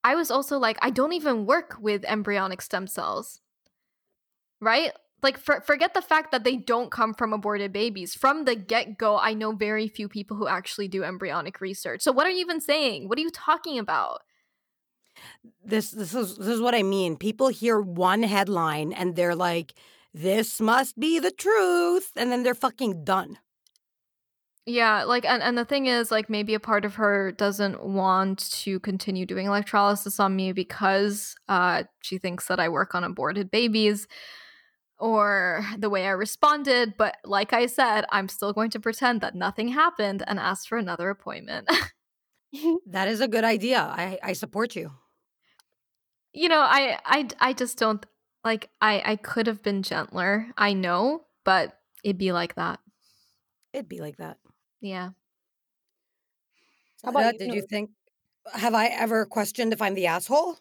I 0.04 0.16
was 0.16 0.32
also 0.32 0.58
like, 0.58 0.78
I 0.82 0.90
don't 0.90 1.14
even 1.14 1.46
work 1.46 1.78
with 1.80 2.04
embryonic 2.06 2.62
stem 2.62 2.88
cells, 2.88 3.40
right? 4.60 4.92
Like, 5.24 5.38
for, 5.38 5.62
forget 5.62 5.94
the 5.94 6.02
fact 6.02 6.32
that 6.32 6.44
they 6.44 6.56
don't 6.56 6.90
come 6.90 7.14
from 7.14 7.32
aborted 7.32 7.72
babies. 7.72 8.16
From 8.16 8.46
the 8.46 8.56
get 8.56 8.98
go, 8.98 9.20
I 9.20 9.34
know 9.34 9.52
very 9.52 9.88
few 9.88 10.10
people 10.10 10.36
who 10.36 10.48
actually 10.48 10.88
do 10.88 11.04
embryonic 11.04 11.62
research. 11.62 12.02
So, 12.02 12.12
what 12.12 12.26
are 12.26 12.32
you 12.32 12.40
even 12.40 12.60
saying? 12.60 13.08
What 13.08 13.18
are 13.20 13.22
you 13.22 13.30
talking 13.30 13.78
about? 13.78 14.22
This 15.64 15.92
this 15.92 16.16
is 16.16 16.38
this 16.38 16.48
is 16.48 16.62
what 16.62 16.74
I 16.74 16.84
mean. 16.84 17.18
People 17.18 17.50
hear 17.50 17.80
one 17.80 18.24
headline 18.24 18.94
and 18.94 19.16
they're 19.16 19.36
like, 19.36 19.74
"This 20.14 20.60
must 20.60 21.00
be 21.00 21.20
the 21.20 21.32
truth," 21.32 22.12
and 22.16 22.32
then 22.32 22.44
they're 22.44 22.56
fucking 22.56 23.04
done. 23.04 23.38
Yeah, 24.66 25.04
like 25.04 25.26
and, 25.26 25.42
and 25.42 25.58
the 25.58 25.66
thing 25.66 25.88
is 25.88 26.12
like 26.12 26.30
maybe 26.30 26.54
a 26.54 26.60
part 26.60 26.86
of 26.86 26.96
her 26.96 27.32
doesn't 27.32 27.84
want 27.84 28.52
to 28.52 28.80
continue 28.80 29.26
doing 29.26 29.48
electrolysis 29.48 30.20
on 30.20 30.36
me 30.36 30.52
because 30.54 31.36
uh 31.50 31.84
she 32.02 32.18
thinks 32.20 32.48
that 32.48 32.60
I 32.60 32.70
work 32.70 32.94
on 32.94 33.04
aborted 33.04 33.50
babies 33.50 34.08
or 35.02 35.66
the 35.78 35.90
way 35.90 36.06
I 36.06 36.12
responded, 36.12 36.94
but 36.96 37.18
like 37.26 37.54
I 37.54 37.66
said, 37.66 38.06
I'm 38.12 38.30
still 38.30 38.54
going 38.54 38.70
to 38.70 38.80
pretend 38.80 39.20
that 39.22 39.36
nothing 39.36 39.70
happened 39.70 40.24
and 40.28 40.40
ask 40.40 40.68
for 40.70 40.78
another 40.78 41.10
appointment. 41.10 41.68
that 42.86 43.08
is 43.08 43.22
a 43.22 43.28
good 43.28 43.44
idea. 43.44 43.80
I 43.80 44.20
I 44.22 44.34
support 44.34 44.76
you. 44.76 44.92
You 46.34 46.50
know, 46.50 46.60
I 46.60 47.00
I 47.06 47.28
I 47.40 47.54
just 47.54 47.78
don't 47.78 48.06
like 48.44 48.70
I 48.82 49.02
I 49.06 49.16
could 49.16 49.48
have 49.48 49.64
been 49.64 49.84
gentler. 49.84 50.48
I 50.58 50.74
know, 50.74 51.26
but 51.44 51.78
it'd 52.04 52.18
be 52.18 52.32
like 52.32 52.56
that. 52.56 52.80
It'd 53.74 53.90
be 53.90 54.02
like 54.02 54.18
that. 54.18 54.38
Yeah. 54.82 55.12
How 57.04 57.12
about? 57.12 57.38
Did 57.38 57.54
you 57.54 57.66
think? 57.68 57.90
Have 58.54 58.74
I 58.74 58.88
ever 58.88 59.26
questioned 59.26 59.72
if 59.72 59.82
I'm 59.82 59.94
the 59.94 60.08
asshole? 60.08 60.58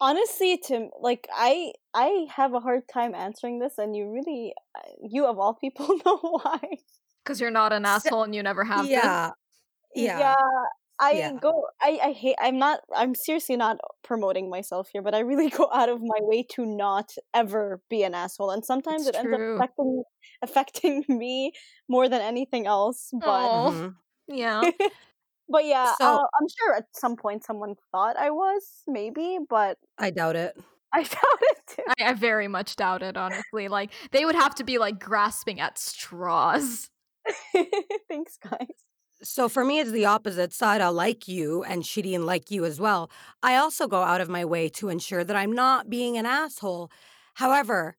Honestly, 0.00 0.60
Tim, 0.64 0.90
like 1.00 1.28
I, 1.34 1.72
I 1.94 2.26
have 2.34 2.54
a 2.54 2.60
hard 2.60 2.82
time 2.92 3.14
answering 3.14 3.58
this, 3.58 3.78
and 3.78 3.96
you 3.96 4.10
really, 4.12 4.54
uh, 4.76 4.90
you 5.02 5.26
of 5.26 5.38
all 5.38 5.54
people, 5.54 5.88
know 6.06 6.18
why. 6.18 6.60
Because 7.24 7.40
you're 7.40 7.50
not 7.50 7.72
an 7.72 7.84
asshole, 7.84 8.22
and 8.22 8.34
you 8.34 8.42
never 8.42 8.64
have. 8.64 8.86
Yeah. 8.86 9.30
Been. 9.94 10.04
Yeah. 10.04 10.18
Yeah. 10.18 10.34
I 11.00 11.12
yeah. 11.12 11.32
go 11.40 11.64
I, 11.80 11.98
I 12.02 12.12
hate 12.12 12.34
I'm 12.40 12.58
not 12.58 12.80
I'm 12.94 13.14
seriously 13.14 13.56
not 13.56 13.78
promoting 14.02 14.50
myself 14.50 14.88
here, 14.92 15.02
but 15.02 15.14
I 15.14 15.20
really 15.20 15.48
go 15.56 15.68
out 15.72 15.88
of 15.88 16.00
my 16.00 16.18
way 16.20 16.44
to 16.54 16.66
not 16.66 17.12
ever 17.34 17.80
be 17.88 18.02
an 18.02 18.14
asshole. 18.14 18.50
And 18.50 18.64
sometimes 18.64 19.06
it's 19.06 19.16
it 19.16 19.24
ends 19.24 19.32
up 19.32 19.40
affecting 19.40 20.02
affecting 20.42 21.04
me 21.08 21.52
more 21.88 22.08
than 22.08 22.20
anything 22.20 22.66
else. 22.66 23.10
But 23.12 23.70
mm-hmm. 23.70 23.88
yeah. 24.34 24.62
But 25.48 25.64
yeah, 25.64 25.94
so, 25.98 26.04
uh, 26.04 26.26
I'm 26.40 26.46
sure 26.58 26.74
at 26.74 26.84
some 26.92 27.16
point 27.16 27.44
someone 27.44 27.74
thought 27.90 28.16
I 28.18 28.30
was, 28.30 28.82
maybe, 28.86 29.38
but 29.48 29.78
I 29.98 30.10
doubt 30.10 30.36
it. 30.36 30.56
I 30.92 31.02
doubt 31.02 31.40
it 31.40 31.58
too. 31.66 31.82
I, 32.00 32.10
I 32.10 32.12
very 32.14 32.48
much 32.48 32.76
doubt 32.76 33.02
it, 33.02 33.16
honestly. 33.16 33.68
Like 33.68 33.92
they 34.10 34.24
would 34.24 34.34
have 34.34 34.54
to 34.56 34.64
be 34.64 34.78
like 34.78 34.98
grasping 34.98 35.60
at 35.60 35.78
straws. 35.78 36.90
Thanks, 38.08 38.38
guys. 38.42 38.68
So 39.22 39.48
for 39.48 39.64
me, 39.64 39.80
it's 39.80 39.90
the 39.90 40.04
opposite 40.04 40.52
side. 40.52 40.80
I 40.80 40.88
like 40.88 41.26
you 41.26 41.64
and 41.64 41.82
Shereen 41.82 42.24
like 42.24 42.50
you 42.50 42.64
as 42.64 42.78
well. 42.80 43.10
I 43.42 43.56
also 43.56 43.88
go 43.88 44.02
out 44.02 44.20
of 44.20 44.28
my 44.28 44.44
way 44.44 44.68
to 44.70 44.88
ensure 44.88 45.24
that 45.24 45.36
I'm 45.36 45.52
not 45.52 45.90
being 45.90 46.16
an 46.16 46.24
asshole. 46.24 46.90
However, 47.34 47.96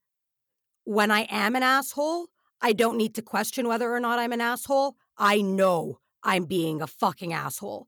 when 0.86 1.12
I 1.12 1.28
am 1.30 1.56
an 1.56 1.64
asshole, 1.64 2.28
I 2.62 2.74
don't 2.74 2.98
need 2.98 3.16
to 3.16 3.22
question 3.22 3.68
whether 3.68 3.94
or 3.94 4.00
not 4.00 4.18
I'm 4.18 4.32
an 4.32 4.42
asshole. 4.42 4.96
I 5.18 5.42
know 5.42 6.00
I'm 6.24 6.46
being 6.46 6.82
a 6.82 6.88
fucking 6.88 7.34
asshole. 7.34 7.88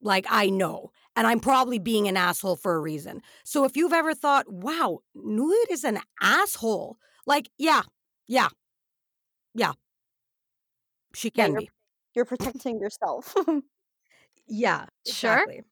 Like, 0.00 0.26
I 0.28 0.50
know. 0.50 0.90
And 1.16 1.26
I'm 1.26 1.40
probably 1.40 1.78
being 1.78 2.08
an 2.08 2.16
asshole 2.16 2.56
for 2.56 2.74
a 2.74 2.80
reason. 2.80 3.22
So 3.44 3.64
if 3.64 3.76
you've 3.76 3.92
ever 3.92 4.14
thought, 4.14 4.52
wow, 4.52 5.00
Noor 5.14 5.54
is 5.70 5.84
an 5.84 6.00
asshole, 6.20 6.98
like, 7.26 7.48
yeah, 7.56 7.82
yeah, 8.26 8.48
yeah, 9.54 9.72
she 11.14 11.30
can 11.30 11.52
yeah, 11.52 11.58
be 11.60 11.70
you're 12.14 12.24
protecting 12.24 12.78
yourself. 12.80 13.34
yeah, 14.46 14.86
exactly. 15.06 15.54
Sure. 15.56 15.64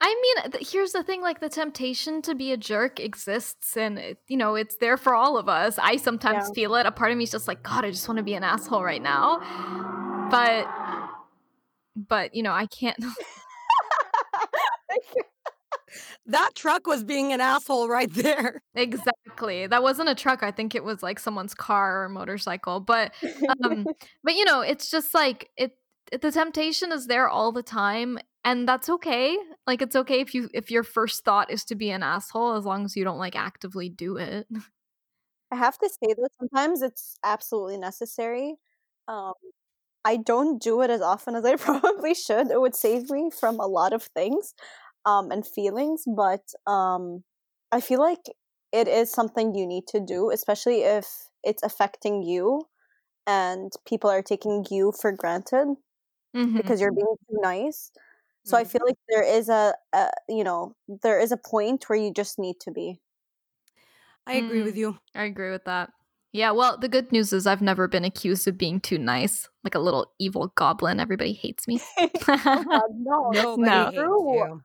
I 0.00 0.20
mean, 0.20 0.52
th- 0.52 0.70
here's 0.70 0.92
the 0.92 1.02
thing 1.02 1.22
like 1.22 1.40
the 1.40 1.48
temptation 1.48 2.20
to 2.22 2.34
be 2.34 2.52
a 2.52 2.56
jerk 2.56 3.00
exists 3.00 3.76
and 3.76 3.98
it, 3.98 4.18
you 4.28 4.36
know, 4.36 4.54
it's 4.54 4.76
there 4.76 4.96
for 4.96 5.14
all 5.14 5.38
of 5.38 5.48
us. 5.48 5.78
I 5.78 5.96
sometimes 5.96 6.48
yeah. 6.48 6.54
feel 6.54 6.74
it. 6.74 6.86
A 6.86 6.92
part 6.92 7.10
of 7.10 7.16
me 7.16 7.24
is 7.24 7.30
just 7.30 7.48
like, 7.48 7.62
god, 7.62 7.84
I 7.84 7.90
just 7.90 8.06
want 8.06 8.18
to 8.18 8.24
be 8.24 8.34
an 8.34 8.44
asshole 8.44 8.82
right 8.82 9.02
now. 9.02 9.38
But 10.30 10.66
but, 11.96 12.34
you 12.34 12.42
know, 12.42 12.52
I 12.52 12.66
can't 12.66 12.96
that 16.26 16.50
truck 16.54 16.86
was 16.86 17.04
being 17.04 17.32
an 17.32 17.40
asshole 17.40 17.88
right 17.88 18.12
there. 18.12 18.62
Exactly. 18.74 19.66
That 19.66 19.82
wasn't 19.82 20.08
a 20.08 20.14
truck. 20.14 20.42
I 20.42 20.50
think 20.50 20.74
it 20.74 20.84
was 20.84 21.02
like 21.02 21.18
someone's 21.18 21.54
car 21.54 22.04
or 22.04 22.08
motorcycle. 22.08 22.80
But 22.80 23.12
um 23.64 23.86
but 24.24 24.34
you 24.34 24.44
know, 24.44 24.60
it's 24.60 24.90
just 24.90 25.14
like 25.14 25.50
it 25.56 25.72
the 26.20 26.30
temptation 26.30 26.92
is 26.92 27.06
there 27.06 27.28
all 27.28 27.52
the 27.52 27.62
time 27.62 28.18
and 28.44 28.68
that's 28.68 28.88
okay 28.90 29.38
like 29.66 29.80
it's 29.80 29.96
okay 29.96 30.20
if 30.20 30.34
you 30.34 30.50
if 30.52 30.70
your 30.70 30.82
first 30.82 31.24
thought 31.24 31.50
is 31.50 31.64
to 31.64 31.74
be 31.74 31.90
an 31.90 32.02
asshole 32.02 32.54
as 32.54 32.64
long 32.66 32.84
as 32.84 32.96
you 32.96 33.04
don't 33.04 33.18
like 33.18 33.36
actively 33.36 33.88
do 33.88 34.16
it 34.16 34.46
i 35.50 35.56
have 35.56 35.78
to 35.78 35.88
say 35.88 36.12
that 36.12 36.28
sometimes 36.38 36.82
it's 36.82 37.16
absolutely 37.24 37.78
necessary 37.78 38.56
um 39.08 39.32
i 40.04 40.16
don't 40.16 40.60
do 40.62 40.82
it 40.82 40.90
as 40.90 41.00
often 41.00 41.34
as 41.34 41.44
i 41.44 41.56
probably 41.68 42.14
should 42.14 42.50
it 42.50 42.60
would 42.60 42.74
save 42.74 43.10
me 43.10 43.30
from 43.30 43.58
a 43.58 43.66
lot 43.66 43.92
of 43.92 44.02
things 44.14 44.54
um 45.06 45.30
and 45.30 45.46
feelings 45.46 46.04
but 46.06 46.52
um 46.66 47.22
i 47.70 47.80
feel 47.80 48.00
like 48.00 48.26
it 48.72 48.88
is 48.88 49.10
something 49.10 49.54
you 49.54 49.66
need 49.66 49.86
to 49.86 50.00
do 50.00 50.30
especially 50.30 50.82
if 50.82 51.28
it's 51.44 51.62
affecting 51.62 52.22
you 52.22 52.66
and 53.26 53.72
people 53.86 54.10
are 54.10 54.22
taking 54.22 54.64
you 54.70 54.92
for 54.92 55.12
granted 55.12 55.76
mm-hmm. 56.34 56.56
because 56.56 56.80
you're 56.80 56.92
being 56.92 57.16
too 57.28 57.38
nice. 57.40 57.90
So 58.44 58.56
mm-hmm. 58.56 58.60
I 58.60 58.64
feel 58.64 58.82
like 58.84 58.96
there 59.08 59.22
is 59.22 59.48
a, 59.48 59.74
a, 59.92 60.08
you 60.28 60.44
know, 60.44 60.74
there 61.02 61.20
is 61.20 61.32
a 61.32 61.36
point 61.36 61.88
where 61.88 61.98
you 61.98 62.12
just 62.12 62.38
need 62.38 62.56
to 62.60 62.70
be. 62.70 62.98
I 64.26 64.34
agree 64.34 64.60
mm, 64.60 64.64
with 64.64 64.76
you. 64.76 64.98
I 65.14 65.24
agree 65.24 65.50
with 65.50 65.64
that. 65.64 65.90
Yeah, 66.34 66.52
well, 66.52 66.78
the 66.78 66.88
good 66.88 67.12
news 67.12 67.34
is 67.34 67.46
I've 67.46 67.60
never 67.60 67.86
been 67.86 68.06
accused 68.06 68.48
of 68.48 68.56
being 68.56 68.80
too 68.80 68.96
nice, 68.96 69.50
like 69.64 69.74
a 69.74 69.78
little 69.78 70.12
evil 70.18 70.50
goblin. 70.54 70.98
Everybody 70.98 71.34
hates 71.34 71.68
me. 71.68 71.78
oh, 72.26 73.30
no, 73.34 73.56
no, 73.58 74.60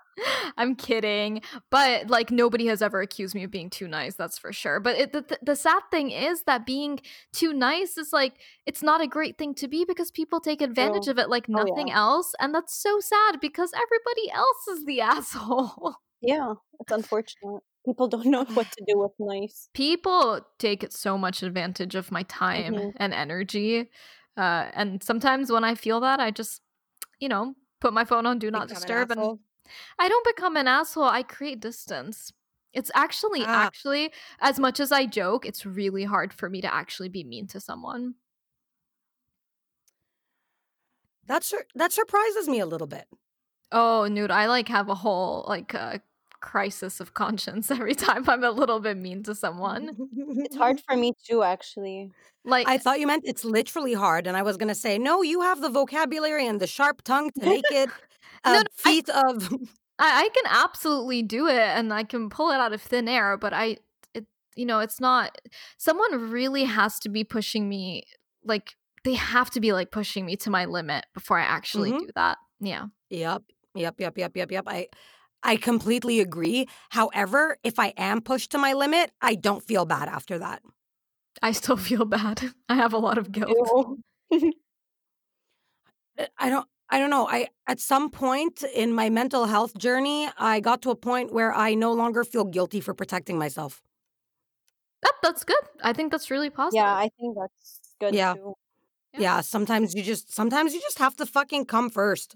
I'm 0.57 0.75
kidding, 0.75 1.41
but 1.69 2.09
like 2.09 2.31
nobody 2.31 2.67
has 2.67 2.81
ever 2.81 3.01
accused 3.01 3.35
me 3.35 3.43
of 3.43 3.51
being 3.51 3.69
too 3.69 3.89
nice. 3.89 4.15
That's 4.15 4.37
for 4.37 4.53
sure. 4.53 4.79
But 4.79 4.97
it, 4.97 5.11
the, 5.11 5.37
the 5.41 5.57
sad 5.57 5.81
thing 5.91 6.11
is 6.11 6.43
that 6.43 6.65
being 6.65 7.01
too 7.33 7.51
nice 7.51 7.97
is 7.97 8.13
like 8.13 8.35
it's 8.65 8.81
not 8.81 9.01
a 9.01 9.07
great 9.07 9.37
thing 9.37 9.53
to 9.55 9.67
be 9.67 9.83
because 9.83 10.09
people 10.09 10.39
take 10.39 10.61
advantage 10.61 11.03
True. 11.03 11.11
of 11.11 11.19
it 11.19 11.29
like 11.29 11.49
nothing 11.49 11.87
oh, 11.87 11.87
yeah. 11.87 11.97
else, 11.97 12.33
and 12.39 12.55
that's 12.55 12.81
so 12.81 13.01
sad 13.01 13.41
because 13.41 13.73
everybody 13.73 14.31
else 14.33 14.67
is 14.69 14.85
the 14.85 15.01
asshole. 15.11 15.95
Yeah, 16.21 16.53
it's 16.79 16.93
unfortunate 16.93 17.61
people 17.87 18.07
don't 18.07 18.25
know 18.25 18.43
what 18.53 18.67
to 18.71 18.83
do 18.85 18.99
with 18.99 19.13
nice. 19.17 19.69
People 19.73 20.41
take 20.59 20.85
so 20.89 21.17
much 21.17 21.41
advantage 21.41 21.95
of 21.95 22.11
my 22.11 22.23
time 22.23 22.73
mm-hmm. 22.73 22.89
and 22.97 23.13
energy. 23.13 23.89
Uh, 24.35 24.69
and 24.73 25.01
sometimes 25.01 25.51
when 25.51 25.63
I 25.63 25.73
feel 25.73 25.99
that, 26.01 26.19
I 26.19 26.31
just, 26.31 26.61
you 27.19 27.29
know, 27.29 27.55
put 27.79 27.93
my 27.93 28.03
phone 28.03 28.25
on 28.25 28.39
do 28.39 28.51
not 28.51 28.67
become 28.67 28.81
disturb 28.81 29.11
an 29.11 29.19
and 29.19 29.39
I 29.97 30.07
don't 30.07 30.25
become 30.25 30.57
an 30.57 30.67
asshole. 30.67 31.05
I 31.05 31.23
create 31.23 31.59
distance. 31.59 32.31
It's 32.73 32.91
actually 32.93 33.41
ah. 33.41 33.65
actually 33.65 34.11
as 34.39 34.59
much 34.59 34.79
as 34.79 34.91
I 34.91 35.05
joke, 35.05 35.45
it's 35.45 35.65
really 35.65 36.03
hard 36.03 36.33
for 36.33 36.49
me 36.49 36.61
to 36.61 36.73
actually 36.73 37.09
be 37.09 37.23
mean 37.23 37.47
to 37.47 37.59
someone. 37.59 38.15
That 41.25 41.43
sur- 41.43 41.65
that 41.75 41.91
surprises 41.91 42.47
me 42.47 42.59
a 42.59 42.65
little 42.65 42.87
bit. 42.87 43.05
Oh, 43.71 44.07
Noor! 44.09 44.31
I 44.31 44.45
like 44.45 44.69
have 44.69 44.87
a 44.87 44.95
whole 44.95 45.45
like 45.47 45.73
uh, 45.75 45.97
crisis 46.41 46.99
of 46.99 47.13
conscience 47.13 47.69
every 47.77 47.95
time 47.95 48.27
I'm 48.29 48.43
a 48.43 48.51
little 48.51 48.79
bit 48.79 48.97
mean 48.97 49.23
to 49.23 49.35
someone. 49.35 49.95
It's 50.39 50.55
hard 50.55 50.81
for 50.87 50.95
me 50.95 51.13
too, 51.25 51.43
actually. 51.43 52.11
Like 52.45 52.67
I 52.67 52.77
thought 52.77 52.99
you 52.99 53.07
meant 53.07 53.23
it's 53.25 53.43
literally 53.43 53.93
hard, 53.93 54.27
and 54.27 54.37
I 54.37 54.41
was 54.43 54.57
gonna 54.57 54.75
say, 54.75 54.97
no, 54.97 55.21
you 55.21 55.41
have 55.41 55.61
the 55.61 55.69
vocabulary 55.69 56.47
and 56.47 56.59
the 56.59 56.67
sharp 56.67 57.01
tongue 57.03 57.31
to 57.39 57.45
make 57.45 57.65
it 57.71 57.89
a 58.45 58.51
No, 58.51 58.59
no, 58.59 58.63
I- 58.85 58.89
feat 58.89 59.09
of. 59.09 59.53
I, 59.99 60.25
I 60.25 60.29
can 60.29 60.43
absolutely 60.45 61.23
do 61.23 61.47
it 61.47 61.57
and 61.57 61.91
I 61.91 62.03
can 62.03 62.29
pull 62.29 62.51
it 62.51 62.57
out 62.59 62.71
of 62.71 62.81
thin 62.83 63.07
air, 63.07 63.35
but 63.35 63.51
I, 63.51 63.77
it, 64.13 64.27
you 64.55 64.63
know, 64.65 64.79
it's 64.79 64.99
not. 64.99 65.35
Someone 65.77 66.29
really 66.29 66.65
has 66.65 66.99
to 66.99 67.09
be 67.09 67.23
pushing 67.23 67.67
me, 67.67 68.03
like 68.45 68.75
they 69.03 69.15
have 69.15 69.49
to 69.51 69.59
be 69.59 69.73
like 69.73 69.89
pushing 69.89 70.23
me 70.25 70.35
to 70.37 70.51
my 70.51 70.65
limit 70.65 71.05
before 71.15 71.39
I 71.39 71.45
actually 71.45 71.93
Mhm. 71.93 71.99
do 72.01 72.09
that. 72.15 72.37
Yeah. 72.59 72.85
Yep, 73.09 73.41
yep, 73.73 73.95
yep, 73.99 74.17
yep, 74.19 74.35
yep, 74.35 74.51
yep. 74.51 74.63
I, 74.67 74.87
I 75.47 75.55
completely 75.55 76.19
agree. 76.19 76.67
However, 76.89 77.57
if 77.63 77.79
I 77.79 77.93
am 77.97 78.21
pushed 78.21 78.51
to 78.51 78.57
my 78.57 78.73
limit, 78.73 79.11
I 79.21 79.35
don't 79.35 79.63
feel 79.63 79.85
bad 79.85 80.09
after 80.09 80.37
that. 80.39 80.61
I 81.41 81.53
still 81.53 81.77
feel 81.89 82.05
bad. 82.05 82.51
I 82.67 82.75
have 82.75 82.93
a 82.93 82.97
lot 82.97 83.17
of 83.17 83.31
guilt. 83.31 83.97
I 86.37 86.49
don't. 86.49 86.67
I 86.89 86.99
don't 86.99 87.09
know. 87.09 87.27
I 87.27 87.47
at 87.67 87.79
some 87.79 88.09
point 88.09 88.63
in 88.73 88.93
my 88.93 89.09
mental 89.09 89.45
health 89.45 89.77
journey, 89.77 90.29
I 90.37 90.59
got 90.59 90.81
to 90.83 90.89
a 90.89 90.95
point 90.95 91.33
where 91.33 91.53
I 91.53 91.73
no 91.73 91.91
longer 91.93 92.23
feel 92.23 92.45
guilty 92.45 92.79
for 92.81 92.93
protecting 92.93 93.37
myself. 93.37 93.81
That 95.01 95.13
that's 95.21 95.43
good. 95.43 95.63
I 95.83 95.93
think 95.93 96.11
that's 96.11 96.29
really 96.31 96.49
positive. 96.49 96.83
yeah, 96.83 96.93
I 96.93 97.09
think 97.19 97.37
that's 97.37 97.95
good 97.99 98.13
Yeah. 98.15 98.33
too. 98.33 98.53
Yeah. 99.13 99.19
Yeah, 99.21 99.41
sometimes 99.41 99.93
you 99.95 100.03
just 100.03 100.33
sometimes 100.33 100.73
you 100.73 100.81
just 100.81 100.99
have 100.99 101.15
to 101.17 101.25
fucking 101.25 101.65
come 101.65 101.89
first. 101.89 102.35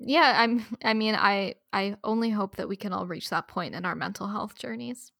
Yeah. 0.00 0.34
I'm. 0.36 0.64
I 0.82 0.94
mean, 0.94 1.14
I 1.14 1.54
I 1.72 1.96
only 2.02 2.30
hope 2.30 2.56
that 2.56 2.68
we 2.68 2.76
can 2.76 2.92
all 2.92 3.06
reach 3.06 3.30
that 3.30 3.48
point 3.48 3.74
in 3.74 3.84
our 3.84 3.94
mental 3.94 4.26
health 4.26 4.58
journeys. 4.58 5.12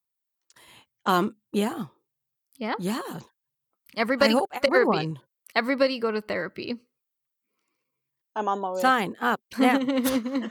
Um, 1.07 1.37
yeah. 1.53 1.87
Yeah? 2.59 2.75
Yeah. 2.79 3.01
Everybody, 3.97 4.35
I 4.35 4.39
hope 4.39 4.51
go 4.53 4.59
to 4.59 4.69
therapy. 4.69 4.99
everyone 4.99 5.21
Everybody 5.55 5.99
go 5.99 6.13
to 6.13 6.21
therapy. 6.21 6.77
I'm 8.37 8.49
on 8.49 8.61
my 8.61 8.71
way. 8.71 8.81
sign 8.81 9.17
up 9.21 9.41
now. 9.59 9.79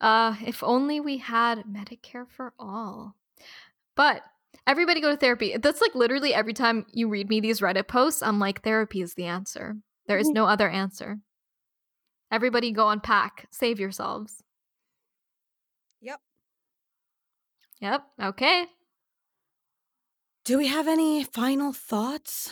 uh, 0.00 0.36
if 0.46 0.62
only 0.62 1.00
we 1.00 1.18
had 1.18 1.64
Medicare 1.64 2.28
for 2.28 2.52
all. 2.58 3.16
But 3.96 4.22
everybody 4.66 5.00
go 5.00 5.10
to 5.10 5.16
therapy. 5.16 5.56
That's 5.56 5.80
like 5.80 5.94
literally 5.94 6.32
every 6.32 6.52
time 6.52 6.86
you 6.92 7.08
read 7.08 7.28
me 7.28 7.40
these 7.40 7.60
Reddit 7.60 7.88
posts, 7.88 8.22
I'm 8.22 8.38
like, 8.38 8.62
therapy 8.62 9.02
is 9.02 9.14
the 9.14 9.24
answer. 9.24 9.76
There 10.06 10.18
is 10.18 10.28
no 10.28 10.46
other 10.46 10.68
answer. 10.68 11.18
Everybody 12.32 12.72
go 12.72 12.88
unpack. 12.88 13.46
Save 13.50 13.78
yourselves. 13.78 14.42
Yep. 16.00 16.18
Yep. 17.80 18.02
Okay. 18.22 18.64
Do 20.44 20.58
we 20.58 20.66
have 20.66 20.88
any 20.88 21.22
final 21.22 21.72
thoughts? 21.72 22.50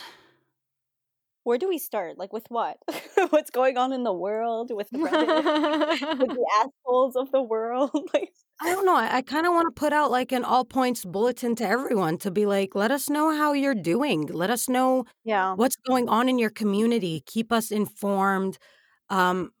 Where 1.43 1.57
do 1.57 1.67
we 1.67 1.79
start? 1.79 2.19
Like 2.19 2.31
with 2.31 2.45
what? 2.49 2.77
What's 3.31 3.49
going 3.49 3.75
on 3.75 3.91
in 3.91 4.03
the 4.03 4.13
world 4.13 4.69
with 4.71 4.89
Reddit? 4.93 6.19
with 6.19 6.29
the 6.29 6.47
assholes 6.61 7.15
of 7.15 7.31
the 7.31 7.41
world? 7.41 7.89
like 8.13 8.29
I 8.61 8.69
don't 8.71 8.85
know. 8.85 8.95
I, 8.95 9.17
I 9.17 9.21
kind 9.23 9.47
of 9.47 9.53
want 9.53 9.65
to 9.75 9.77
put 9.79 9.91
out 9.91 10.11
like 10.11 10.31
an 10.31 10.43
all 10.45 10.63
points 10.63 11.03
bulletin 11.03 11.55
to 11.55 11.65
everyone 11.67 12.19
to 12.19 12.29
be 12.29 12.45
like, 12.45 12.75
let 12.75 12.91
us 12.91 13.09
know 13.09 13.35
how 13.35 13.53
you're 13.53 13.73
doing. 13.73 14.27
Let 14.27 14.51
us 14.51 14.69
know 14.69 15.05
Yeah. 15.25 15.55
what's 15.55 15.75
going 15.75 16.07
on 16.07 16.29
in 16.29 16.37
your 16.37 16.51
community. 16.51 17.23
Keep 17.25 17.51
us 17.51 17.71
informed. 17.71 18.59
Um, 19.09 19.51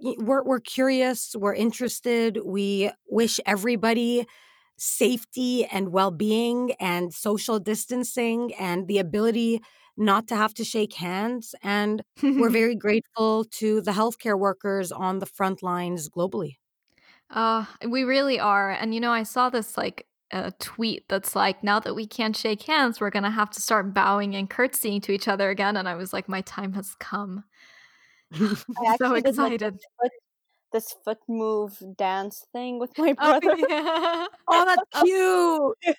we're 0.00 0.42
we're 0.42 0.60
curious. 0.60 1.34
We're 1.36 1.54
interested. 1.54 2.38
We 2.44 2.90
wish 3.08 3.40
everybody 3.46 4.26
safety 4.76 5.66
and 5.66 5.92
well 5.92 6.10
being 6.10 6.72
and 6.80 7.12
social 7.12 7.58
distancing 7.58 8.54
and 8.54 8.88
the 8.88 8.98
ability 8.98 9.60
not 9.96 10.26
to 10.28 10.36
have 10.36 10.54
to 10.54 10.64
shake 10.64 10.94
hands. 10.94 11.54
And 11.62 12.02
we're 12.22 12.48
very 12.62 12.74
grateful 12.74 13.44
to 13.58 13.82
the 13.82 13.92
healthcare 13.92 14.38
workers 14.38 14.90
on 14.90 15.18
the 15.18 15.26
front 15.26 15.62
lines 15.62 16.08
globally. 16.08 16.56
Uh, 17.28 17.66
we 17.86 18.02
really 18.02 18.40
are. 18.40 18.70
And 18.70 18.94
you 18.94 19.00
know, 19.00 19.12
I 19.12 19.22
saw 19.22 19.50
this 19.50 19.76
like 19.76 20.06
a 20.32 20.52
tweet 20.52 21.04
that's 21.08 21.36
like, 21.36 21.62
now 21.62 21.80
that 21.80 21.94
we 21.94 22.06
can't 22.06 22.36
shake 22.36 22.62
hands, 22.62 23.00
we're 23.00 23.10
gonna 23.10 23.30
have 23.30 23.50
to 23.50 23.60
start 23.60 23.92
bowing 23.92 24.34
and 24.34 24.48
curtsying 24.48 25.00
to 25.02 25.12
each 25.12 25.28
other 25.28 25.50
again. 25.50 25.76
And 25.76 25.88
I 25.88 25.94
was 25.94 26.12
like, 26.12 26.28
my 26.28 26.40
time 26.40 26.72
has 26.72 26.94
come. 26.98 27.44
So 28.98 29.12
actually 29.14 29.22
did, 29.22 29.36
like, 29.38 29.54
excited. 29.54 29.78
this 30.72 30.94
foot, 31.04 31.18
move 31.28 31.78
dance 31.96 32.46
thing 32.52 32.78
with 32.78 32.96
my 32.98 33.14
Oh, 33.18 33.40
brother. 33.40 33.56
yeah. 33.68 34.26
Oh, 34.48 34.64
that's 34.64 35.02
cute. 35.02 35.96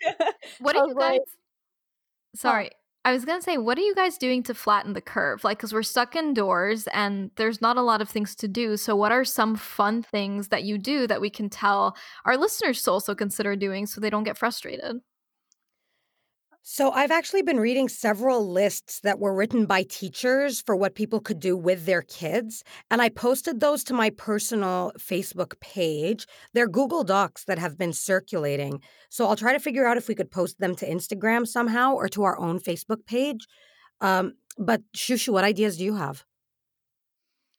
What 0.60 0.76
are 0.76 0.88
you 0.88 0.96
guys? 0.96 1.20
like, 1.20 1.22
Sorry. 2.36 2.72
I 3.04 3.12
was 3.14 3.26
gonna 3.26 3.42
say, 3.42 3.58
what 3.58 3.78
are 3.80 3.82
you 3.82 3.96
guys 3.96 4.18
doing 4.18 4.44
to 4.44 4.54
flatten 4.54 4.94
the 4.94 5.02
curve? 5.02 5.44
Like, 5.44 5.58
because 5.58 5.74
we're 5.74 5.82
stuck 5.84 6.16
indoors 6.16 6.88
and 6.94 7.32
there's 7.36 7.60
not 7.62 7.78
a 7.78 7.82
lot 7.82 8.00
of 8.02 8.10
things 8.10 8.36
to 8.36 8.48
do. 8.48 8.78
So, 8.78 8.96
what 8.96 9.12
are 9.12 9.26
some 9.26 9.56
fun 9.56 10.04
things 10.04 10.50
that 10.50 10.64
you 10.64 10.78
do 10.78 11.08
that 11.08 11.20
we 11.22 11.30
can 11.32 11.50
tell 11.50 11.96
our 12.26 12.38
listeners 12.38 12.84
to 12.84 12.92
also 12.92 13.16
consider 13.16 13.56
doing 13.56 13.88
so 13.88 14.00
they 14.00 14.12
don't 14.12 14.24
get 14.24 14.38
frustrated? 14.38 15.02
So, 16.64 16.91
I've 16.91 17.09
actually 17.09 17.41
been 17.41 17.59
reading 17.59 17.89
several 17.89 18.47
lists 18.47 18.99
that 18.99 19.20
were 19.20 19.34
written 19.34 19.66
by 19.66 19.82
teachers 19.82 20.62
for 20.62 20.76
what 20.76 20.93
people 20.93 21.20
could 21.20 21.39
do 21.39 21.57
with 21.57 21.86
their 21.86 22.03
kids. 22.03 22.64
And 22.91 23.01
I 23.01 23.09
posted 23.09 23.59
those 23.59 23.84
to 23.86 23.95
my 23.95 24.12
personal 24.12 24.91
Facebook 24.99 25.59
page. 25.59 26.28
They're 26.53 26.68
Google 26.68 27.03
Docs 27.03 27.45
that 27.45 27.57
have 27.57 27.80
been 27.80 27.93
circulating. 27.93 28.80
So, 29.09 29.26
I'll 29.26 29.36
try 29.36 29.53
to 29.53 29.59
figure 29.59 29.88
out 29.88 29.97
if 29.97 30.07
we 30.07 30.16
could 30.16 30.30
post 30.30 30.59
them 30.59 30.76
to 30.76 30.88
Instagram 30.88 31.47
somehow 31.47 31.95
or 31.95 32.07
to 32.09 32.24
our 32.24 32.39
own 32.39 32.59
Facebook 32.59 33.05
page. 33.07 33.47
Um, 33.99 34.34
but, 34.57 34.82
Shushu, 34.95 35.30
what 35.30 35.43
ideas 35.43 35.78
do 35.78 35.84
you 35.84 35.95
have? 35.95 36.24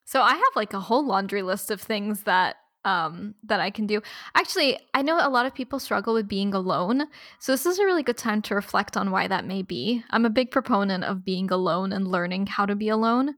So 0.05 0.21
I 0.21 0.35
have 0.35 0.57
like 0.57 0.75
a 0.75 0.81
whole 0.81 1.07
laundry 1.07 1.41
list 1.41 1.71
of 1.71 1.81
things 1.81 2.25
that 2.25 2.57
um 2.85 3.35
that 3.45 3.61
I 3.61 3.71
can 3.71 3.87
do. 3.87 4.01
Actually, 4.35 4.79
I 4.95 5.03
know 5.03 5.19
a 5.21 5.29
lot 5.31 5.47
of 5.47 5.55
people 5.55 5.79
struggle 5.79 6.15
with 6.15 6.29
being 6.29 6.55
alone. 6.55 7.05
So 7.39 7.53
this 7.53 7.67
is 7.67 7.79
a 7.79 7.85
really 7.85 8.03
good 8.03 8.17
time 8.17 8.43
to 8.43 8.55
reflect 8.55 8.97
on 8.97 9.11
why 9.11 9.29
that 9.29 9.45
may 9.47 9.63
be. 9.63 10.03
I'm 10.11 10.25
a 10.27 10.31
big 10.31 10.51
proponent 10.51 11.05
of 11.05 11.25
being 11.25 11.51
alone 11.51 11.93
and 11.93 12.09
learning 12.09 12.47
how 12.47 12.67
to 12.67 12.75
be 12.75 12.89
alone. 12.89 13.35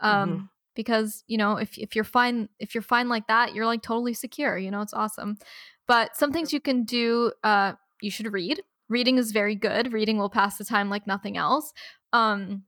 Um 0.00 0.50
because, 0.76 1.24
you 1.26 1.36
know, 1.36 1.56
if 1.56 1.76
if 1.78 1.94
you're 1.94 2.04
fine 2.04 2.48
if 2.58 2.74
you're 2.74 2.82
fine 2.82 3.08
like 3.08 3.26
that, 3.28 3.54
you're 3.54 3.66
like 3.66 3.82
totally 3.82 4.14
secure, 4.14 4.56
you 4.58 4.70
know, 4.70 4.80
it's 4.80 4.94
awesome. 4.94 5.36
But 5.86 6.16
some 6.16 6.32
things 6.32 6.52
you 6.52 6.60
can 6.60 6.84
do 6.84 7.32
uh 7.44 7.74
you 8.00 8.10
should 8.10 8.32
read. 8.32 8.62
Reading 8.88 9.18
is 9.18 9.30
very 9.30 9.54
good. 9.54 9.92
Reading 9.92 10.18
will 10.18 10.30
pass 10.30 10.58
the 10.58 10.64
time 10.64 10.90
like 10.90 11.06
nothing 11.06 11.36
else. 11.36 11.72
Um 12.12 12.64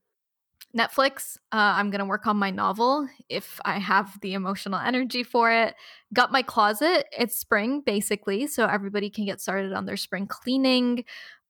Netflix, 0.77 1.37
uh, 1.53 1.77
I'm 1.77 1.91
going 1.91 1.99
to 1.99 2.07
work 2.07 2.27
on 2.27 2.37
my 2.37 2.51
novel 2.51 3.07
if 3.29 3.61
I 3.65 3.79
have 3.79 4.19
the 4.21 4.35
emotional 4.35 4.79
energy 4.79 5.23
for 5.23 5.51
it. 5.53 5.75
Got 6.15 6.33
my 6.33 6.43
closet. 6.43 7.07
It's 7.17 7.39
spring, 7.39 7.83
basically. 7.83 8.47
So 8.47 8.67
everybody 8.67 9.11
can 9.11 9.27
get 9.27 9.41
started 9.41 9.73
on 9.73 9.85
their 9.87 9.99
spring 9.99 10.27
cleaning. 10.27 11.05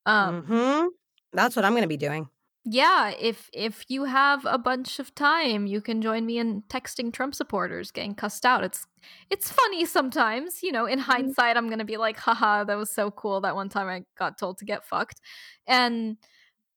Um, 0.06 0.56
hmm 0.56 0.86
That's 1.32 1.56
what 1.56 1.64
I'm 1.64 1.72
going 1.72 1.82
to 1.82 1.88
be 1.88 1.96
doing. 1.96 2.28
yeah, 2.64 3.10
if 3.18 3.50
if 3.52 3.84
you 3.88 4.04
have 4.04 4.46
a 4.46 4.56
bunch 4.56 5.00
of 5.00 5.12
time, 5.16 5.66
you 5.66 5.80
can 5.80 6.00
join 6.00 6.24
me 6.26 6.38
in 6.38 6.62
texting 6.68 7.12
Trump 7.12 7.34
supporters, 7.34 7.90
getting 7.90 8.14
cussed 8.14 8.46
out. 8.46 8.62
It's 8.62 8.86
it's 9.30 9.50
funny 9.50 9.84
sometimes, 9.84 10.62
you 10.62 10.70
know. 10.70 10.86
In 10.86 11.00
hindsight, 11.00 11.56
I'm 11.56 11.68
gonna 11.68 11.84
be 11.84 11.96
like, 11.96 12.18
haha, 12.18 12.62
that 12.64 12.76
was 12.76 12.90
so 12.90 13.10
cool. 13.10 13.40
That 13.40 13.56
one 13.56 13.68
time 13.68 13.88
I 13.88 14.04
got 14.16 14.38
told 14.38 14.58
to 14.58 14.64
get 14.64 14.84
fucked. 14.84 15.20
And 15.66 16.18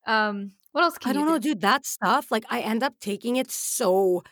um, 0.07 0.53
what 0.75 0.83
else 0.83 0.97
can 0.97 1.11
I 1.11 1.13
you 1.13 1.19
don't 1.19 1.27
know, 1.33 1.39
do? 1.39 1.49
dude. 1.53 1.61
That 1.61 1.85
stuff, 1.85 2.31
like, 2.31 2.43
I 2.49 2.59
end 2.59 2.83
up 2.83 2.95
taking 2.99 3.37
it 3.37 3.49
so 3.49 4.23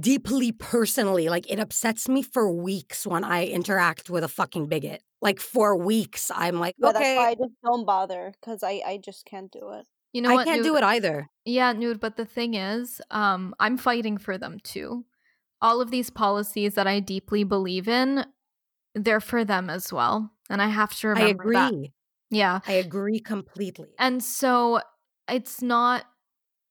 deeply 0.00 0.50
personally. 0.50 1.28
Like, 1.28 1.48
it 1.48 1.60
upsets 1.60 2.08
me 2.08 2.22
for 2.22 2.50
weeks 2.50 3.06
when 3.06 3.22
I 3.22 3.46
interact 3.46 4.10
with 4.10 4.24
a 4.24 4.28
fucking 4.28 4.66
bigot. 4.66 5.00
Like, 5.22 5.38
for 5.38 5.76
weeks, 5.76 6.32
I'm 6.34 6.58
like, 6.58 6.74
yeah, 6.76 6.90
that's 6.90 6.98
okay, 6.98 7.16
why 7.16 7.28
I 7.28 7.34
just 7.36 7.54
don't 7.64 7.86
bother 7.86 8.32
because 8.40 8.64
I, 8.64 8.82
I 8.84 8.98
just 8.98 9.26
can't 9.26 9.48
do 9.52 9.70
it. 9.74 9.86
You 10.12 10.22
know 10.22 10.30
I 10.30 10.34
what? 10.34 10.46
can't 10.46 10.64
do 10.64 10.74
it 10.76 10.82
either. 10.82 11.28
Yeah, 11.44 11.72
nude. 11.72 12.00
But 12.00 12.16
the 12.16 12.24
thing 12.24 12.54
is, 12.54 13.00
um, 13.12 13.54
I'm 13.60 13.76
fighting 13.76 14.18
for 14.18 14.38
them 14.38 14.58
too. 14.64 15.04
All 15.62 15.80
of 15.80 15.92
these 15.92 16.10
policies 16.10 16.74
that 16.74 16.88
I 16.88 16.98
deeply 16.98 17.44
believe 17.44 17.86
in, 17.86 18.26
they're 18.96 19.20
for 19.20 19.44
them 19.44 19.70
as 19.70 19.92
well, 19.92 20.32
and 20.50 20.60
I 20.60 20.66
have 20.66 20.96
to 20.96 21.08
remember. 21.08 21.26
I 21.26 21.30
agree. 21.30 21.54
that. 21.54 21.74
Yeah, 22.30 22.60
I 22.66 22.72
agree 22.72 23.20
completely. 23.20 23.90
and 24.00 24.22
so 24.22 24.80
it's 25.28 25.62
not 25.62 26.04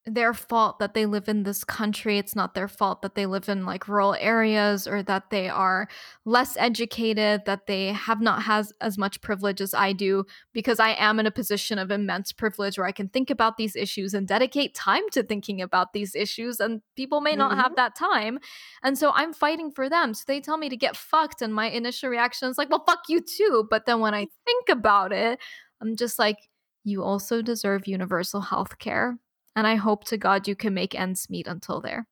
their 0.07 0.33
fault 0.33 0.79
that 0.79 0.93
they 0.93 1.05
live 1.05 1.27
in 1.27 1.43
this 1.43 1.65
country. 1.65 2.17
It's 2.17 2.35
not 2.35 2.53
their 2.53 2.69
fault 2.69 3.01
that 3.01 3.15
they 3.15 3.25
live 3.25 3.49
in 3.49 3.65
like 3.65 3.89
rural 3.89 4.15
areas 4.17 4.87
or 4.87 5.03
that 5.03 5.29
they 5.29 5.49
are 5.49 5.89
less 6.23 6.55
educated, 6.55 7.41
that 7.45 7.67
they 7.67 7.87
have 7.87 8.21
not 8.21 8.43
has 8.43 8.71
as 8.79 8.97
much 8.97 9.19
privilege 9.19 9.59
as 9.59 9.73
I 9.73 9.91
do 9.91 10.23
because 10.53 10.79
I 10.79 10.91
am 10.91 11.19
in 11.19 11.25
a 11.25 11.31
position 11.31 11.77
of 11.77 11.91
immense 11.91 12.31
privilege 12.31 12.77
where 12.77 12.87
I 12.87 12.93
can 12.93 13.09
think 13.09 13.29
about 13.29 13.57
these 13.57 13.75
issues 13.75 14.13
and 14.13 14.25
dedicate 14.25 14.73
time 14.73 15.03
to 15.11 15.23
thinking 15.23 15.61
about 15.61 15.91
these 15.91 16.15
issues 16.15 16.61
and 16.61 16.81
people 16.95 17.19
may 17.19 17.35
not 17.35 17.51
mm-hmm. 17.51 17.61
have 17.61 17.75
that 17.75 17.95
time. 17.95 18.39
And 18.83 18.97
so 18.97 19.11
I'm 19.13 19.33
fighting 19.33 19.71
for 19.71 19.89
them. 19.89 20.13
So 20.13 20.23
they 20.25 20.39
tell 20.39 20.57
me 20.57 20.69
to 20.69 20.77
get 20.77 20.95
fucked 20.95 21.41
and 21.41 21.53
my 21.53 21.69
initial 21.69 22.09
reaction 22.09 22.49
is 22.49 22.57
like, 22.57 22.69
"Well, 22.69 22.83
fuck 22.87 23.03
you 23.09 23.19
too." 23.19 23.67
But 23.69 23.85
then 23.85 23.99
when 23.99 24.13
I 24.13 24.27
think 24.45 24.69
about 24.69 25.11
it, 25.11 25.39
I'm 25.81 25.97
just 25.97 26.17
like 26.17 26.37
you 26.84 27.03
also 27.03 27.41
deserve 27.41 27.88
universal 27.88 28.41
health 28.41 28.78
care 28.80 29.17
and 29.57 29.65
I 29.65 29.75
hope 29.75 30.03
to 30.05 30.17
God 30.17 30.47
you 30.47 30.55
can 30.55 30.75
make 30.75 30.93
ends 30.93 31.32
meet 31.32 31.47
until 31.47 31.82
there. 31.82 32.07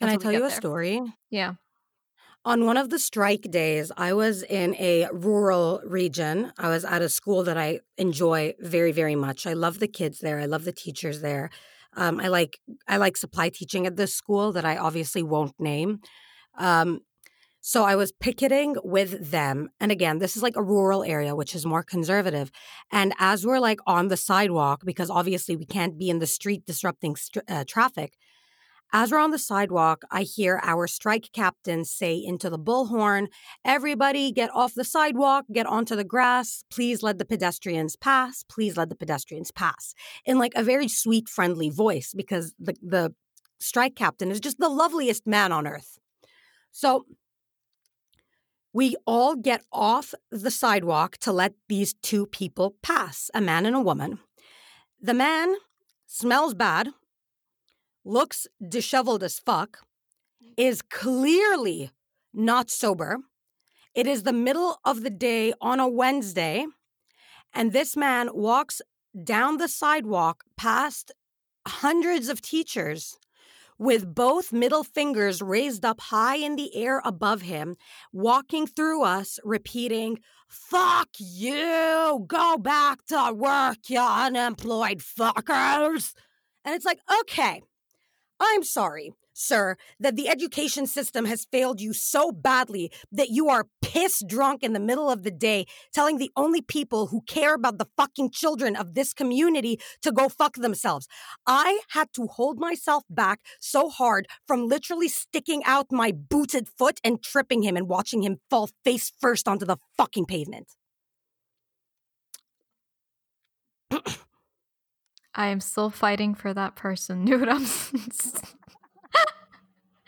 Can 0.00 0.08
I 0.08 0.16
tell 0.16 0.32
you 0.32 0.44
a 0.44 0.48
there. 0.48 0.56
story? 0.56 1.00
Yeah. 1.30 1.54
On 2.44 2.66
one 2.66 2.76
of 2.76 2.90
the 2.90 2.98
strike 2.98 3.42
days, 3.42 3.92
I 3.96 4.12
was 4.12 4.42
in 4.42 4.74
a 4.74 5.06
rural 5.12 5.80
region. 5.84 6.52
I 6.58 6.68
was 6.68 6.84
at 6.84 7.00
a 7.00 7.08
school 7.08 7.44
that 7.44 7.56
I 7.56 7.80
enjoy 7.96 8.54
very, 8.58 8.90
very 8.90 9.14
much. 9.14 9.46
I 9.46 9.52
love 9.52 9.78
the 9.78 9.86
kids 9.86 10.18
there. 10.18 10.40
I 10.40 10.46
love 10.46 10.64
the 10.64 10.72
teachers 10.72 11.20
there. 11.20 11.50
Um, 11.96 12.18
I 12.18 12.26
like 12.26 12.58
I 12.88 12.96
like 12.96 13.16
supply 13.16 13.50
teaching 13.50 13.86
at 13.86 13.96
this 13.96 14.14
school 14.14 14.52
that 14.52 14.64
I 14.64 14.76
obviously 14.76 15.22
won't 15.22 15.54
name. 15.60 16.00
Um, 16.56 17.00
so 17.68 17.84
I 17.84 17.96
was 17.96 18.12
picketing 18.12 18.76
with 18.82 19.30
them. 19.30 19.68
And 19.78 19.92
again, 19.92 20.20
this 20.20 20.38
is 20.38 20.42
like 20.42 20.56
a 20.56 20.62
rural 20.62 21.04
area, 21.04 21.36
which 21.36 21.54
is 21.54 21.66
more 21.66 21.82
conservative. 21.82 22.50
And 22.90 23.12
as 23.18 23.44
we're 23.44 23.58
like 23.58 23.80
on 23.86 24.08
the 24.08 24.16
sidewalk, 24.16 24.86
because 24.86 25.10
obviously 25.10 25.54
we 25.54 25.66
can't 25.66 25.98
be 25.98 26.08
in 26.08 26.18
the 26.18 26.26
street 26.26 26.64
disrupting 26.64 27.16
st- 27.16 27.44
uh, 27.46 27.64
traffic, 27.68 28.16
as 28.94 29.12
we're 29.12 29.18
on 29.18 29.32
the 29.32 29.38
sidewalk, 29.38 30.00
I 30.10 30.22
hear 30.22 30.62
our 30.62 30.86
strike 30.86 31.28
captain 31.34 31.84
say 31.84 32.14
into 32.16 32.48
the 32.48 32.58
bullhorn, 32.58 33.26
Everybody 33.66 34.32
get 34.32 34.48
off 34.54 34.72
the 34.72 34.82
sidewalk, 34.82 35.44
get 35.52 35.66
onto 35.66 35.94
the 35.94 36.04
grass. 36.04 36.64
Please 36.70 37.02
let 37.02 37.18
the 37.18 37.26
pedestrians 37.26 37.96
pass. 37.96 38.44
Please 38.48 38.78
let 38.78 38.88
the 38.88 38.96
pedestrians 38.96 39.50
pass. 39.50 39.92
In 40.24 40.38
like 40.38 40.54
a 40.56 40.62
very 40.62 40.88
sweet, 40.88 41.28
friendly 41.28 41.68
voice, 41.68 42.14
because 42.16 42.54
the, 42.58 42.76
the 42.80 43.14
strike 43.60 43.94
captain 43.94 44.30
is 44.30 44.40
just 44.40 44.58
the 44.58 44.70
loveliest 44.70 45.26
man 45.26 45.52
on 45.52 45.66
earth. 45.66 45.98
So 46.72 47.04
we 48.78 48.94
all 49.08 49.34
get 49.34 49.64
off 49.72 50.14
the 50.30 50.52
sidewalk 50.52 51.16
to 51.16 51.32
let 51.32 51.52
these 51.68 51.94
two 51.94 52.26
people 52.26 52.76
pass 52.80 53.28
a 53.34 53.40
man 53.40 53.66
and 53.66 53.74
a 53.74 53.80
woman. 53.80 54.20
The 55.00 55.14
man 55.14 55.56
smells 56.06 56.54
bad, 56.54 56.90
looks 58.04 58.46
disheveled 58.76 59.24
as 59.24 59.40
fuck, 59.40 59.80
is 60.56 60.80
clearly 60.80 61.90
not 62.32 62.70
sober. 62.70 63.16
It 63.96 64.06
is 64.06 64.22
the 64.22 64.32
middle 64.32 64.78
of 64.84 65.02
the 65.02 65.10
day 65.10 65.52
on 65.60 65.80
a 65.80 65.88
Wednesday, 65.88 66.64
and 67.52 67.72
this 67.72 67.96
man 67.96 68.30
walks 68.32 68.80
down 69.24 69.56
the 69.56 69.66
sidewalk 69.66 70.44
past 70.56 71.10
hundreds 71.66 72.28
of 72.28 72.40
teachers 72.40 73.18
with 73.78 74.14
both 74.14 74.52
middle 74.52 74.84
fingers 74.84 75.40
raised 75.40 75.84
up 75.84 76.00
high 76.00 76.36
in 76.36 76.56
the 76.56 76.74
air 76.74 77.00
above 77.04 77.42
him, 77.42 77.76
walking 78.12 78.66
through 78.66 79.04
us, 79.04 79.38
repeating, 79.44 80.18
Fuck 80.48 81.08
you! 81.18 82.24
Go 82.26 82.56
back 82.58 83.04
to 83.06 83.32
work, 83.34 83.78
you 83.88 84.00
unemployed 84.00 84.98
fuckers! 84.98 86.14
And 86.64 86.74
it's 86.74 86.84
like, 86.84 87.00
okay, 87.20 87.62
I'm 88.40 88.64
sorry 88.64 89.12
sir, 89.38 89.76
that 90.00 90.16
the 90.16 90.28
education 90.28 90.86
system 90.86 91.24
has 91.24 91.46
failed 91.50 91.80
you 91.80 91.92
so 91.92 92.32
badly 92.32 92.90
that 93.12 93.30
you 93.30 93.48
are 93.48 93.68
piss 93.82 94.22
drunk 94.26 94.62
in 94.62 94.72
the 94.72 94.80
middle 94.80 95.08
of 95.10 95.22
the 95.22 95.30
day 95.30 95.66
telling 95.92 96.18
the 96.18 96.30
only 96.36 96.60
people 96.60 97.06
who 97.06 97.22
care 97.22 97.54
about 97.54 97.78
the 97.78 97.86
fucking 97.96 98.30
children 98.30 98.74
of 98.74 98.94
this 98.94 99.14
community 99.14 99.78
to 100.02 100.10
go 100.10 100.28
fuck 100.28 100.54
themselves. 100.56 101.06
I 101.46 101.80
had 101.90 102.12
to 102.14 102.26
hold 102.26 102.58
myself 102.58 103.04
back 103.08 103.40
so 103.60 103.88
hard 103.88 104.26
from 104.46 104.68
literally 104.68 105.08
sticking 105.08 105.62
out 105.64 105.86
my 105.90 106.12
booted 106.12 106.68
foot 106.68 107.00
and 107.04 107.22
tripping 107.22 107.62
him 107.62 107.76
and 107.76 107.88
watching 107.88 108.22
him 108.22 108.38
fall 108.50 108.68
face 108.84 109.12
first 109.20 109.46
onto 109.46 109.64
the 109.64 109.76
fucking 109.96 110.26
pavement. 110.26 110.74
I 115.34 115.46
am 115.48 115.60
still 115.60 115.90
fighting 115.90 116.34
for 116.34 116.52
that 116.52 116.74
person, 116.74 117.24
dude. 117.24 117.48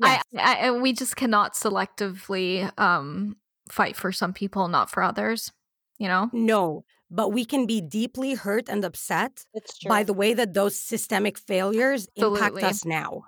Yes. 0.00 0.22
I, 0.36 0.66
I, 0.66 0.70
we 0.70 0.92
just 0.92 1.16
cannot 1.16 1.54
selectively 1.54 2.70
um, 2.78 3.36
fight 3.68 3.96
for 3.96 4.12
some 4.12 4.32
people, 4.32 4.68
not 4.68 4.90
for 4.90 5.02
others. 5.02 5.50
You 5.98 6.08
know? 6.08 6.30
No, 6.32 6.84
but 7.10 7.32
we 7.32 7.44
can 7.44 7.66
be 7.66 7.80
deeply 7.80 8.34
hurt 8.34 8.68
and 8.68 8.84
upset 8.84 9.44
by 9.88 10.04
the 10.04 10.12
way 10.12 10.34
that 10.34 10.54
those 10.54 10.78
systemic 10.78 11.38
failures 11.38 12.06
Absolutely. 12.16 12.38
impact 12.38 12.64
us 12.64 12.84
now. 12.84 13.24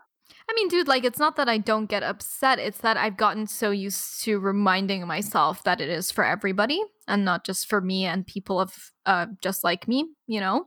I 0.48 0.52
mean, 0.54 0.68
dude, 0.68 0.88
like, 0.88 1.04
it's 1.04 1.18
not 1.18 1.36
that 1.36 1.48
I 1.48 1.58
don't 1.58 1.86
get 1.86 2.02
upset. 2.02 2.58
It's 2.58 2.78
that 2.78 2.96
I've 2.96 3.16
gotten 3.16 3.46
so 3.46 3.70
used 3.70 4.22
to 4.24 4.38
reminding 4.38 5.06
myself 5.06 5.62
that 5.62 5.80
it 5.80 5.88
is 5.88 6.10
for 6.10 6.24
everybody 6.24 6.82
and 7.06 7.24
not 7.24 7.44
just 7.44 7.68
for 7.68 7.80
me 7.80 8.04
and 8.04 8.26
people 8.26 8.60
of 8.60 8.92
uh, 9.06 9.26
just 9.40 9.62
like 9.62 9.86
me, 9.86 10.06
you 10.26 10.40
know? 10.40 10.66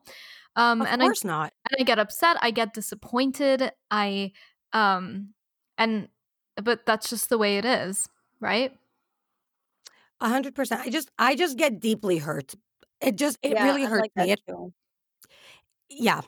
Um, 0.55 0.81
of 0.81 0.87
and 0.87 1.01
course 1.01 1.25
I, 1.25 1.27
not. 1.27 1.53
And 1.69 1.81
I 1.81 1.83
get 1.83 1.99
upset. 1.99 2.37
I 2.41 2.51
get 2.51 2.73
disappointed. 2.73 3.71
I 3.91 4.31
um 4.73 5.33
and 5.77 6.09
but 6.61 6.85
that's 6.85 7.09
just 7.09 7.29
the 7.29 7.37
way 7.37 7.57
it 7.57 7.65
is, 7.65 8.07
right? 8.39 8.71
A 10.21 10.29
hundred 10.29 10.55
percent. 10.55 10.81
I 10.81 10.89
just 10.89 11.09
I 11.17 11.35
just 11.35 11.57
get 11.57 11.79
deeply 11.79 12.17
hurt. 12.17 12.55
It 13.01 13.17
just 13.17 13.37
it 13.41 13.53
yeah, 13.53 13.63
really 13.63 13.83
hurts 13.83 14.09
like 14.15 14.27
me. 14.27 14.31
It, 14.33 14.39
yeah. 15.89 16.21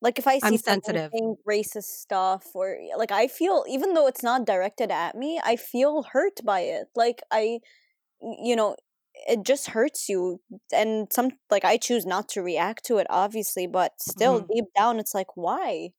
Like 0.00 0.18
if 0.18 0.26
I 0.26 0.38
see 0.38 0.46
I'm 0.46 0.56
sensitive 0.58 1.12
racist 1.48 1.84
stuff 1.84 2.46
or 2.54 2.76
like 2.96 3.10
I 3.10 3.26
feel 3.26 3.64
even 3.68 3.94
though 3.94 4.06
it's 4.06 4.22
not 4.22 4.46
directed 4.46 4.90
at 4.90 5.16
me, 5.16 5.40
I 5.42 5.56
feel 5.56 6.04
hurt 6.12 6.40
by 6.44 6.60
it. 6.60 6.88
Like 6.94 7.22
I 7.32 7.60
you 8.20 8.54
know, 8.54 8.76
it 9.28 9.44
just 9.44 9.68
hurts 9.68 10.08
you 10.08 10.40
and 10.72 11.08
some 11.12 11.30
like 11.50 11.64
I 11.64 11.78
choose 11.78 12.06
not 12.06 12.28
to 12.30 12.42
react 12.42 12.84
to 12.86 12.98
it 12.98 13.06
obviously, 13.10 13.66
but 13.66 13.92
still 14.00 14.40
mm-hmm. 14.40 14.52
deep 14.52 14.64
down 14.76 15.00
it's 15.00 15.14
like 15.14 15.36
why? 15.36 15.90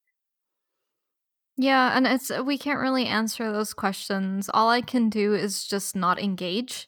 Yeah, 1.62 1.92
and 1.96 2.08
it's 2.08 2.32
we 2.46 2.58
can't 2.58 2.80
really 2.80 3.06
answer 3.06 3.52
those 3.52 3.74
questions. 3.74 4.50
All 4.54 4.70
I 4.70 4.80
can 4.82 5.10
do 5.10 5.34
is 5.34 5.66
just 5.66 5.94
not 5.96 6.18
engage. 6.18 6.88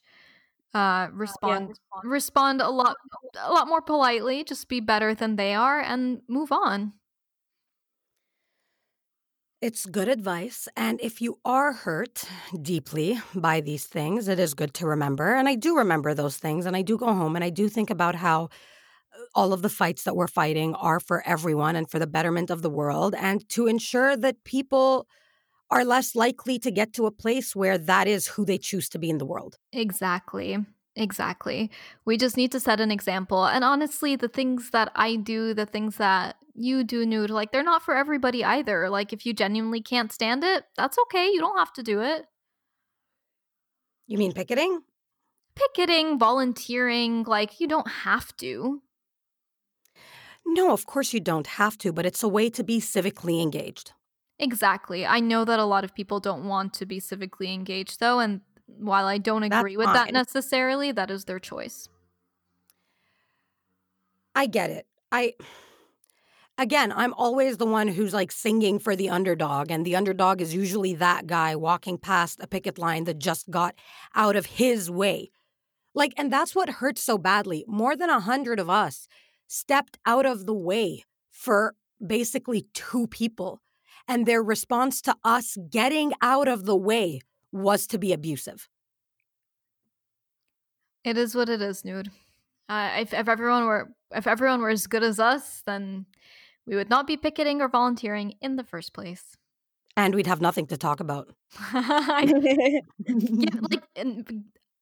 Uh 0.74 1.10
respond 1.14 1.78
yeah. 1.94 2.02
respond 2.06 2.62
a 2.62 2.70
lot 2.70 2.96
a 3.44 3.52
lot 3.52 3.68
more 3.68 3.82
politely, 3.82 4.46
just 4.46 4.70
be 4.70 4.80
better 4.80 5.14
than 5.14 5.36
they 5.36 5.54
are 5.56 5.82
and 5.82 6.22
move 6.30 6.52
on. 6.54 6.94
It's 9.62 9.86
good 9.86 10.08
advice. 10.08 10.68
And 10.76 11.00
if 11.02 11.22
you 11.22 11.38
are 11.46 11.72
hurt 11.74 12.24
deeply 12.62 13.20
by 13.36 13.62
these 13.62 13.86
things, 13.86 14.28
it 14.28 14.40
is 14.40 14.56
good 14.56 14.74
to 14.76 14.88
remember. 14.88 15.36
And 15.36 15.48
I 15.48 15.56
do 15.56 15.78
remember 15.78 16.14
those 16.16 16.38
things. 16.38 16.66
And 16.66 16.76
I 16.76 16.82
do 16.82 16.98
go 16.98 17.14
home 17.14 17.36
and 17.36 17.46
I 17.46 17.52
do 17.52 17.70
think 17.70 17.92
about 17.92 18.16
how 18.16 18.50
all 19.34 19.54
of 19.54 19.62
the 19.62 19.70
fights 19.70 20.04
that 20.04 20.16
we're 20.16 20.28
fighting 20.28 20.76
are 20.76 21.00
for 21.00 21.24
everyone 21.26 21.76
and 21.76 21.90
for 21.90 22.00
the 22.00 22.08
betterment 22.08 22.50
of 22.50 22.62
the 22.62 22.70
world 22.70 23.16
and 23.16 23.48
to 23.50 23.68
ensure 23.68 24.18
that 24.18 24.44
people 24.44 25.08
are 25.70 25.86
less 25.86 26.16
likely 26.16 26.60
to 26.60 26.70
get 26.70 26.94
to 26.94 27.06
a 27.06 27.12
place 27.12 27.56
where 27.56 27.78
that 27.78 28.08
is 28.08 28.28
who 28.28 28.46
they 28.46 28.58
choose 28.58 28.90
to 28.90 29.00
be 29.00 29.10
in 29.10 29.18
the 29.18 29.26
world. 29.26 29.58
Exactly. 29.72 30.58
Exactly. 30.96 31.72
We 32.04 32.18
just 32.18 32.36
need 32.36 32.52
to 32.52 32.60
set 32.60 32.82
an 32.82 32.92
example. 32.92 33.46
And 33.46 33.64
honestly, 33.64 34.18
the 34.18 34.28
things 34.28 34.72
that 34.72 34.92
I 34.96 35.16
do, 35.16 35.54
the 35.54 35.66
things 35.66 35.96
that 35.98 36.36
you 36.54 36.84
do, 36.84 37.06
Nude, 37.06 37.30
like 37.30 37.54
they're 37.54 37.64
not 37.64 37.82
for 37.82 37.96
everybody 37.96 38.44
either. 38.44 38.90
Like 38.90 39.14
if 39.14 39.26
you 39.26 39.34
genuinely 39.34 39.82
can't 39.82 40.12
stand 40.12 40.44
it, 40.44 40.66
that's 40.76 40.98
okay. 41.04 41.28
You 41.28 41.40
don't 41.40 41.58
have 41.58 41.72
to 41.74 41.84
do 41.84 42.02
it. 42.02 42.26
You 44.08 44.18
mean 44.18 44.34
picketing? 44.34 44.82
Picketing, 45.56 46.20
volunteering, 46.20 47.24
like 47.24 47.62
you 47.62 47.68
don't 47.68 47.88
have 47.88 48.36
to. 48.38 48.82
No, 50.46 50.72
of 50.72 50.86
course 50.86 51.14
you 51.14 51.20
don't 51.20 51.48
have 51.48 51.78
to, 51.80 51.94
but 51.94 52.06
it's 52.06 52.24
a 52.24 52.28
way 52.28 52.50
to 52.50 52.64
be 52.64 52.80
civically 52.80 53.42
engaged. 53.42 53.94
Exactly. 54.40 55.06
I 55.06 55.20
know 55.20 55.46
that 55.46 55.60
a 55.60 55.66
lot 55.66 55.84
of 55.84 55.94
people 55.94 56.20
don't 56.20 56.46
want 56.46 56.74
to 56.76 56.86
be 56.86 57.00
civically 57.00 57.54
engaged, 57.54 58.00
though, 58.00 58.20
and 58.20 58.42
while 58.66 59.06
I 59.06 59.18
don't 59.18 59.44
agree 59.44 59.76
That's 59.76 59.78
with 59.78 59.86
fine. 59.86 59.94
that 59.94 60.14
necessarily, 60.14 60.92
that 60.92 61.12
is 61.12 61.26
their 61.26 61.40
choice. 61.40 61.88
I 64.34 64.48
get 64.48 64.70
it. 64.70 64.88
I 65.12 65.34
again, 66.58 66.92
I'm 66.92 67.14
always 67.14 67.58
the 67.58 67.66
one 67.66 67.88
who's 67.88 68.14
like 68.14 68.32
singing 68.32 68.80
for 68.80 68.96
the 68.96 69.10
underdog, 69.10 69.72
and 69.72 69.86
the 69.86 69.96
underdog 69.96 70.42
is 70.42 70.56
usually 70.56 70.96
that 70.96 71.28
guy 71.28 71.56
walking 71.56 71.98
past 71.98 72.40
a 72.42 72.48
picket 72.48 72.78
line 72.78 73.04
that 73.06 73.20
just 73.20 73.50
got 73.50 73.76
out 74.16 74.36
of 74.36 74.46
his 74.46 74.90
way. 74.90 75.32
Like, 75.94 76.14
and 76.18 76.32
that's 76.32 76.56
what 76.56 76.70
hurts 76.70 77.04
so 77.04 77.18
badly. 77.18 77.66
More 77.68 77.96
than 77.96 78.10
a 78.10 78.22
hundred 78.22 78.60
of 78.60 78.70
us 78.70 79.08
stepped 79.52 80.00
out 80.06 80.26
of 80.26 80.46
the 80.46 80.54
way 80.54 81.04
for 81.30 81.76
basically 82.06 82.68
two 82.74 83.06
people. 83.08 83.62
And 84.08 84.26
their 84.26 84.42
response 84.42 85.02
to 85.02 85.16
us 85.24 85.58
getting 85.70 86.14
out 86.22 86.48
of 86.48 86.66
the 86.66 86.76
way 86.76 87.20
was 87.52 87.86
to 87.88 88.00
be 88.00 88.14
abusive. 88.14 88.70
It 91.04 91.18
is 91.18 91.36
what 91.36 91.50
it 91.50 91.62
is, 91.62 91.84
Nude. 91.84 92.10
Uh, 92.70 92.92
if, 93.00 93.14
if 93.14 93.28
everyone 93.28 93.66
were 93.66 93.92
if 94.16 94.28
everyone 94.28 94.62
were 94.62 94.70
as 94.70 94.88
good 94.88 95.04
as 95.04 95.20
us, 95.20 95.62
then 95.66 96.06
we 96.66 96.76
would 96.76 96.90
not 96.90 97.08
be 97.08 97.18
picketing 97.18 97.62
or 97.62 97.68
volunteering 97.68 98.36
in 98.42 98.56
the 98.56 98.64
first 98.64 98.94
place. 98.94 99.36
And 99.98 100.16
we'd 100.16 100.28
have 100.28 100.42
nothing 100.42 100.68
to 100.68 100.78
talk 100.78 101.00
about. 101.02 101.34
yeah, 101.74 102.80
like 103.70 103.84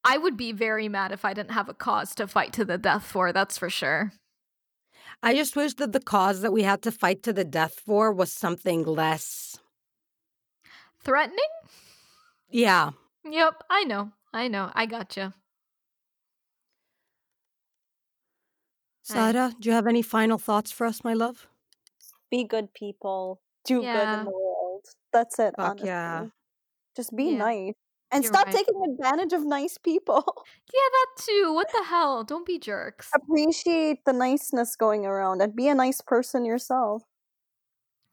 I 0.03 0.17
would 0.17 0.37
be 0.37 0.51
very 0.51 0.87
mad 0.87 1.11
if 1.11 1.25
I 1.25 1.33
didn't 1.33 1.51
have 1.51 1.69
a 1.69 1.73
cause 1.73 2.13
to 2.15 2.27
fight 2.27 2.53
to 2.53 2.65
the 2.65 2.77
death 2.77 3.03
for, 3.03 3.33
that's 3.33 3.57
for 3.57 3.69
sure. 3.69 4.11
I 5.21 5.33
just 5.35 5.55
wish 5.55 5.73
that 5.75 5.91
the 5.91 5.99
cause 5.99 6.41
that 6.41 6.53
we 6.53 6.63
had 6.63 6.81
to 6.83 6.91
fight 6.91 7.23
to 7.23 7.33
the 7.33 7.43
death 7.43 7.81
for 7.85 8.11
was 8.11 8.31
something 8.31 8.83
less 8.83 9.59
threatening? 11.03 11.39
Yeah. 12.49 12.91
Yep, 13.25 13.63
I 13.69 13.83
know. 13.83 14.11
I 14.33 14.47
know. 14.47 14.71
I 14.73 14.85
gotcha. 14.85 15.33
Sarah, 19.03 19.53
do 19.59 19.69
you 19.69 19.75
have 19.75 19.87
any 19.87 20.03
final 20.03 20.37
thoughts 20.37 20.71
for 20.71 20.85
us, 20.85 21.03
my 21.03 21.13
love? 21.13 21.47
Be 22.29 22.43
good 22.43 22.73
people. 22.75 23.41
Do 23.65 23.81
yeah. 23.81 23.93
good 23.93 24.19
in 24.19 24.25
the 24.25 24.31
world. 24.31 24.85
That's 25.11 25.39
it. 25.39 25.55
Fuck 25.57 25.67
honestly. 25.67 25.87
yeah. 25.87 26.25
Just 26.95 27.15
be 27.15 27.31
yeah. 27.31 27.37
nice. 27.37 27.73
And 28.11 28.23
You're 28.23 28.33
stop 28.33 28.47
right. 28.47 28.55
taking 28.55 28.81
advantage 28.83 29.33
of 29.33 29.45
nice 29.45 29.77
people. 29.77 30.23
Yeah, 30.71 30.89
that 30.91 31.23
too. 31.23 31.51
What 31.51 31.71
the 31.71 31.83
hell? 31.83 32.23
Don't 32.23 32.45
be 32.45 32.59
jerks. 32.59 33.09
Appreciate 33.15 34.05
the 34.05 34.13
niceness 34.13 34.75
going 34.75 35.03
around 35.03 35.41
and 35.41 35.55
be 35.55 35.67
a 35.67 35.73
nice 35.73 35.99
person 35.99 36.45
yourself. 36.45 37.01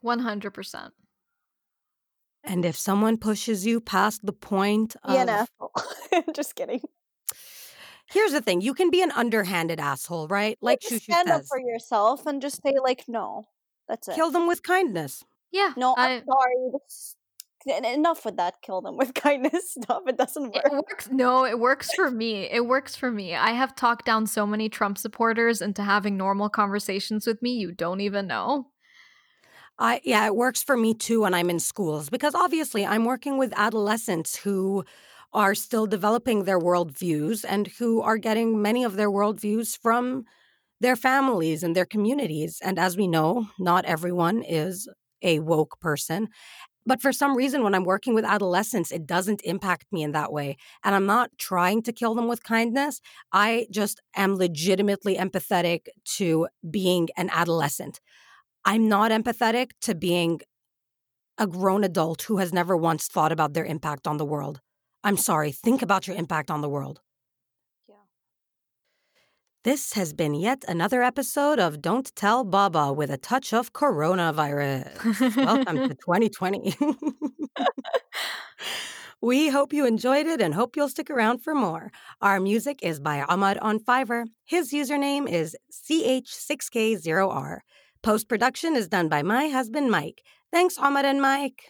100%. 0.03 0.91
And 2.45 2.65
if 2.65 2.77
someone 2.77 3.19
pushes 3.19 3.67
you 3.67 3.81
past 3.81 4.25
the 4.25 4.33
point 4.33 4.97
of. 5.03 5.15
Yeah, 5.15 5.45
Just 6.35 6.55
kidding. 6.55 6.81
Here's 8.09 8.33
the 8.33 8.41
thing: 8.41 8.61
you 8.61 8.73
can 8.73 8.91
be 8.91 9.03
an 9.03 9.11
underhanded 9.11 9.81
asshole, 9.81 10.29
right? 10.29 10.57
Like 10.63 10.81
Shushu 10.81 11.01
stand 11.03 11.29
says. 11.29 11.41
up 11.41 11.47
for 11.49 11.59
yourself 11.59 12.25
and 12.25 12.41
just 12.41 12.63
say, 12.63 12.75
like, 12.83 13.05
no, 13.09 13.49
that's 13.89 14.07
it. 14.09 14.15
Kill 14.15 14.31
them 14.31 14.47
with 14.47 14.63
kindness. 14.63 15.25
Yeah. 15.51 15.73
No, 15.77 15.95
I'm 15.99 16.23
sorry. 16.25 16.81
Enough 17.67 18.25
with 18.25 18.37
that. 18.37 18.63
Kill 18.63 18.81
them 18.81 18.97
with 18.97 19.15
kindness 19.15 19.73
stuff. 19.73 20.03
It 20.07 20.17
doesn't 20.17 20.55
work. 20.55 20.67
It 20.67 20.73
works. 20.73 21.09
No, 21.11 21.45
it 21.45 21.59
works 21.59 21.93
for 21.93 22.11
me. 22.11 22.49
It 22.51 22.67
works 22.67 22.95
for 22.95 23.11
me. 23.11 23.35
I 23.35 23.51
have 23.51 23.75
talked 23.75 24.07
down 24.07 24.27
so 24.27 24.47
many 24.47 24.69
Trump 24.69 24.99
supporters 24.99 25.61
into 25.61 25.83
having 25.83 26.17
normal 26.17 26.49
conversations 26.49 27.27
with 27.27 27.43
me. 27.43 27.55
You 27.55 27.73
don't 27.73 28.01
even 28.01 28.27
know. 28.27 28.69
I 29.79 30.01
yeah, 30.05 30.27
it 30.27 30.37
works 30.37 30.63
for 30.63 30.77
me 30.77 30.95
too 30.95 31.23
when 31.23 31.35
I'm 31.35 31.51
in 31.51 31.59
schools 31.59 32.09
because 32.09 32.35
obviously 32.35 32.87
I'm 32.87 33.05
working 33.05 33.37
with 33.37 33.53
adolescents 33.57 34.37
who 34.37 34.85
are 35.33 35.55
still 35.55 35.87
developing 35.87 36.45
their 36.45 36.59
worldviews 36.59 37.45
and 37.47 37.67
who 37.67 38.01
are 38.01 38.17
getting 38.17 38.63
many 38.63 38.85
of 38.85 38.97
their 38.97 39.11
worldviews 39.11 39.79
from 39.79 40.25
their 40.81 40.97
families 40.97 41.63
and 41.63 41.77
their 41.77 41.87
communities. 41.87 42.59
And 42.63 42.79
as 42.79 42.97
we 42.97 43.07
know, 43.07 43.47
not 43.59 43.85
everyone 43.85 44.43
is 44.43 44.89
a 45.23 45.41
woke 45.41 45.81
person. 45.81 46.29
But 46.87 47.03
for 47.03 47.13
some 47.13 47.37
reason, 47.37 47.65
when 47.65 47.75
I'm 47.75 47.85
working 47.85 48.15
with 48.15 48.25
adolescents, 48.25 48.93
it 48.93 49.07
doesn't 49.07 49.41
impact 49.43 49.87
me 49.91 50.05
in 50.05 50.13
that 50.13 50.33
way. 50.33 50.57
And 50.85 50.95
I'm 50.95 51.07
not 51.07 51.31
trying 51.37 51.83
to 51.83 51.93
kill 51.93 52.15
them 52.15 52.29
with 52.29 52.45
kindness. 52.45 53.01
I 53.33 53.67
just 53.71 54.01
am 54.15 54.37
legitimately 54.37 55.17
empathetic 55.17 55.87
to 56.17 56.47
being 56.71 57.09
an 57.17 57.29
adolescent. 57.33 58.01
I'm 58.65 58.89
not 58.89 59.11
empathetic 59.11 59.71
to 59.83 59.95
being 59.95 60.41
a 61.39 61.47
grown 61.47 61.85
adult 61.85 62.23
who 62.23 62.39
has 62.39 62.53
never 62.53 62.77
once 62.77 63.09
thought 63.09 63.33
about 63.33 63.53
their 63.53 63.65
impact 63.65 64.07
on 64.07 64.17
the 64.17 64.25
world. 64.25 64.61
I'm 65.05 65.17
sorry, 65.17 65.53
think 65.53 65.83
about 65.83 66.07
your 66.07 66.17
impact 66.17 66.51
on 66.51 66.63
the 66.63 66.69
world. 66.69 67.01
This 69.67 69.95
has 69.95 70.13
been 70.13 70.37
yet 70.37 70.65
another 70.69 71.03
episode 71.03 71.59
of 71.59 71.83
Don't 71.83 72.15
Tell 72.15 72.45
Baba 72.45 72.93
with 72.93 73.11
a 73.11 73.17
touch 73.17 73.53
of 73.53 73.73
coronavirus. 73.73 75.37
Welcome 75.37 75.89
to 75.89 75.95
2020. 76.07 76.77
we 79.21 79.49
hope 79.49 79.73
you 79.73 79.85
enjoyed 79.85 80.29
it 80.29 80.41
and 80.41 80.55
hope 80.55 80.77
you'll 80.77 80.89
stick 80.89 81.11
around 81.11 81.43
for 81.43 81.53
more. 81.53 81.91
Our 82.21 82.39
music 82.39 82.79
is 82.81 83.01
by 83.01 83.23
Ahmad 83.23 83.59
on 83.59 83.81
Fiverr. 83.81 84.27
His 84.45 84.71
username 84.73 85.29
is 85.29 85.57
CH6K0R. 85.73 87.59
Post 88.05 88.29
production 88.29 88.77
is 88.77 88.87
done 88.87 89.09
by 89.09 89.25
my 89.25 89.49
husband, 89.49 89.91
Mike. 89.91 90.23
Thanks, 90.53 90.79
Ahmad 90.79 91.07
and 91.07 91.21
Mike. 91.21 91.65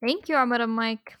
Thank 0.00 0.28
you, 0.28 0.36
Ahmad 0.36 0.60
and 0.60 0.76
Mike. 0.76 1.16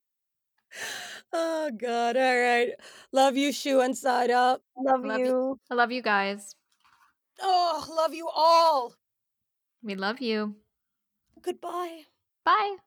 Oh, 1.34 1.70
God. 1.76 2.16
All 2.18 2.40
right. 2.42 2.70
Love 3.14 3.38
you, 3.38 3.52
Shoe 3.54 3.80
and 3.82 3.98
Side 3.98 4.32
Up. 4.32 4.62
Love, 4.78 5.04
love 5.04 5.20
you. 5.20 5.26
you. 5.26 5.60
I 5.70 5.76
love 5.76 5.92
you 5.92 6.02
guys. 6.02 6.56
Oh, 7.42 7.86
love 7.96 8.14
you 8.14 8.30
all. 8.34 8.94
We 9.84 9.94
love 9.96 10.22
you. 10.22 10.56
Goodbye. 11.42 12.06
Bye. 12.46 12.78